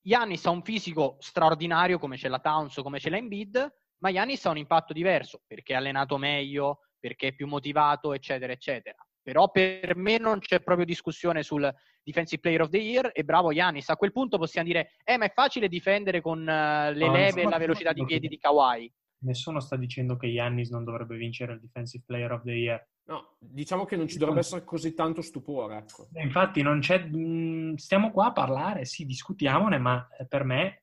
Giannis 0.00 0.46
ha 0.46 0.50
un 0.50 0.62
fisico 0.62 1.16
straordinario 1.20 1.98
come 1.98 2.16
c'è 2.16 2.28
la 2.28 2.40
Towns 2.40 2.76
o 2.76 2.82
come 2.82 2.98
c'è 2.98 3.10
la 3.10 3.18
Embiid, 3.18 3.74
ma 3.98 4.12
Giannis 4.12 4.44
ha 4.46 4.50
un 4.50 4.58
impatto 4.58 4.92
diverso 4.92 5.42
perché 5.46 5.72
è 5.74 5.76
allenato 5.76 6.16
meglio, 6.16 6.85
perché 6.98 7.28
è 7.28 7.34
più 7.34 7.46
motivato, 7.46 8.12
eccetera, 8.12 8.52
eccetera. 8.52 8.96
Però 9.22 9.50
per 9.50 9.96
me 9.96 10.18
non 10.18 10.38
c'è 10.38 10.60
proprio 10.60 10.86
discussione 10.86 11.42
sul 11.42 11.68
Defensive 12.02 12.40
Player 12.40 12.60
of 12.60 12.68
the 12.68 12.78
Year 12.78 13.10
e 13.12 13.24
bravo 13.24 13.50
Yanis. 13.50 13.88
A 13.88 13.96
quel 13.96 14.12
punto 14.12 14.38
possiamo 14.38 14.68
dire, 14.68 14.92
eh, 15.02 15.16
ma 15.16 15.24
è 15.24 15.32
facile 15.34 15.66
difendere 15.66 16.20
con 16.20 16.40
uh, 16.40 16.94
le 16.94 17.06
no, 17.06 17.12
leve 17.12 17.42
e 17.42 17.48
la 17.48 17.58
velocità 17.58 17.92
di 17.92 18.04
piedi 18.04 18.28
di 18.28 18.38
Kawhi. 18.38 18.92
Nessuno 19.18 19.58
sta 19.58 19.76
dicendo 19.76 20.16
che 20.16 20.26
Yannis 20.26 20.70
non 20.70 20.84
dovrebbe 20.84 21.16
vincere 21.16 21.54
il 21.54 21.60
Defensive 21.60 22.04
Player 22.06 22.30
of 22.30 22.42
the 22.44 22.52
Year. 22.52 22.88
No, 23.06 23.36
diciamo 23.40 23.84
che 23.84 23.96
non 23.96 24.06
ci 24.06 24.18
dovrebbe 24.18 24.40
essere 24.40 24.64
così 24.64 24.94
tanto 24.94 25.22
stupore. 25.22 25.78
Ecco. 25.78 26.08
Infatti, 26.14 26.62
non 26.62 26.78
c'è. 26.80 27.04
Mm, 27.04 27.74
stiamo 27.74 28.12
qua 28.12 28.26
a 28.26 28.32
parlare, 28.32 28.84
sì, 28.84 29.04
discutiamone, 29.04 29.78
ma 29.78 30.06
eh, 30.16 30.26
per 30.26 30.44
me. 30.44 30.82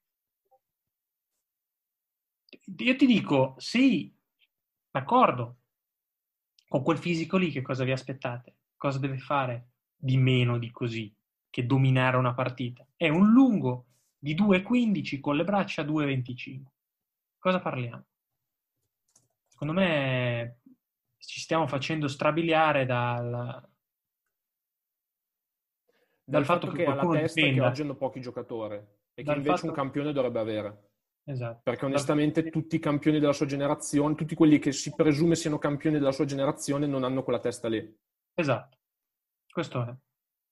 Io 2.77 2.95
ti 2.95 3.05
dico, 3.05 3.55
sì, 3.57 4.13
d'accordo, 4.91 5.62
con 6.73 6.81
quel 6.81 6.97
fisico 6.97 7.37
lì 7.37 7.51
che 7.51 7.61
cosa 7.61 7.83
vi 7.83 7.91
aspettate? 7.91 8.55
Cosa 8.75 8.97
deve 8.97 9.19
fare 9.19 9.73
di 9.95 10.17
meno 10.17 10.57
di 10.57 10.71
così 10.71 11.15
che 11.47 11.67
dominare 11.67 12.17
una 12.17 12.33
partita? 12.33 12.83
È 12.95 13.07
un 13.09 13.31
lungo 13.31 13.85
di 14.17 14.33
2,15 14.33 15.19
con 15.19 15.35
le 15.35 15.43
braccia 15.43 15.83
2,25. 15.83 16.61
Cosa 17.37 17.59
parliamo? 17.59 18.05
Secondo 19.45 19.73
me 19.73 20.61
ci 21.17 21.41
stiamo 21.41 21.67
facendo 21.67 22.07
strabiliare 22.07 22.87
dal, 22.87 23.69
dal, 26.23 26.45
fatto, 26.45 26.65
fatto 26.65 26.75
che, 26.75 26.85
che 26.85 26.89
alla 26.89 27.07
testa 27.07 27.39
dipenda. 27.39 27.61
che 27.61 27.69
oggi 27.69 27.81
hanno 27.81 27.95
pochi 27.95 28.19
giocatori 28.19 28.81
e 29.13 29.21
che 29.21 29.31
invece 29.31 29.49
fatto... 29.57 29.67
un 29.67 29.73
campione 29.73 30.11
dovrebbe 30.11 30.39
avere. 30.39 30.92
Esatto. 31.25 31.61
Perché 31.63 31.85
onestamente 31.85 32.49
tutti 32.49 32.75
i 32.75 32.79
campioni 32.79 33.19
della 33.19 33.33
sua 33.33 33.45
generazione, 33.45 34.15
tutti 34.15 34.35
quelli 34.35 34.59
che 34.59 34.71
si 34.71 34.93
presume 34.93 35.35
siano 35.35 35.57
campioni 35.57 35.97
della 35.97 36.11
sua 36.11 36.25
generazione, 36.25 36.85
non 36.85 37.03
hanno 37.03 37.23
quella 37.23 37.39
testa 37.39 37.69
lì. 37.69 37.97
Esatto. 38.33 38.77
Questo 39.49 39.87
è. 39.87 39.95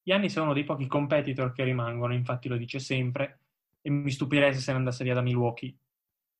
Giannis 0.04 0.36
è 0.36 0.40
uno 0.40 0.54
dei 0.54 0.64
pochi 0.64 0.88
competitor 0.88 1.52
che 1.52 1.64
rimangono, 1.64 2.14
infatti 2.14 2.48
lo 2.48 2.58
dice 2.58 2.80
sempre, 2.80 3.40
e 3.82 3.90
mi 3.90 4.10
stupirei 4.10 4.54
se 4.54 4.60
se 4.60 4.72
ne 4.72 4.78
andasse 4.78 5.04
via 5.04 5.14
da 5.14 5.22
Milwaukee. 5.22 5.76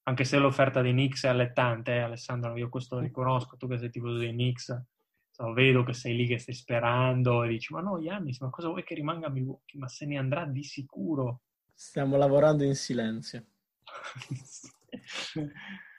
Anche 0.04 0.24
se 0.24 0.38
l'offerta 0.38 0.82
dei 0.82 0.94
Knicks 0.94 1.26
è 1.26 1.28
allettante, 1.28 1.94
eh, 1.94 2.00
Alessandro, 2.00 2.58
io 2.58 2.70
questo 2.70 2.96
lo 2.96 3.02
riconosco, 3.02 3.58
tu 3.58 3.68
che 3.68 3.78
sei 3.78 3.92
tifoso 3.92 4.18
dei 4.18 4.32
Knicks, 4.32 4.84
so, 5.30 5.54
vedo 5.54 5.84
che 5.84 5.94
sei 5.94 6.16
lì 6.16 6.26
che 6.26 6.40
stai 6.40 6.56
sperando 6.56 7.44
e 7.44 7.50
dici, 7.50 7.74
ma 7.74 7.82
no, 7.82 8.00
Giannis, 8.02 8.40
ma 8.40 8.50
cosa 8.50 8.70
vuoi 8.70 8.84
che 8.84 8.96
rimanga 8.96 9.28
a 9.28 9.30
Milwaukee? 9.30 9.80
Ma 9.80 9.88
se 9.88 10.06
ne 10.06 10.18
andrà 10.18 10.46
di 10.46 10.64
sicuro. 10.64 11.42
Stiamo 11.74 12.18
lavorando 12.18 12.64
in 12.64 12.76
silenzio. 12.76 13.46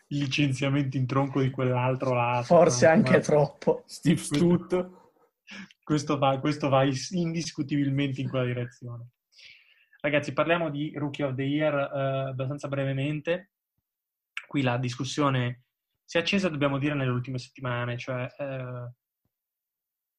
Il 0.09 0.18
licenziamento 0.18 0.97
in 0.97 1.07
tronco 1.07 1.41
di 1.41 1.51
quell'altro 1.51 2.14
là. 2.14 2.43
Forse 2.45 2.87
anche 2.87 3.12
ma... 3.12 3.20
troppo. 3.20 3.83
Steve 3.87 4.20
Stut. 4.20 5.01
Questo 5.83 6.18
va, 6.18 6.39
questo 6.39 6.68
va 6.68 6.85
indiscutibilmente 7.11 8.20
in 8.20 8.28
quella 8.28 8.45
direzione. 8.45 9.09
Ragazzi, 10.01 10.33
parliamo 10.33 10.70
di 10.70 10.93
Rookie 10.97 11.24
of 11.24 11.35
the 11.35 11.43
Year 11.43 11.74
eh, 11.74 12.28
abbastanza 12.30 12.68
brevemente. 12.68 13.53
Qui 14.47 14.62
la 14.62 14.78
discussione 14.78 15.64
si 16.05 16.18
è 16.18 16.20
accesa, 16.20 16.49
dobbiamo 16.49 16.78
dire, 16.78 16.95
nelle 16.95 17.11
ultime 17.11 17.39
settimane, 17.39 17.97
cioè 17.97 18.26
eh, 18.39 18.93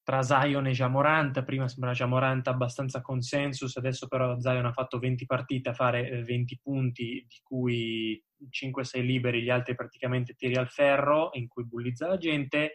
tra 0.03 0.21
Zion 0.21 0.67
e 0.67 0.71
Jamorant, 0.71 1.43
prima 1.43 1.67
sembrava 1.69 1.95
Jamorant 1.95 2.45
abbastanza 2.47 3.01
consensus, 3.01 3.77
adesso 3.77 4.07
però 4.07 4.37
Zion 4.37 4.65
ha 4.65 4.73
fatto 4.73 4.99
20 4.99 5.25
partite 5.25 5.69
a 5.69 5.73
fare 5.73 6.21
20 6.23 6.53
eh, 6.53 6.59
punti, 6.61 7.25
di 7.27 7.39
cui 7.41 8.21
5-6 8.49 9.01
liberi, 9.01 9.41
gli 9.41 9.49
altri 9.49 9.75
praticamente 9.75 10.33
tiri 10.33 10.55
al 10.55 10.67
ferro, 10.67 11.29
in 11.33 11.47
cui 11.47 11.65
bullizza 11.65 12.07
la 12.07 12.17
gente, 12.17 12.73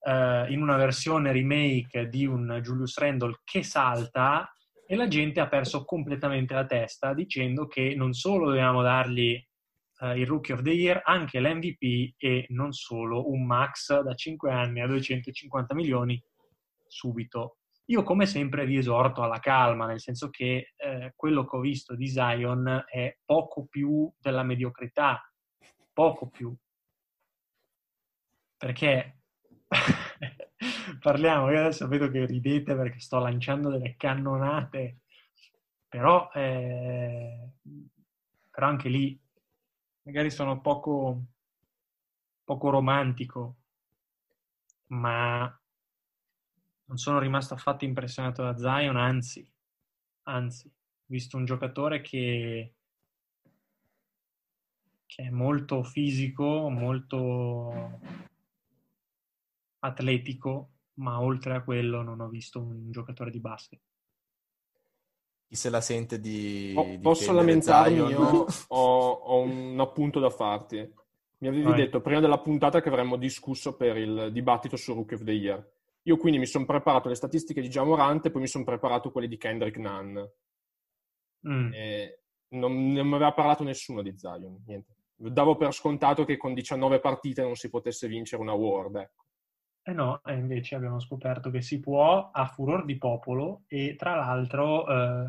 eh, 0.00 0.46
in 0.48 0.62
una 0.62 0.76
versione 0.76 1.32
remake 1.32 2.08
di 2.08 2.24
un 2.24 2.60
Julius 2.62 2.96
Randle 2.98 3.40
che 3.44 3.62
salta 3.62 4.50
e 4.86 4.96
la 4.96 5.06
gente 5.06 5.40
ha 5.40 5.48
perso 5.48 5.84
completamente 5.84 6.54
la 6.54 6.64
testa 6.64 7.12
dicendo 7.12 7.66
che 7.66 7.94
non 7.94 8.14
solo 8.14 8.46
dobbiamo 8.46 8.80
dargli 8.80 9.32
eh, 10.00 10.18
il 10.18 10.26
Rookie 10.26 10.54
of 10.54 10.62
the 10.62 10.70
Year, 10.70 11.02
anche 11.04 11.40
l'MVP 11.40 12.14
e 12.16 12.46
non 12.48 12.72
solo 12.72 13.30
un 13.30 13.44
max 13.44 14.00
da 14.00 14.14
5 14.14 14.50
anni 14.50 14.80
a 14.80 14.86
250 14.86 15.74
milioni 15.74 16.18
subito. 16.88 17.58
Io 17.86 18.02
come 18.02 18.26
sempre 18.26 18.66
vi 18.66 18.76
esorto 18.76 19.22
alla 19.22 19.38
calma, 19.38 19.86
nel 19.86 20.00
senso 20.00 20.28
che 20.28 20.74
eh, 20.76 21.12
quello 21.16 21.46
che 21.46 21.56
ho 21.56 21.60
visto 21.60 21.94
di 21.94 22.08
Zion 22.08 22.84
è 22.86 23.16
poco 23.24 23.66
più 23.66 24.10
della 24.18 24.42
mediocrità, 24.42 25.22
poco 25.92 26.28
più. 26.28 26.54
Perché 28.56 29.20
parliamo, 31.00 31.50
io 31.50 31.60
adesso 31.60 31.88
vedo 31.88 32.10
che 32.10 32.26
ridete 32.26 32.74
perché 32.74 33.00
sto 33.00 33.18
lanciando 33.18 33.70
delle 33.70 33.96
cannonate, 33.96 34.98
però, 35.88 36.30
eh, 36.34 37.52
però 38.50 38.66
anche 38.66 38.88
lì 38.88 39.18
magari 40.02 40.30
sono 40.30 40.60
poco, 40.60 41.22
poco 42.44 42.70
romantico, 42.70 43.56
ma 44.88 45.57
non 46.88 46.96
sono 46.96 47.18
rimasto 47.18 47.54
affatto 47.54 47.84
impressionato 47.84 48.42
da 48.42 48.56
Zion, 48.56 48.96
anzi, 48.96 49.46
anzi, 50.24 50.66
ho 50.68 51.04
visto 51.06 51.36
un 51.36 51.44
giocatore 51.44 52.00
che, 52.00 52.74
che 55.04 55.22
è 55.22 55.30
molto 55.30 55.82
fisico, 55.82 56.68
molto 56.70 58.00
atletico, 59.80 60.70
ma 60.94 61.20
oltre 61.20 61.54
a 61.54 61.62
quello 61.62 62.02
non 62.02 62.20
ho 62.20 62.28
visto 62.28 62.60
un 62.60 62.90
giocatore 62.90 63.30
di 63.30 63.40
basket. 63.40 63.80
Chi 65.46 65.56
se 65.56 65.70
la 65.70 65.80
sente 65.80 66.20
di... 66.20 66.72
Oh, 66.74 66.98
posso 67.00 67.32
lamentarmi? 67.32 67.96
Zion? 67.96 68.10
Io 68.10 68.46
ho, 68.68 69.10
ho, 69.10 69.40
un 69.40 69.78
appunto 69.78 70.20
da 70.20 70.30
farti. 70.30 70.76
Mi 71.38 71.48
avevi 71.48 71.64
Vai. 71.64 71.76
detto 71.76 72.00
prima 72.00 72.20
della 72.20 72.40
puntata 72.40 72.80
che 72.80 72.88
avremmo 72.88 73.16
discusso 73.16 73.76
per 73.76 73.96
il 73.98 74.30
dibattito 74.32 74.76
su 74.76 74.94
Rookie 74.94 75.16
of 75.16 75.24
the 75.24 75.32
Year. 75.32 75.76
Io 76.02 76.16
quindi 76.16 76.38
mi 76.38 76.46
sono 76.46 76.64
preparato 76.64 77.08
le 77.08 77.14
statistiche 77.14 77.60
di 77.60 77.68
Jamorant 77.68 78.24
e 78.26 78.30
poi 78.30 78.42
mi 78.42 78.46
sono 78.46 78.64
preparato 78.64 79.10
quelle 79.10 79.28
di 79.28 79.36
Kendrick 79.36 79.76
Nunn. 79.78 80.18
Mm. 81.48 81.72
Non, 82.50 82.92
non 82.92 83.06
mi 83.06 83.14
aveva 83.14 83.32
parlato 83.32 83.62
nessuno 83.62 84.02
di 84.02 84.16
Zion, 84.16 84.62
niente. 84.66 84.94
Davo 85.14 85.56
per 85.56 85.72
scontato 85.72 86.24
che 86.24 86.36
con 86.36 86.54
19 86.54 87.00
partite 87.00 87.42
non 87.42 87.56
si 87.56 87.68
potesse 87.68 88.08
vincere 88.08 88.40
una 88.40 88.52
award, 88.52 88.96
ecco. 88.96 89.24
Eh 89.88 89.92
no, 89.92 90.22
e 90.22 90.34
invece 90.34 90.74
abbiamo 90.74 91.00
scoperto 91.00 91.50
che 91.50 91.62
si 91.62 91.80
può 91.80 92.30
a 92.30 92.46
furor 92.46 92.84
di 92.84 92.98
popolo 92.98 93.62
e 93.66 93.96
tra 93.96 94.16
l'altro 94.16 94.86
eh, 94.86 95.24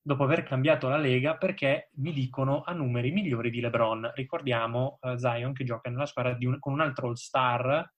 dopo 0.00 0.24
aver 0.24 0.42
cambiato 0.44 0.88
la 0.88 0.96
Lega 0.96 1.36
perché 1.36 1.90
mi 1.96 2.12
dicono 2.12 2.62
a 2.62 2.72
numeri 2.72 3.10
migliori 3.10 3.50
di 3.50 3.60
LeBron. 3.60 4.12
Ricordiamo 4.14 4.98
eh, 5.02 5.18
Zion 5.18 5.52
che 5.52 5.62
gioca 5.64 5.90
nella 5.90 6.06
squadra 6.06 6.36
un, 6.40 6.58
con 6.58 6.72
un 6.72 6.80
altro 6.80 7.08
All-Star 7.08 7.92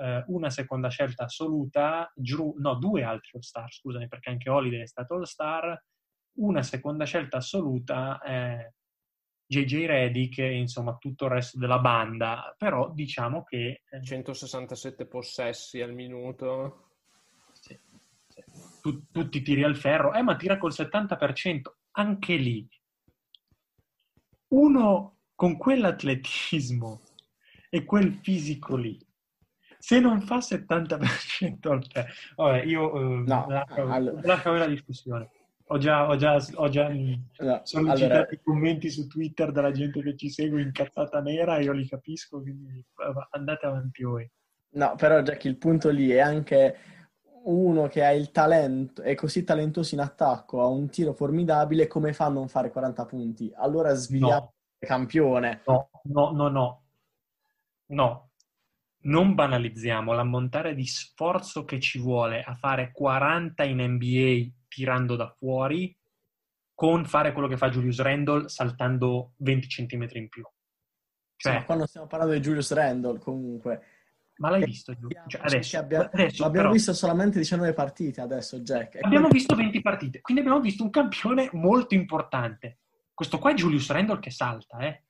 eh, 0.00 0.24
una 0.28 0.50
seconda 0.50 0.88
scelta 0.88 1.24
assoluta, 1.24 2.10
Drew, 2.14 2.54
no, 2.58 2.74
due 2.76 3.02
altri 3.02 3.32
All-Star, 3.34 3.70
scusami, 3.70 4.08
perché 4.08 4.30
anche 4.30 4.48
Holiday 4.48 4.80
è 4.82 4.86
stato 4.86 5.14
All-Star, 5.14 5.78
una 6.38 6.62
seconda 6.62 7.04
scelta 7.04 7.38
assoluta 7.38 8.20
è 8.20 8.66
JJ 9.46 9.86
Redick 9.86 10.38
e 10.38 10.56
insomma 10.56 10.96
tutto 10.96 11.24
il 11.24 11.32
resto 11.32 11.58
della 11.58 11.80
banda, 11.80 12.54
però 12.56 12.92
diciamo 12.92 13.42
che... 13.42 13.82
167 14.02 15.02
eh, 15.02 15.06
possessi 15.06 15.80
al 15.80 15.92
minuto. 15.92 16.92
Sì, 17.52 17.76
sì. 18.28 18.42
Tu, 18.80 19.10
tutti 19.10 19.42
tiri 19.42 19.64
al 19.64 19.76
ferro, 19.76 20.14
eh 20.14 20.22
ma 20.22 20.36
tira 20.36 20.56
col 20.56 20.72
70%, 20.72 21.62
anche 21.92 22.36
lì. 22.36 22.66
Uno 24.48 25.18
con 25.34 25.56
quell'atletismo 25.56 27.00
e 27.68 27.84
quel 27.84 28.14
fisico 28.22 28.76
lì, 28.76 28.98
se 29.80 29.98
non 29.98 30.20
fa 30.20 30.36
70% 30.36 31.68
al 31.70 31.86
ferro... 31.86 32.08
Vabbè, 32.36 32.62
io 32.64 32.94
uh, 32.94 33.24
no, 33.24 33.46
lascio, 33.48 33.90
allora... 33.90 34.20
lascio 34.22 34.52
la 34.52 34.66
discussione. 34.66 35.30
Ho 35.68 35.78
già, 35.78 36.06
ho 36.06 36.16
già, 36.16 36.36
ho 36.54 36.68
già 36.68 36.88
no, 36.88 37.60
sono 37.62 37.92
allora... 37.92 38.26
i 38.30 38.40
commenti 38.42 38.90
su 38.90 39.06
Twitter 39.06 39.52
della 39.52 39.70
gente 39.70 40.02
che 40.02 40.16
ci 40.16 40.28
segue 40.28 40.60
incazzata 40.60 41.20
nera, 41.20 41.60
io 41.60 41.72
li 41.72 41.88
capisco, 41.88 42.42
quindi 42.42 42.84
andate 43.30 43.66
avanti 43.66 44.02
voi. 44.02 44.30
No, 44.72 44.94
però 44.96 45.22
Jack, 45.22 45.44
il 45.44 45.56
punto 45.56 45.88
lì 45.88 46.10
è 46.10 46.18
anche 46.18 46.76
uno 47.44 47.86
che 47.86 48.04
ha 48.04 48.12
il 48.12 48.32
talento, 48.32 49.00
è 49.00 49.14
così 49.14 49.44
talentoso 49.44 49.94
in 49.94 50.02
attacco, 50.02 50.60
ha 50.60 50.66
un 50.66 50.90
tiro 50.90 51.14
formidabile, 51.14 51.86
come 51.86 52.12
fa 52.12 52.26
a 52.26 52.30
non 52.30 52.48
fare 52.48 52.70
40 52.70 53.06
punti? 53.06 53.50
Allora 53.56 53.94
svigliamo 53.94 54.34
no. 54.34 54.54
campione. 54.78 55.62
No, 55.64 55.88
no, 56.02 56.32
no, 56.32 56.48
no. 56.48 56.82
No, 57.86 58.29
non 59.02 59.34
banalizziamo 59.34 60.12
l'ammontare 60.12 60.74
di 60.74 60.86
sforzo 60.86 61.64
che 61.64 61.80
ci 61.80 61.98
vuole 61.98 62.42
a 62.42 62.54
fare 62.54 62.90
40 62.92 63.64
in 63.64 63.80
NBA 63.82 64.50
tirando 64.68 65.16
da 65.16 65.28
fuori 65.28 65.96
con 66.74 67.04
fare 67.04 67.32
quello 67.32 67.48
che 67.48 67.56
fa 67.56 67.68
Julius 67.68 68.00
Randle 68.00 68.48
saltando 68.48 69.32
20 69.36 69.66
cm 69.66 70.08
in 70.12 70.28
più. 70.28 70.44
Cioè, 71.36 71.58
sì, 71.58 71.64
quando 71.64 71.86
stiamo 71.86 72.06
parlando 72.06 72.34
di 72.34 72.40
Julius 72.40 72.72
Randle 72.72 73.18
comunque... 73.18 73.82
Ma 74.40 74.48
l'hai 74.48 74.64
visto? 74.64 74.94
Cioè, 75.26 75.42
adesso, 75.42 75.76
abbiamo, 75.76 76.08
adesso, 76.10 76.44
abbiamo 76.44 76.68
però, 76.68 76.70
visto 76.70 76.94
solamente 76.94 77.38
19 77.38 77.74
partite 77.74 78.22
adesso, 78.22 78.60
Jack. 78.60 78.96
Abbiamo 78.96 79.26
quindi... 79.26 79.32
visto 79.32 79.54
20 79.54 79.82
partite, 79.82 80.20
quindi 80.22 80.42
abbiamo 80.42 80.60
visto 80.60 80.82
un 80.82 80.88
campione 80.88 81.50
molto 81.52 81.94
importante. 81.94 82.78
Questo 83.12 83.38
qua 83.38 83.50
è 83.50 83.54
Julius 83.54 83.90
Randle 83.90 84.18
che 84.18 84.30
salta, 84.30 84.78
eh. 84.78 85.02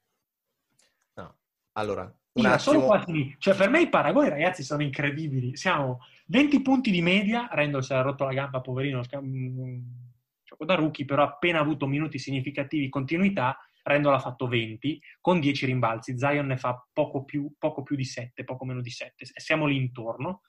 No, 1.15 1.37
allora, 1.75 2.13
un 2.33 2.47
attimo... 2.47 2.59
solo 2.59 2.85
quasi 2.85 3.35
Cioè, 3.39 3.55
per 3.55 3.71
me 3.71 3.81
i 3.83 3.89
paragoni, 3.89 4.29
ragazzi, 4.29 4.63
sono 4.63 4.83
incredibili. 4.83 5.57
Siamo 5.57 6.01
20 6.27 6.63
punti 6.63 6.91
di 6.91 7.03
media, 7.03 7.49
Randall 7.51 7.81
si 7.81 7.93
era 7.93 8.03
rotto 8.03 8.25
la 8.25 8.33
gamba, 8.33 8.61
poverino, 8.61 9.03
gioco 9.03 10.65
da 10.65 10.75
rookie, 10.75 11.05
però 11.05 11.25
appena 11.25 11.59
avuto 11.59 11.87
minuti 11.87 12.19
significativi, 12.19 12.89
continuità, 12.89 13.59
Randall 13.83 14.15
ha 14.15 14.21
fatto 14.21 14.47
20 14.47 15.01
con 15.21 15.41
10 15.41 15.67
rimbalzi, 15.67 16.19
Zion 16.19 16.47
ne 16.47 16.57
fa 16.57 16.87
poco 16.93 17.25
più, 17.25 17.53
poco 17.59 17.83
più 17.83 17.97
di 17.97 18.05
7, 18.05 18.45
poco 18.45 18.65
meno 18.65 18.81
di 18.81 18.91
7, 18.91 19.25
siamo 19.35 19.67
lì 19.67 19.77
intorno. 19.77 20.43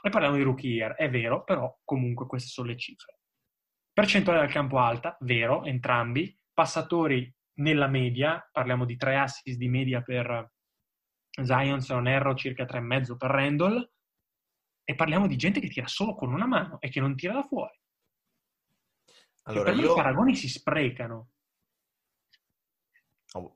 E 0.00 0.10
parliamo 0.10 0.36
di 0.36 0.42
rookie 0.42 0.70
year, 0.70 0.94
è 0.94 1.10
vero, 1.10 1.42
però 1.42 1.76
comunque 1.84 2.26
queste 2.26 2.48
sono 2.48 2.68
le 2.68 2.76
cifre. 2.76 3.18
Percentuale 3.92 4.40
del 4.40 4.50
campo 4.50 4.78
alta, 4.78 5.16
vero, 5.20 5.64
entrambi. 5.64 6.36
Passatori 6.52 7.32
nella 7.54 7.88
media, 7.88 8.48
parliamo 8.52 8.84
di 8.84 8.96
3 8.96 9.16
assist 9.16 9.58
di 9.58 9.68
media 9.68 10.02
per 10.02 10.52
Zion, 11.44 11.80
se 11.80 11.94
non 11.94 12.06
erro, 12.06 12.34
circa 12.34 12.64
3,5 12.64 13.16
per 13.16 13.30
Randall 13.30 13.90
e 14.84 14.94
parliamo 14.94 15.26
di 15.26 15.36
gente 15.36 15.60
che 15.60 15.68
tira 15.68 15.86
solo 15.86 16.14
con 16.14 16.32
una 16.32 16.46
mano 16.46 16.80
e 16.80 16.88
che 16.88 17.00
non 17.00 17.14
tira 17.14 17.34
da 17.34 17.42
fuori. 17.42 17.78
Allora, 19.42 19.70
io... 19.72 19.92
i 19.92 19.94
paragoni 19.94 20.34
si 20.34 20.48
sprecano. 20.48 21.30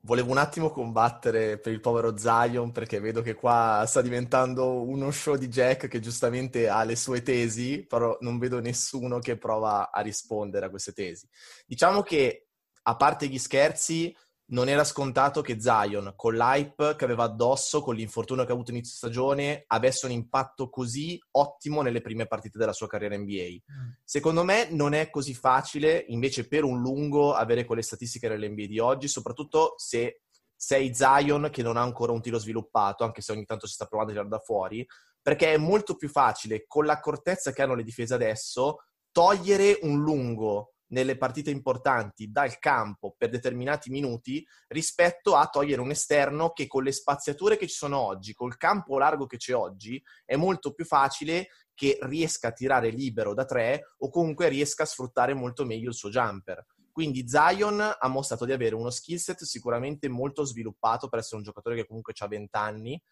Volevo 0.02 0.30
un 0.30 0.36
attimo 0.36 0.68
combattere 0.68 1.58
per 1.58 1.72
il 1.72 1.80
povero 1.80 2.18
Zion 2.18 2.72
perché 2.72 3.00
vedo 3.00 3.22
che 3.22 3.32
qua 3.32 3.82
sta 3.86 4.02
diventando 4.02 4.82
uno 4.82 5.10
show 5.10 5.36
di 5.36 5.48
Jack 5.48 5.88
che 5.88 5.98
giustamente 5.98 6.68
ha 6.68 6.84
le 6.84 6.94
sue 6.94 7.22
tesi, 7.22 7.86
però 7.86 8.16
non 8.20 8.38
vedo 8.38 8.60
nessuno 8.60 9.18
che 9.18 9.38
prova 9.38 9.90
a 9.90 10.02
rispondere 10.02 10.66
a 10.66 10.70
queste 10.70 10.92
tesi. 10.92 11.26
Diciamo 11.66 12.02
che, 12.02 12.48
a 12.82 12.96
parte 12.96 13.28
gli 13.28 13.38
scherzi, 13.38 14.14
non 14.52 14.68
era 14.68 14.84
scontato 14.84 15.40
che 15.40 15.60
Zion, 15.60 16.12
con 16.14 16.34
l'hype 16.34 16.94
che 16.96 17.04
aveva 17.04 17.24
addosso, 17.24 17.80
con 17.80 17.94
l'infortunio 17.94 18.44
che 18.44 18.50
ha 18.50 18.54
avuto 18.54 18.70
inizio 18.70 18.94
stagione, 18.94 19.64
avesse 19.66 20.06
un 20.06 20.12
impatto 20.12 20.68
così 20.68 21.18
ottimo 21.32 21.80
nelle 21.82 22.02
prime 22.02 22.26
partite 22.26 22.58
della 22.58 22.72
sua 22.74 22.86
carriera 22.86 23.16
NBA. 23.16 23.32
Mm. 23.32 23.90
Secondo 24.04 24.44
me 24.44 24.68
non 24.70 24.92
è 24.92 25.08
così 25.10 25.34
facile, 25.34 26.04
invece, 26.08 26.48
per 26.48 26.64
un 26.64 26.80
lungo 26.80 27.32
avere 27.32 27.64
quelle 27.64 27.82
statistiche 27.82 28.28
nell'NBA 28.28 28.66
di 28.66 28.78
oggi, 28.78 29.08
soprattutto 29.08 29.74
se 29.76 30.22
sei 30.54 30.94
Zion 30.94 31.48
che 31.50 31.62
non 31.62 31.76
ha 31.76 31.82
ancora 31.82 32.12
un 32.12 32.20
tiro 32.20 32.38
sviluppato, 32.38 33.04
anche 33.04 33.22
se 33.22 33.32
ogni 33.32 33.46
tanto 33.46 33.66
si 33.66 33.72
sta 33.72 33.86
provando 33.86 34.12
a 34.12 34.14
tirare 34.16 34.36
da 34.36 34.44
fuori, 34.44 34.86
perché 35.20 35.54
è 35.54 35.56
molto 35.56 35.96
più 35.96 36.10
facile, 36.10 36.64
con 36.66 36.84
l'accortezza 36.84 37.52
che 37.52 37.62
hanno 37.62 37.74
le 37.74 37.84
difese 37.84 38.12
adesso, 38.12 38.84
togliere 39.10 39.78
un 39.82 40.02
lungo 40.02 40.71
nelle 40.92 41.16
partite 41.16 41.50
importanti 41.50 42.30
dal 42.30 42.58
campo 42.58 43.14
per 43.16 43.30
determinati 43.30 43.90
minuti 43.90 44.46
rispetto 44.68 45.34
a 45.34 45.48
togliere 45.48 45.80
un 45.80 45.90
esterno 45.90 46.52
che 46.52 46.66
con 46.66 46.82
le 46.82 46.92
spaziature 46.92 47.56
che 47.56 47.66
ci 47.66 47.74
sono 47.74 47.98
oggi, 47.98 48.32
col 48.32 48.56
campo 48.56 48.98
largo 48.98 49.26
che 49.26 49.36
c'è 49.36 49.54
oggi, 49.54 50.02
è 50.24 50.36
molto 50.36 50.72
più 50.72 50.84
facile 50.84 51.48
che 51.74 51.98
riesca 52.02 52.48
a 52.48 52.52
tirare 52.52 52.90
libero 52.90 53.34
da 53.34 53.44
tre 53.44 53.94
o 53.98 54.10
comunque 54.10 54.48
riesca 54.48 54.82
a 54.84 54.86
sfruttare 54.86 55.34
molto 55.34 55.64
meglio 55.64 55.88
il 55.88 55.94
suo 55.94 56.10
jumper. 56.10 56.64
Quindi 56.92 57.26
Zion 57.26 57.80
ha 57.80 58.08
mostrato 58.08 58.44
di 58.44 58.52
avere 58.52 58.74
uno 58.74 58.90
skill 58.90 59.16
set 59.16 59.44
sicuramente 59.44 60.08
molto 60.08 60.44
sviluppato 60.44 61.08
per 61.08 61.20
essere 61.20 61.36
un 61.36 61.42
giocatore 61.42 61.76
che 61.76 61.86
comunque 61.86 62.12
ha 62.18 62.26
20 62.26 62.56
anni 62.56 63.02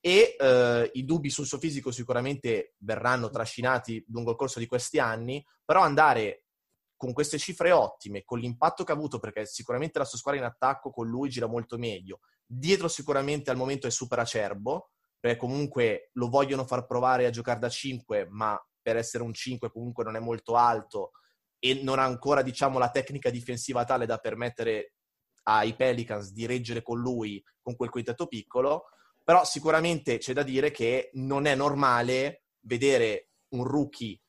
e 0.00 0.36
eh, 0.38 0.90
i 0.94 1.04
dubbi 1.04 1.30
sul 1.30 1.46
suo 1.46 1.58
fisico 1.58 1.92
sicuramente 1.92 2.74
verranno 2.78 3.30
trascinati 3.30 4.04
lungo 4.08 4.32
il 4.32 4.36
corso 4.36 4.58
di 4.58 4.66
questi 4.66 4.98
anni, 4.98 5.44
però 5.64 5.82
andare 5.82 6.47
con 6.98 7.12
queste 7.12 7.38
cifre 7.38 7.70
ottime, 7.70 8.24
con 8.24 8.40
l'impatto 8.40 8.82
che 8.82 8.90
ha 8.90 8.94
avuto, 8.96 9.20
perché 9.20 9.46
sicuramente 9.46 10.00
la 10.00 10.04
sua 10.04 10.18
squadra 10.18 10.40
in 10.40 10.46
attacco 10.46 10.90
con 10.90 11.06
lui 11.06 11.30
gira 11.30 11.46
molto 11.46 11.78
meglio. 11.78 12.18
Dietro 12.44 12.88
sicuramente 12.88 13.50
al 13.50 13.56
momento 13.56 13.86
è 13.86 13.90
super 13.90 14.18
acerbo, 14.18 14.90
perché 15.20 15.38
comunque 15.38 16.10
lo 16.14 16.28
vogliono 16.28 16.64
far 16.64 16.86
provare 16.86 17.24
a 17.24 17.30
giocare 17.30 17.60
da 17.60 17.68
5, 17.68 18.26
ma 18.30 18.60
per 18.82 18.96
essere 18.96 19.22
un 19.22 19.32
5 19.32 19.70
comunque 19.70 20.02
non 20.02 20.16
è 20.16 20.18
molto 20.18 20.56
alto 20.56 21.12
e 21.60 21.80
non 21.82 22.00
ha 22.00 22.04
ancora, 22.04 22.42
diciamo, 22.42 22.78
la 22.78 22.90
tecnica 22.90 23.30
difensiva 23.30 23.84
tale 23.84 24.04
da 24.04 24.18
permettere 24.18 24.94
ai 25.44 25.74
Pelicans 25.74 26.32
di 26.32 26.46
reggere 26.46 26.82
con 26.82 26.98
lui 26.98 27.42
con 27.62 27.76
quel 27.76 27.90
quintetto 27.90 28.26
piccolo, 28.26 28.86
però 29.22 29.44
sicuramente 29.44 30.18
c'è 30.18 30.32
da 30.32 30.42
dire 30.42 30.72
che 30.72 31.10
non 31.14 31.46
è 31.46 31.54
normale 31.54 32.46
vedere 32.60 33.30
un 33.50 33.64
rookie 33.64 34.20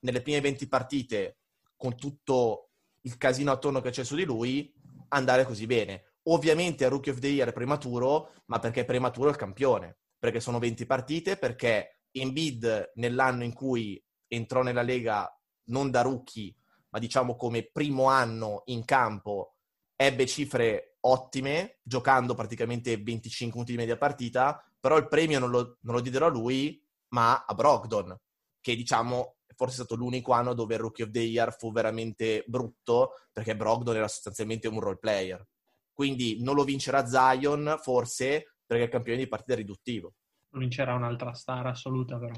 nelle 0.00 0.22
prime 0.22 0.40
20 0.40 0.68
partite 0.68 1.39
con 1.80 1.96
tutto 1.96 2.72
il 3.04 3.16
casino 3.16 3.52
attorno 3.52 3.80
che 3.80 3.88
c'è 3.88 4.04
su 4.04 4.14
di 4.14 4.24
lui, 4.24 4.70
andare 5.08 5.46
così 5.46 5.64
bene. 5.64 6.16
Ovviamente 6.24 6.84
a 6.84 6.90
Rookie 6.90 7.10
of 7.10 7.20
the 7.20 7.28
Year 7.28 7.48
è 7.48 7.52
prematuro, 7.54 8.34
ma 8.48 8.58
perché 8.58 8.82
è 8.82 8.84
prematuro 8.84 9.30
il 9.30 9.36
campione? 9.36 9.96
Perché 10.18 10.40
sono 10.40 10.58
20 10.58 10.84
partite, 10.84 11.38
perché 11.38 12.00
Embiid 12.10 12.92
nell'anno 12.96 13.44
in 13.44 13.54
cui 13.54 13.98
entrò 14.26 14.60
nella 14.60 14.82
Lega 14.82 15.26
non 15.70 15.90
da 15.90 16.02
rookie, 16.02 16.54
ma 16.90 16.98
diciamo 16.98 17.34
come 17.34 17.70
primo 17.72 18.04
anno 18.10 18.60
in 18.66 18.84
campo, 18.84 19.54
ebbe 19.96 20.26
cifre 20.26 20.98
ottime, 21.00 21.78
giocando 21.82 22.34
praticamente 22.34 22.98
25 22.98 23.56
punti 23.56 23.72
di 23.72 23.78
media 23.78 23.96
partita, 23.96 24.62
però 24.78 24.98
il 24.98 25.08
premio 25.08 25.38
non 25.38 25.48
lo, 25.48 25.78
non 25.80 25.94
lo 25.94 26.02
diedero 26.02 26.26
a 26.26 26.28
lui, 26.28 26.84
ma 27.14 27.42
a 27.46 27.54
Brogdon, 27.54 28.14
che 28.60 28.76
diciamo 28.76 29.36
forse 29.60 29.82
è 29.82 29.84
stato 29.84 29.94
l'unico 29.94 30.32
anno 30.32 30.54
dove 30.54 30.72
il 30.72 30.80
Rookie 30.80 31.04
of 31.04 31.10
the 31.10 31.20
Year 31.20 31.54
fu 31.54 31.70
veramente 31.70 32.44
brutto, 32.46 33.10
perché 33.30 33.54
Brogdon 33.54 33.94
era 33.94 34.08
sostanzialmente 34.08 34.68
un 34.68 34.80
role 34.80 34.96
player. 34.96 35.46
Quindi 35.92 36.42
non 36.42 36.54
lo 36.54 36.64
vincerà 36.64 37.04
Zion, 37.04 37.76
forse, 37.78 38.54
perché 38.64 38.84
è 38.84 38.86
il 38.86 38.90
campione 38.90 39.18
di 39.18 39.28
partita 39.28 39.54
riduttivo. 39.54 40.14
Lo 40.52 40.60
vincerà 40.60 40.94
un'altra 40.94 41.34
star 41.34 41.66
assoluta, 41.66 42.18
però. 42.18 42.32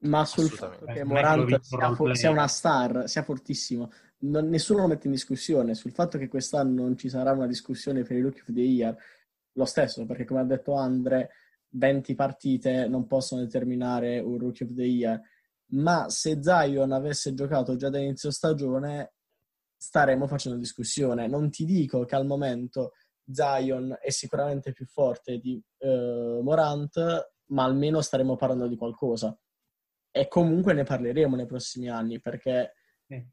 Ma 0.00 0.26
sul 0.26 0.50
fatto 0.50 0.84
che 0.84 1.04
Morant 1.04 1.58
sia, 1.60 1.94
for- 1.94 2.14
sia, 2.14 2.30
una 2.30 2.48
star, 2.48 3.08
sia 3.08 3.22
fortissimo, 3.22 3.90
non, 4.24 4.50
nessuno 4.50 4.80
lo 4.80 4.88
mette 4.88 5.06
in 5.06 5.14
discussione. 5.14 5.74
Sul 5.74 5.92
fatto 5.92 6.18
che 6.18 6.28
quest'anno 6.28 6.82
non 6.82 6.98
ci 6.98 7.08
sarà 7.08 7.32
una 7.32 7.46
discussione 7.46 8.02
per 8.02 8.18
i 8.18 8.20
Rookie 8.20 8.42
of 8.42 8.52
the 8.52 8.60
Year, 8.60 8.94
lo 9.52 9.64
stesso, 9.64 10.04
perché 10.04 10.26
come 10.26 10.40
ha 10.40 10.44
detto 10.44 10.74
Andre, 10.74 11.30
20 11.70 12.14
partite 12.14 12.88
non 12.88 13.06
possono 13.06 13.40
determinare 13.40 14.18
un 14.18 14.36
Rookie 14.36 14.66
of 14.66 14.74
the 14.74 14.82
Year 14.82 15.32
ma 15.72 16.08
se 16.08 16.42
Zion 16.42 16.92
avesse 16.92 17.34
giocato 17.34 17.76
già 17.76 17.88
da 17.88 17.98
inizio 17.98 18.30
stagione 18.30 19.14
staremmo 19.76 20.26
facendo 20.26 20.58
discussione. 20.58 21.26
Non 21.26 21.50
ti 21.50 21.64
dico 21.64 22.04
che 22.04 22.14
al 22.14 22.26
momento 22.26 22.92
Zion 23.30 23.96
è 24.00 24.10
sicuramente 24.10 24.72
più 24.72 24.86
forte 24.86 25.38
di 25.38 25.62
uh, 25.78 26.40
Morant, 26.42 27.32
ma 27.46 27.64
almeno 27.64 28.00
staremo 28.00 28.36
parlando 28.36 28.66
di 28.66 28.76
qualcosa. 28.76 29.36
E 30.10 30.28
comunque 30.28 30.72
ne 30.74 30.84
parleremo 30.84 31.36
nei 31.36 31.46
prossimi 31.46 31.88
anni, 31.88 32.20
perché 32.20 32.74
eh. 33.08 33.28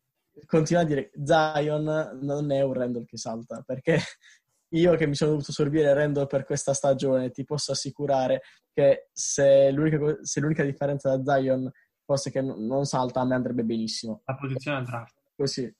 continua 0.45 0.81
a 0.81 0.85
dire 0.85 1.11
Zion 1.23 2.19
non 2.21 2.51
è 2.51 2.61
un 2.61 2.73
Randall 2.73 3.05
che 3.05 3.17
salta, 3.17 3.61
perché 3.65 3.99
io 4.73 4.95
che 4.95 5.05
mi 5.05 5.15
sono 5.15 5.31
dovuto 5.31 5.51
sorbire 5.51 5.93
Randall 5.93 6.27
per 6.27 6.43
questa 6.43 6.73
stagione, 6.73 7.31
ti 7.31 7.43
posso 7.43 7.71
assicurare 7.71 8.41
che 8.73 9.09
se 9.11 9.69
l'unica, 9.71 10.17
se 10.21 10.39
l'unica 10.39 10.63
differenza 10.63 11.15
da 11.15 11.39
Zion 11.39 11.71
fosse 12.11 12.31
che 12.31 12.41
non 12.41 12.85
salta, 12.85 13.21
a 13.21 13.25
me 13.25 13.35
andrebbe 13.35 13.63
benissimo. 13.63 14.21
La 14.25 14.35
posizione 14.35 14.77
al 14.77 14.85
draft. 14.85 15.15
Così. 15.35 15.73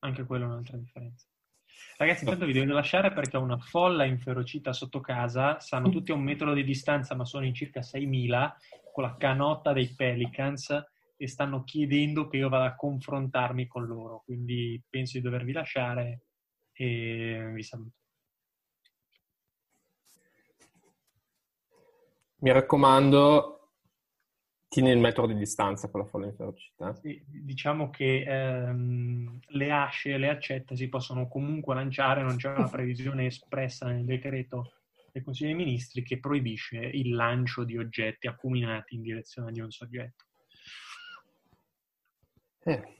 Anche 0.00 0.24
quella 0.24 0.44
è 0.44 0.48
un'altra 0.48 0.76
differenza. 0.76 1.26
Ragazzi, 1.96 2.24
intanto 2.24 2.44
vi 2.46 2.52
devo 2.52 2.72
lasciare 2.72 3.12
perché 3.12 3.36
ho 3.36 3.40
una 3.40 3.58
folla 3.58 4.04
inferocita 4.04 4.72
sotto 4.72 5.00
casa, 5.00 5.58
stanno 5.60 5.90
tutti 5.90 6.10
a 6.10 6.14
un 6.14 6.22
metro 6.22 6.52
di 6.52 6.64
distanza, 6.64 7.14
ma 7.14 7.24
sono 7.24 7.44
in 7.44 7.54
circa 7.54 7.80
6.000, 7.80 8.52
con 8.92 9.04
la 9.04 9.16
canotta 9.16 9.72
dei 9.72 9.92
Pelicans 9.94 10.70
e 11.16 11.28
stanno 11.28 11.64
chiedendo 11.64 12.28
che 12.28 12.36
io 12.36 12.48
vada 12.48 12.66
a 12.66 12.76
confrontarmi 12.76 13.66
con 13.66 13.86
loro. 13.86 14.22
Quindi 14.24 14.82
penso 14.88 15.18
di 15.18 15.24
dovervi 15.24 15.52
lasciare 15.52 16.22
e 16.72 17.50
vi 17.52 17.62
saluto. 17.62 17.96
Mi 22.38 22.52
raccomando, 22.52 23.53
tieni 24.74 24.90
il 24.90 24.98
metro 24.98 25.28
di 25.28 25.36
distanza 25.36 25.88
con 25.88 26.00
la 26.00 26.06
folla 26.06 26.26
in 26.26 26.34
ferocità. 26.34 26.92
Sì, 26.96 27.22
diciamo 27.28 27.90
che 27.90 28.24
ehm, 28.26 29.38
le 29.50 29.70
asce 29.70 30.14
e 30.14 30.18
le 30.18 30.28
accette 30.28 30.74
si 30.74 30.88
possono 30.88 31.28
comunque 31.28 31.76
lanciare, 31.76 32.22
non 32.22 32.34
c'è 32.34 32.48
una 32.48 32.66
previsione 32.68 33.26
espressa 33.26 33.86
nel 33.86 34.04
decreto 34.04 34.72
del 35.12 35.22
Consiglio 35.22 35.54
dei 35.54 35.64
Ministri 35.64 36.02
che 36.02 36.18
proibisce 36.18 36.78
il 36.78 37.14
lancio 37.14 37.62
di 37.62 37.78
oggetti 37.78 38.26
acuminati 38.26 38.96
in 38.96 39.02
direzione 39.02 39.52
di 39.52 39.60
un 39.60 39.70
soggetto. 39.70 40.24
Eh, 42.64 42.98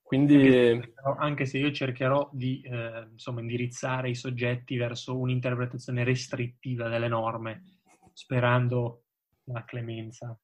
quindi... 0.00 0.36
Anche 0.36 0.82
se, 0.82 0.92
anche 1.18 1.46
se, 1.46 1.58
io 1.58 1.72
cercherò 1.72 2.30
di 2.32 2.60
eh, 2.60 3.08
insomma, 3.10 3.40
indirizzare 3.40 4.08
i 4.08 4.14
soggetti 4.14 4.76
verso 4.76 5.18
un'interpretazione 5.18 6.04
restrittiva 6.04 6.88
delle 6.88 7.08
norme 7.08 7.80
sperando 8.12 9.02
la 9.46 9.64
clemenza. 9.64 10.38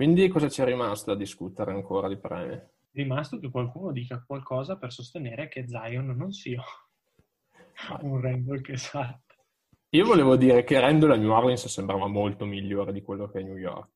Quindi 0.00 0.28
cosa 0.28 0.46
c'è 0.46 0.64
rimasto 0.64 1.12
da 1.12 1.18
discutere 1.18 1.72
ancora 1.72 2.08
di 2.08 2.16
premi? 2.16 2.54
È 2.54 2.68
rimasto 2.92 3.38
che 3.38 3.50
qualcuno 3.50 3.92
dica 3.92 4.24
qualcosa 4.26 4.78
per 4.78 4.92
sostenere 4.92 5.48
che 5.48 5.68
Zion 5.68 6.16
non 6.16 6.32
sia 6.32 6.62
un 8.00 8.18
Randall 8.18 8.62
che 8.62 8.78
salta. 8.78 9.34
Io 9.90 10.06
volevo 10.06 10.36
dire 10.36 10.64
che 10.64 10.80
Randall 10.80 11.10
a 11.10 11.16
New 11.16 11.30
Orleans 11.30 11.66
sembrava 11.66 12.06
molto 12.06 12.46
migliore 12.46 12.94
di 12.94 13.02
quello 13.02 13.28
che 13.28 13.40
è 13.40 13.42
New 13.42 13.58
York. 13.58 13.90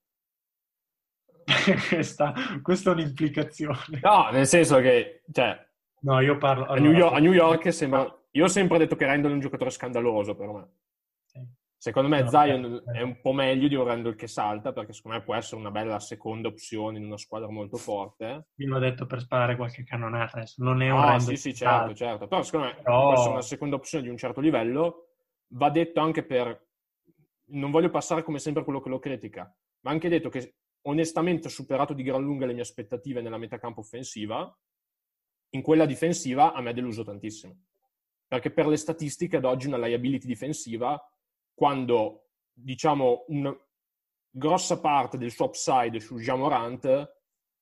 questa, 1.89 2.35
questa, 2.61 2.91
è 2.91 2.93
un'implicazione. 2.93 4.01
No, 4.03 4.29
nel 4.31 4.47
senso 4.47 4.81
che, 4.81 5.23
cioè, 5.33 5.59
no, 6.01 6.21
io 6.21 6.37
parlo, 6.37 6.67
allora, 6.67 6.81
a, 6.81 6.83
New 6.83 6.93
York, 6.93 7.15
a 7.15 7.19
New 7.19 7.33
York 7.33 7.73
sembra... 7.73 8.25
Io 8.33 8.45
ho 8.45 8.49
sempre 8.49 8.77
detto 8.77 8.95
che 8.95 9.07
Randall 9.07 9.31
è 9.31 9.35
un 9.35 9.41
giocatore 9.41 9.71
scandaloso 9.71 10.37
per 10.37 10.49
me. 10.49 10.69
Secondo 11.85 12.09
me 12.09 12.22
no, 12.22 12.28
Zion 12.30 12.82
è 12.95 13.03
un 13.03 13.20
po' 13.20 13.35
meglio 13.35 13.68
di 13.68 13.74
un 13.74 13.85
Randall 13.85 14.14
che 14.14 14.26
salta, 14.26 14.72
perché 14.72 14.95
secondo 14.95 15.18
me 15.18 15.22
può 15.22 15.35
essere 15.35 15.61
una 15.61 15.70
bella 15.70 16.01
seconda 16.01 16.49
opzione 16.49 16.97
in 16.97 17.05
una 17.05 17.18
squadra 17.18 17.51
molto 17.51 17.76
forte. 17.76 18.47
Io 18.55 18.68
l'ho 18.68 18.78
detto 18.78 19.05
per 19.05 19.20
sparare 19.20 19.55
qualche 19.55 19.85
cannonata, 19.85 20.39
adesso 20.39 20.64
non 20.64 20.80
è 20.80 20.89
un 20.89 21.01
ah, 21.01 21.11
Randall 21.11 21.35
sì, 21.35 21.37
sì, 21.37 21.55
certo, 21.55 21.95
salta. 21.95 21.95
certo. 21.95 22.26
Però 22.26 22.43
secondo 22.43 22.66
me 22.68 22.74
Però... 22.76 23.03
può 23.03 23.12
essere 23.12 23.30
una 23.32 23.43
seconda 23.43 23.76
opzione 23.76 24.05
di 24.05 24.09
un 24.09 24.16
certo 24.16 24.41
livello. 24.41 25.09
Va 25.49 25.68
detto 25.68 26.01
anche 26.01 26.24
per... 26.24 26.68
Non 27.49 27.70
voglio 27.70 27.91
passare 27.91 28.22
come 28.22 28.39
sempre 28.39 28.64
quello 28.64 28.80
che 28.80 28.89
lo 28.89 28.99
critica, 28.99 29.55
ma 29.80 29.91
anche 29.91 30.09
detto 30.09 30.30
che 30.30 30.55
onestamente 30.85 31.49
ho 31.49 31.51
superato 31.51 31.93
di 31.93 32.03
gran 32.03 32.22
lunga 32.22 32.47
le 32.47 32.55
mie 32.55 32.62
aspettative 32.62 33.20
nella 33.20 33.37
metacampo 33.37 33.80
offensiva. 33.80 34.59
In 35.51 35.61
quella 35.61 35.85
difensiva 35.85 36.55
a 36.55 36.62
me 36.62 36.70
ha 36.70 36.72
deluso 36.72 37.05
tantissimo. 37.05 37.55
Perché 38.26 38.51
per 38.51 38.68
le 38.68 38.78
statistiche 38.78 39.37
ad 39.37 39.45
oggi 39.45 39.66
una 39.66 39.76
liability 39.76 40.26
difensiva 40.26 40.99
quando 41.55 42.31
diciamo 42.53 43.25
una 43.29 43.57
grossa 44.29 44.81
parte 44.81 45.17
del 45.17 45.31
suo 45.31 45.47
upside 45.47 46.01
su 46.01 46.17
Jean 46.17 46.41
Morant 46.41 47.13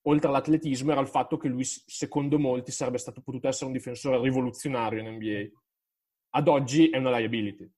oltre 0.05 0.27
all'atletismo 0.27 0.91
era 0.91 1.01
il 1.01 1.07
fatto 1.07 1.37
che 1.37 1.47
lui 1.47 1.63
secondo 1.63 2.37
molti 2.39 2.71
sarebbe 2.71 2.97
stato 2.97 3.21
potuto 3.21 3.47
essere 3.47 3.67
un 3.67 3.73
difensore 3.73 4.19
rivoluzionario 4.19 4.99
in 4.99 5.15
NBA 5.15 5.61
ad 6.35 6.47
oggi 6.47 6.89
è 6.89 6.97
una 6.97 7.15
liability. 7.17 7.69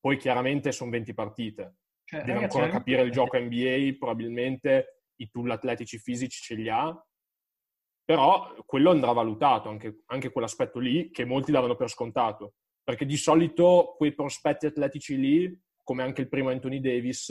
Poi 0.00 0.16
chiaramente 0.16 0.72
sono 0.72 0.90
20 0.90 1.14
partite. 1.14 1.76
Cioè, 2.04 2.20
deve 2.20 2.34
ragazzi, 2.34 2.56
ancora 2.56 2.78
capire 2.78 3.02
il 3.02 3.12
gioco 3.12 3.38
NBA 3.38 3.96
probabilmente 3.98 5.04
i 5.16 5.30
tool 5.30 5.50
atletici 5.50 5.98
fisici 5.98 6.42
ce 6.42 6.54
li 6.54 6.68
ha. 6.68 6.92
Però 8.04 8.54
quello 8.66 8.90
andrà 8.90 9.12
valutato 9.12 9.68
anche, 9.68 10.02
anche 10.06 10.32
quell'aspetto 10.32 10.80
lì 10.80 11.10
che 11.10 11.24
molti 11.24 11.52
davano 11.52 11.76
per 11.76 11.88
scontato 11.88 12.54
perché 12.84 13.06
di 13.06 13.16
solito 13.16 13.94
quei 13.96 14.14
prospetti 14.14 14.66
atletici 14.66 15.16
lì, 15.16 15.62
come 15.82 16.02
anche 16.02 16.20
il 16.20 16.28
primo 16.28 16.50
Anthony 16.50 16.80
Davis, 16.80 17.30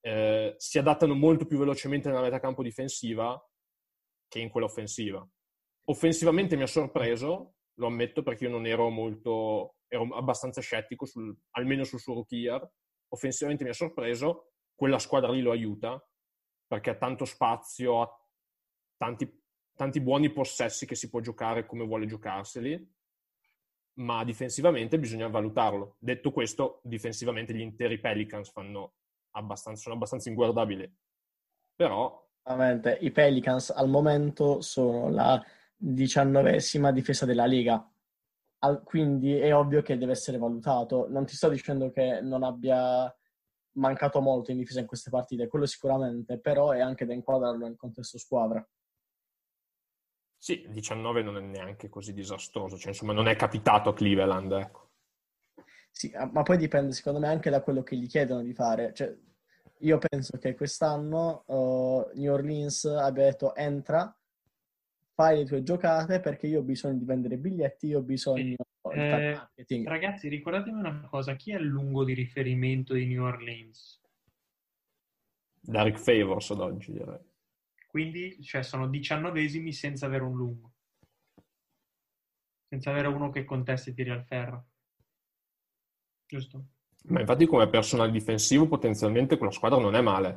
eh, 0.00 0.54
si 0.56 0.78
adattano 0.78 1.14
molto 1.14 1.46
più 1.46 1.58
velocemente 1.58 2.08
nella 2.08 2.22
metacampo 2.22 2.62
difensiva 2.62 3.40
che 4.28 4.40
in 4.40 4.50
quella 4.50 4.66
offensiva. 4.66 5.26
Offensivamente 5.84 6.56
mi 6.56 6.62
ha 6.62 6.66
sorpreso, 6.66 7.54
lo 7.74 7.86
ammetto, 7.86 8.22
perché 8.22 8.44
io 8.44 8.50
non 8.50 8.66
ero 8.66 8.88
molto, 8.88 9.76
ero 9.88 10.04
abbastanza 10.14 10.60
scettico, 10.60 11.06
sul, 11.06 11.36
almeno 11.50 11.84
sul 11.84 12.00
suo 12.00 12.14
rookie 12.14 12.38
year. 12.38 12.70
Offensivamente 13.08 13.64
mi 13.64 13.70
ha 13.70 13.74
sorpreso, 13.74 14.52
quella 14.74 14.98
squadra 14.98 15.30
lì 15.30 15.42
lo 15.42 15.50
aiuta, 15.50 16.02
perché 16.66 16.90
ha 16.90 16.96
tanto 16.96 17.24
spazio, 17.24 18.00
ha 18.00 18.26
tanti, 18.96 19.30
tanti 19.76 20.00
buoni 20.00 20.32
possessi 20.32 20.86
che 20.86 20.94
si 20.94 21.10
può 21.10 21.20
giocare 21.20 21.66
come 21.66 21.84
vuole 21.84 22.06
giocarseli 22.06 23.00
ma 23.94 24.24
difensivamente 24.24 24.98
bisogna 24.98 25.28
valutarlo. 25.28 25.96
Detto 25.98 26.30
questo, 26.32 26.80
difensivamente 26.82 27.54
gli 27.54 27.60
interi 27.60 27.98
Pelicans 27.98 28.50
fanno 28.50 28.94
abbastanza, 29.32 29.82
sono 29.82 29.94
abbastanza 29.96 30.28
inguardabili. 30.28 30.92
Però... 31.74 32.20
I 32.44 33.10
Pelicans 33.12 33.70
al 33.70 33.88
momento 33.88 34.60
sono 34.62 35.08
la 35.08 35.40
diciannovesima 35.76 36.90
difesa 36.90 37.24
della 37.24 37.46
Lega, 37.46 37.88
quindi 38.82 39.34
è 39.36 39.54
ovvio 39.54 39.82
che 39.82 39.96
deve 39.96 40.12
essere 40.12 40.38
valutato. 40.38 41.06
Non 41.08 41.24
ti 41.24 41.36
sto 41.36 41.48
dicendo 41.48 41.90
che 41.92 42.20
non 42.20 42.42
abbia 42.42 43.14
mancato 43.74 44.20
molto 44.20 44.50
in 44.50 44.58
difesa 44.58 44.80
in 44.80 44.86
queste 44.86 45.10
partite, 45.10 45.46
quello 45.46 45.66
sicuramente, 45.66 46.40
però 46.40 46.70
è 46.70 46.80
anche 46.80 47.06
da 47.06 47.14
inquadrarlo 47.14 47.64
nel 47.64 47.76
contesto 47.76 48.18
squadra. 48.18 48.66
Sì, 50.42 50.66
19 50.68 51.22
non 51.22 51.36
è 51.36 51.40
neanche 51.40 51.88
così 51.88 52.12
disastroso, 52.12 52.76
cioè 52.76 52.88
insomma 52.88 53.12
non 53.12 53.28
è 53.28 53.36
capitato 53.36 53.90
a 53.90 53.94
Cleveland, 53.94 54.50
ecco. 54.50 54.90
Sì, 55.88 56.10
ah, 56.16 56.28
ma 56.32 56.42
poi 56.42 56.56
dipende 56.56 56.90
secondo 56.90 57.20
me 57.20 57.28
anche 57.28 57.48
da 57.48 57.62
quello 57.62 57.84
che 57.84 57.94
gli 57.94 58.08
chiedono 58.08 58.42
di 58.42 58.52
fare. 58.52 58.92
Cioè, 58.92 59.16
io 59.78 59.98
penso 59.98 60.38
che 60.38 60.56
quest'anno 60.56 61.44
uh, 61.46 62.10
New 62.14 62.32
Orleans 62.32 62.86
abbia 62.86 63.26
detto 63.26 63.54
entra, 63.54 64.12
fai 65.14 65.38
le 65.38 65.44
tue 65.44 65.62
giocate 65.62 66.18
perché 66.18 66.48
io 66.48 66.58
ho 66.58 66.64
bisogno 66.64 66.98
di 66.98 67.04
vendere 67.04 67.36
biglietti, 67.38 67.86
io 67.86 67.98
ho 67.98 68.02
bisogno 68.02 68.56
eh, 68.90 68.90
di 68.90 68.98
marketing. 68.98 69.86
Ragazzi, 69.86 70.26
ricordatemi 70.26 70.76
una 70.76 71.06
cosa, 71.08 71.36
chi 71.36 71.52
è 71.52 71.56
il 71.56 71.66
lungo 71.66 72.02
di 72.02 72.14
riferimento 72.14 72.94
di 72.94 73.06
New 73.06 73.22
Orleans? 73.22 74.00
Derek 75.60 76.00
Favors 76.00 76.50
ad 76.50 76.58
oggi 76.58 76.90
direi. 76.90 77.30
Quindi 77.92 78.42
cioè, 78.42 78.62
sono 78.62 78.88
diciannovesimi 78.88 79.70
senza 79.70 80.06
avere 80.06 80.24
un 80.24 80.34
lungo. 80.34 80.72
Senza 82.66 82.88
avere 82.88 83.08
uno 83.08 83.28
che 83.28 83.44
contesti 83.44 83.90
e 83.90 83.92
tiri 83.92 84.08
al 84.08 84.24
ferro. 84.24 84.68
Giusto? 86.26 86.68
Ma 87.08 87.20
infatti 87.20 87.44
come 87.44 87.68
personale 87.68 88.10
difensivo 88.10 88.66
potenzialmente 88.66 89.36
quella 89.36 89.52
squadra 89.52 89.78
non 89.78 89.94
è 89.94 90.00
male. 90.00 90.28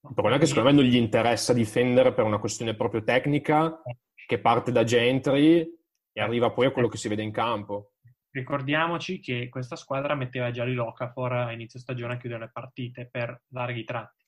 Il 0.00 0.14
problema 0.14 0.36
è 0.36 0.38
che 0.38 0.46
secondo 0.46 0.70
me 0.70 0.74
non 0.76 0.84
gli 0.86 0.96
interessa 0.96 1.52
difendere 1.52 2.14
per 2.14 2.24
una 2.24 2.38
questione 2.38 2.74
proprio 2.74 3.02
tecnica 3.02 3.82
che 4.26 4.40
parte 4.40 4.72
da 4.72 4.84
Gentry 4.84 5.60
e 6.10 6.20
arriva 6.22 6.52
poi 6.52 6.64
a 6.64 6.70
quello 6.70 6.88
che 6.88 6.96
si 6.96 7.08
vede 7.08 7.22
in 7.22 7.32
campo. 7.32 7.96
Ricordiamoci 8.30 9.20
che 9.20 9.50
questa 9.50 9.76
squadra 9.76 10.14
metteva 10.14 10.50
già 10.50 10.64
Locafor 10.64 11.32
a 11.32 11.52
inizio 11.52 11.78
stagione 11.78 12.14
a 12.14 12.16
chiudere 12.16 12.46
le 12.46 12.50
partite 12.50 13.06
per 13.10 13.42
larghi 13.48 13.84
tratti. 13.84 14.23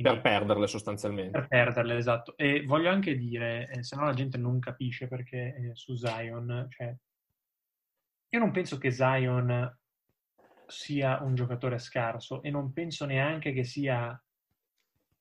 Quindi, 0.00 0.20
per 0.20 0.20
perderle 0.20 0.66
sostanzialmente. 0.68 1.38
Per 1.38 1.48
perderle, 1.48 1.96
esatto. 1.96 2.36
E 2.36 2.64
voglio 2.64 2.88
anche 2.88 3.16
dire, 3.16 3.68
eh, 3.68 3.82
se 3.82 3.96
no 3.96 4.04
la 4.04 4.14
gente 4.14 4.38
non 4.38 4.60
capisce 4.60 5.08
perché 5.08 5.56
eh, 5.56 5.70
su 5.74 5.96
Zion, 5.96 6.68
cioè, 6.70 6.96
io 8.28 8.38
non 8.38 8.52
penso 8.52 8.78
che 8.78 8.92
Zion 8.92 9.76
sia 10.68 11.20
un 11.22 11.34
giocatore 11.34 11.78
scarso 11.78 12.42
e 12.42 12.50
non 12.50 12.72
penso 12.72 13.06
neanche 13.06 13.52
che 13.52 13.64
sia, 13.64 14.22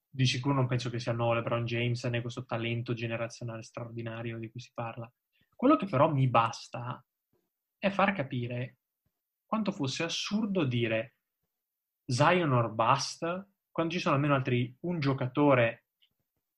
di 0.10 0.26
sicuro 0.28 0.54
non 0.54 0.68
penso 0.68 0.92
che 0.92 1.00
sia 1.00 1.14
no 1.14 1.34
LeBron 1.34 1.66
James 1.66 2.04
né 2.04 2.22
questo 2.22 2.46
talento 2.46 2.94
generazionale 2.94 3.64
straordinario 3.64 4.38
di 4.38 4.52
cui 4.52 4.60
si 4.60 4.70
parla. 4.76 5.12
Quello 5.56 5.76
che 5.76 5.88
però 5.88 6.12
mi 6.12 6.28
basta 6.28 7.04
è 7.80 7.90
far 7.90 8.14
capire 8.14 8.76
quanto 9.44 9.72
fosse 9.72 10.04
assurdo 10.04 10.66
dire 10.66 11.16
Zion 12.06 12.52
or 12.52 12.72
bust, 12.72 13.48
quando 13.78 13.94
ci 13.94 14.02
sono 14.02 14.16
almeno 14.16 14.34
altri 14.34 14.76
un 14.82 15.00
giocatore, 15.00 15.84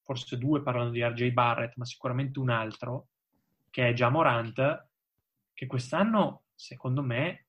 forse 0.04 0.38
due 0.38 0.62
parlando 0.62 0.92
di 0.92 1.04
RJ 1.04 1.32
Barrett, 1.32 1.76
ma 1.76 1.84
sicuramente 1.84 2.40
un 2.40 2.50
altro, 2.50 3.10
che 3.70 3.90
è 3.90 3.94
già 3.94 4.08
Morant, 4.08 4.88
che 5.54 5.66
quest'anno, 5.68 6.44
secondo 6.56 7.04
me, 7.04 7.48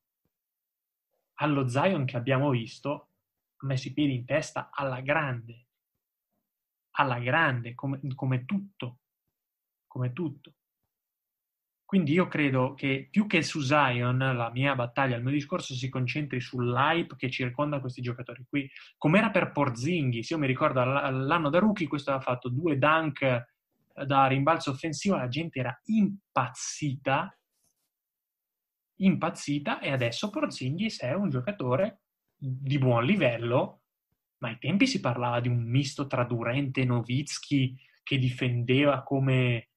allo 1.35 1.69
Zion 1.69 2.03
che 2.03 2.17
abbiamo 2.17 2.49
visto, 2.49 3.07
ha 3.55 3.65
messo 3.65 3.87
i 3.87 3.93
piedi 3.93 4.13
in 4.13 4.25
testa 4.25 4.71
alla 4.73 4.99
grande, 4.99 5.67
alla 6.97 7.19
grande, 7.19 7.73
come, 7.73 8.01
come 8.13 8.43
tutto, 8.43 8.97
come 9.87 10.11
tutto. 10.11 10.53
Quindi 11.91 12.13
io 12.13 12.29
credo 12.29 12.73
che 12.73 13.09
più 13.11 13.27
che 13.27 13.43
su 13.43 13.59
Zion, 13.59 14.17
la 14.17 14.49
mia 14.49 14.75
battaglia, 14.75 15.17
il 15.17 15.23
mio 15.23 15.33
discorso 15.33 15.73
si 15.73 15.89
concentri 15.89 16.39
sull'hype 16.39 17.17
che 17.17 17.29
circonda 17.29 17.81
questi 17.81 18.01
giocatori 18.01 18.45
qui. 18.47 18.65
Com'era 18.97 19.29
per 19.29 19.51
Porzinghi, 19.51 20.25
io 20.25 20.37
mi 20.37 20.47
ricordo 20.47 20.81
l'anno 20.85 21.49
da 21.49 21.59
rookie, 21.59 21.89
questo 21.89 22.11
aveva 22.11 22.23
fatto 22.23 22.47
due 22.47 22.77
dunk 22.77 23.21
eh, 23.23 23.45
da 24.05 24.25
rimbalzo 24.27 24.71
offensivo, 24.71 25.17
la 25.17 25.27
gente 25.27 25.59
era 25.59 25.77
impazzita, 25.83 27.37
impazzita 28.95 29.79
e 29.81 29.91
adesso 29.91 30.29
Porzinghi 30.29 30.95
è 30.97 31.11
un 31.11 31.29
giocatore 31.29 32.03
di 32.37 32.77
buon 32.77 33.03
livello, 33.03 33.81
ma 34.37 34.47
ai 34.47 34.57
tempi 34.59 34.87
si 34.87 35.01
parlava 35.01 35.41
di 35.41 35.49
un 35.49 35.69
misto 35.69 36.07
tra 36.07 36.23
Durante 36.23 36.79
e 36.79 36.85
Novitsky 36.85 37.75
che 38.01 38.17
difendeva 38.17 39.03
come 39.03 39.70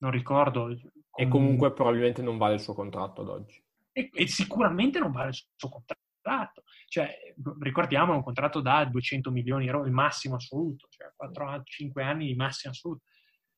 non 0.00 0.10
ricordo. 0.10 0.68
E 1.14 1.28
comunque 1.28 1.72
probabilmente 1.72 2.22
non 2.22 2.38
vale 2.38 2.54
il 2.54 2.60
suo 2.60 2.74
contratto 2.74 3.22
ad 3.22 3.28
oggi. 3.28 3.62
E, 3.92 4.10
e 4.12 4.26
sicuramente 4.28 4.98
non 4.98 5.12
vale 5.12 5.30
il 5.30 5.42
suo 5.56 5.68
contratto. 5.68 6.62
Cioè, 6.86 7.34
ricordiamo, 7.60 8.12
è 8.12 8.16
un 8.16 8.22
contratto 8.22 8.60
da 8.60 8.84
200 8.84 9.30
milioni 9.30 9.64
di 9.64 9.70
euro, 9.70 9.84
il 9.84 9.92
massimo 9.92 10.36
assoluto, 10.36 10.88
cioè 10.88 11.12
4-5 11.16 12.02
anni 12.02 12.26
di 12.26 12.34
massimo 12.34 12.72
assoluto. 12.72 13.04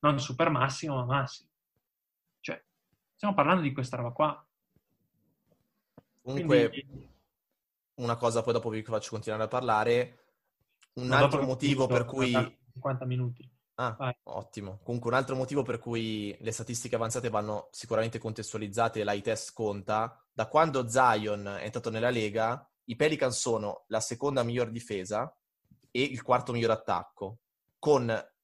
Non 0.01 0.19
super 0.19 0.51
massimo, 0.51 0.97
ma 0.97 1.05
massimo. 1.05 1.49
Cioè, 2.41 2.63
stiamo 3.15 3.35
parlando 3.35 3.63
di 3.63 3.73
questa 3.73 3.97
roba 3.97 4.11
qua. 4.11 4.47
Comunque, 6.23 6.69
Quindi... 6.69 7.09
una 7.95 8.17
cosa 8.17 8.43
poi 8.43 8.53
dopo 8.53 8.69
vi 8.69 8.83
faccio 8.83 9.11
continuare 9.11 9.45
a 9.45 9.49
parlare. 9.49 10.19
Un 10.95 11.13
altro 11.13 11.43
motivo 11.43 11.87
per 11.87 12.05
cui... 12.05 12.33
50 12.73 13.05
minuti. 13.07 13.49
Ah, 13.77 13.95
Vai. 13.99 14.15
ottimo. 14.25 14.81
Comunque 14.83 15.11
un 15.11 15.17
altro 15.17 15.35
motivo 15.35 15.63
per 15.63 15.79
cui 15.79 16.37
le 16.41 16.53
statistiche 16.53 16.95
avanzate 16.95 17.31
vanno 17.31 17.69
sicuramente 17.71 18.19
contestualizzate 18.19 19.01
e 19.01 19.05
l'high 19.05 19.23
test 19.23 19.53
conta, 19.53 20.23
da 20.33 20.47
quando 20.47 20.89
Zion 20.89 21.47
è 21.47 21.65
entrato 21.65 21.91
nella 21.91 22.11
Lega, 22.11 22.69
i 22.85 22.97
Pelicans 22.97 23.39
sono 23.39 23.85
la 23.89 24.01
seconda 24.01 24.43
miglior 24.43 24.71
difesa 24.71 25.35
e 25.91 26.03
il 26.03 26.23
quarto 26.23 26.53
miglior 26.53 26.71
attacco, 26.71 27.39
con 27.79 28.03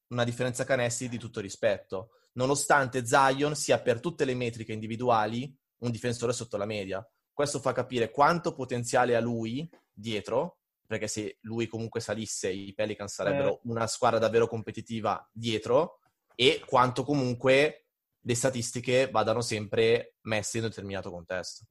una 0.09 0.25
differenza 0.25 0.65
canestri 0.65 1.09
di 1.09 1.19
tutto 1.19 1.41
rispetto, 1.41 2.11
nonostante 2.33 3.05
Zion 3.05 3.55
sia 3.55 3.81
per 3.81 4.01
tutte 4.01 4.25
le 4.25 4.35
metriche 4.35 4.73
individuali 4.73 5.55
un 5.79 5.91
difensore 5.91 6.33
sotto 6.33 6.57
la 6.57 6.65
media. 6.65 7.07
Questo 7.33 7.61
fa 7.61 7.73
capire 7.73 8.11
quanto 8.11 8.53
potenziale 8.55 9.15
ha 9.15 9.21
lui 9.21 9.69
dietro 9.93 10.59
perché 10.89 11.07
se 11.07 11.37
lui 11.43 11.67
comunque 11.67 12.01
salisse 12.01 12.51
i 12.51 12.73
Pelicans 12.73 13.13
sarebbero 13.13 13.57
eh. 13.57 13.61
una 13.65 13.87
squadra 13.87 14.19
davvero 14.19 14.49
competitiva 14.49 15.29
dietro 15.31 16.01
e 16.35 16.63
quanto 16.65 17.05
comunque 17.05 17.89
le 18.21 18.35
statistiche 18.35 19.11
vadano 19.11 19.43
sempre 19.43 20.15
messe 20.23 20.57
in 20.57 20.65
un 20.65 20.71
determinato 20.71 21.11
contesto. 21.11 21.67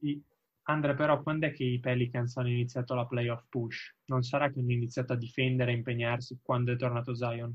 Andre, 0.62 0.94
però 0.94 1.20
quando 1.22 1.46
è 1.46 1.52
che 1.52 1.64
i 1.64 1.80
Pelicans 1.80 2.36
hanno 2.36 2.50
iniziato 2.50 2.94
la 2.94 3.06
playoff 3.06 3.44
push? 3.48 3.96
Non 4.04 4.22
sarà 4.22 4.50
che 4.50 4.60
hanno 4.60 4.72
iniziato 4.72 5.14
a 5.14 5.16
difendere 5.16 5.72
e 5.72 5.76
impegnarsi 5.76 6.38
quando 6.40 6.72
è 6.72 6.76
tornato 6.76 7.14
Zion? 7.14 7.52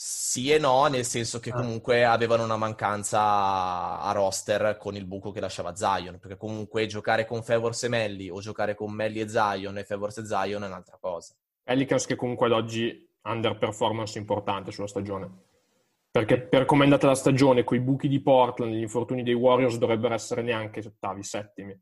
Sì 0.00 0.52
e 0.52 0.58
no, 0.58 0.86
nel 0.86 1.04
senso 1.04 1.40
che 1.40 1.50
ah. 1.50 1.54
comunque 1.54 2.04
avevano 2.04 2.44
una 2.44 2.56
mancanza 2.56 3.98
a 4.00 4.12
roster 4.12 4.76
con 4.78 4.94
il 4.94 5.04
buco 5.04 5.32
che 5.32 5.40
lasciava 5.40 5.74
Zion, 5.74 6.20
perché 6.20 6.36
comunque 6.36 6.86
giocare 6.86 7.26
con 7.26 7.42
Favors 7.42 7.82
e 7.82 7.88
Melli 7.88 8.30
o 8.30 8.38
giocare 8.40 8.76
con 8.76 8.92
Melli 8.92 9.18
e 9.18 9.28
Zion 9.28 9.76
e 9.76 9.82
Favors 9.82 10.18
e 10.18 10.24
Zion 10.24 10.62
è 10.62 10.66
un'altra 10.68 10.98
cosa. 11.00 11.34
Pelicans 11.64 12.06
che 12.06 12.14
comunque 12.14 12.46
ad 12.46 12.52
oggi 12.52 13.08
underperformance 13.24 14.18
importante 14.18 14.70
sulla 14.70 14.86
stagione. 14.86 15.28
Perché 16.12 16.42
per 16.42 16.64
come 16.64 16.82
è 16.82 16.84
andata 16.84 17.08
la 17.08 17.16
stagione, 17.16 17.64
con 17.64 17.76
i 17.76 17.80
buchi 17.80 18.06
di 18.06 18.20
Portland, 18.20 18.72
gli 18.74 18.82
infortuni 18.82 19.24
dei 19.24 19.34
Warriors 19.34 19.78
dovrebbero 19.78 20.14
essere 20.14 20.42
neanche 20.42 20.78
ottavi, 20.78 21.24
settimi. 21.24 21.76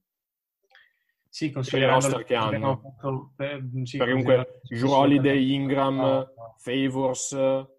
Sì, 1.29 1.51
considerando 1.51 2.07
il 2.07 2.13
roster 2.13 2.25
che 2.27 2.35
hanno. 2.35 2.81
Fatto, 2.83 3.33
eh, 3.37 3.63
sì, 3.85 3.99
perché 3.99 4.13
comunque 4.13 4.61
Drew 4.63 4.91
Holiday, 4.91 5.53
Ingram, 5.53 6.01
ah, 6.01 6.19
ah. 6.21 6.55
Favors 6.57 7.75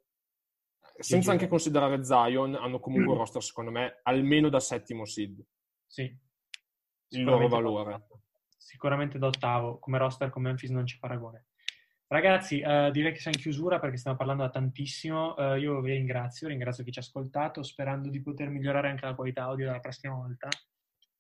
senza 1.00 1.32
anche 1.32 1.48
considerare 1.48 2.04
Zion, 2.04 2.56
hanno 2.56 2.80
comunque 2.80 3.12
un 3.14 3.20
roster, 3.20 3.44
secondo 3.44 3.72
me, 3.72 4.00
almeno 4.04 4.50
da 4.50 4.60
settimo 4.60 5.06
seed. 5.06 5.44
Sì. 5.86 6.16
Il 7.10 7.24
loro 7.24 7.48
valore. 7.48 8.08
Sicuramente 8.58 9.18
da 9.18 9.28
ottavo. 9.28 9.80
Come 9.80 9.98
roster 9.98 10.30
con 10.30 10.42
Memphis 10.44 10.70
non 10.70 10.84
c'è 10.84 10.98
paragone. 11.00 11.46
Ragazzi, 12.08 12.62
uh, 12.62 12.90
direi 12.90 13.12
che 13.12 13.20
siamo 13.20 13.36
in 13.36 13.44
chiusura 13.44 13.80
perché 13.80 13.98
stiamo 13.98 14.18
parlando 14.18 14.44
da 14.44 14.50
tantissimo. 14.50 15.36
Uh, 15.36 15.56
io 15.56 15.82
vi 15.82 15.92
ringrazio, 15.92 16.48
ringrazio 16.48 16.84
chi 16.84 16.92
ci 16.92 17.00
ha 17.00 17.02
ascoltato, 17.02 17.64
sperando 17.64 18.10
di 18.10 18.22
poter 18.22 18.50
migliorare 18.50 18.90
anche 18.90 19.06
la 19.06 19.16
qualità 19.16 19.44
audio 19.44 19.72
la 19.72 19.80
prossima 19.80 20.16
volta. 20.16 20.48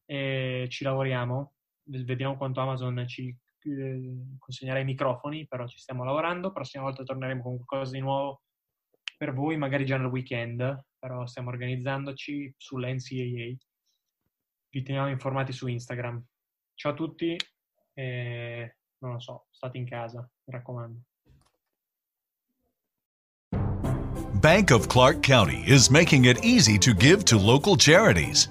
E 0.05 0.67
ci 0.69 0.83
lavoriamo, 0.85 1.53
vediamo 1.83 2.37
quanto 2.37 2.61
Amazon 2.61 3.05
ci 3.05 3.35
eh, 3.63 4.37
consegnerà 4.39 4.79
i 4.79 4.85
microfoni, 4.85 5.45
però 5.45 5.67
ci 5.67 5.77
stiamo 5.77 6.05
lavorando. 6.05 6.53
Prossima 6.53 6.83
volta 6.83 7.03
torneremo 7.03 7.41
con 7.41 7.63
qualcosa 7.65 7.91
di 7.91 7.99
nuovo 7.99 8.43
per 9.17 9.33
voi, 9.33 9.57
magari 9.57 9.85
già 9.85 9.97
nel 9.97 10.07
weekend, 10.07 10.85
però 10.99 11.25
stiamo 11.25 11.49
organizzandoci 11.49 12.53
sull'NCAA. 12.55 13.57
Vi 14.69 14.83
teniamo 14.83 15.09
informati 15.09 15.51
su 15.51 15.67
Instagram. 15.67 16.23
Ciao 16.75 16.91
a 16.91 16.95
tutti 16.95 17.35
e 17.93 18.75
non 18.99 19.13
lo 19.13 19.19
so, 19.19 19.47
state 19.49 19.77
in 19.77 19.85
casa, 19.85 20.19
mi 20.19 20.53
raccomando. 20.53 20.99
Bank 24.39 24.69
of 24.69 24.87
Clark 24.87 25.23
County 25.23 25.63
is 25.65 25.89
making 25.89 26.25
it 26.25 26.43
easy 26.43 26.77
to 26.77 26.93
give 26.93 27.23
to 27.25 27.37
local 27.37 27.75
charities. 27.75 28.49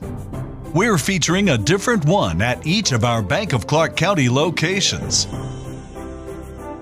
We're 0.74 0.98
featuring 0.98 1.50
a 1.50 1.56
different 1.56 2.04
one 2.06 2.42
at 2.42 2.66
each 2.66 2.92
of 2.92 3.04
our 3.04 3.22
Bank 3.22 3.52
of 3.52 3.66
Clark 3.66 3.96
County 3.96 4.28
locations. 4.28 5.26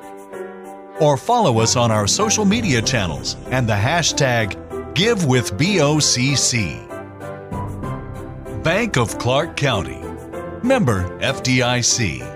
or 1.01 1.17
follow 1.17 1.61
us 1.61 1.77
on 1.77 1.91
our 1.91 2.07
social 2.07 2.45
media 2.45 2.83
channels 2.83 3.37
and 3.51 3.67
the 3.69 3.75
hashtag 3.75 4.55
GiveWithBOCC. 4.95 6.83
Bank 8.63 8.97
of 8.97 9.19
Clark 9.19 9.57
County. 9.57 10.01
Member 10.63 11.19
FDIC. 11.21 12.36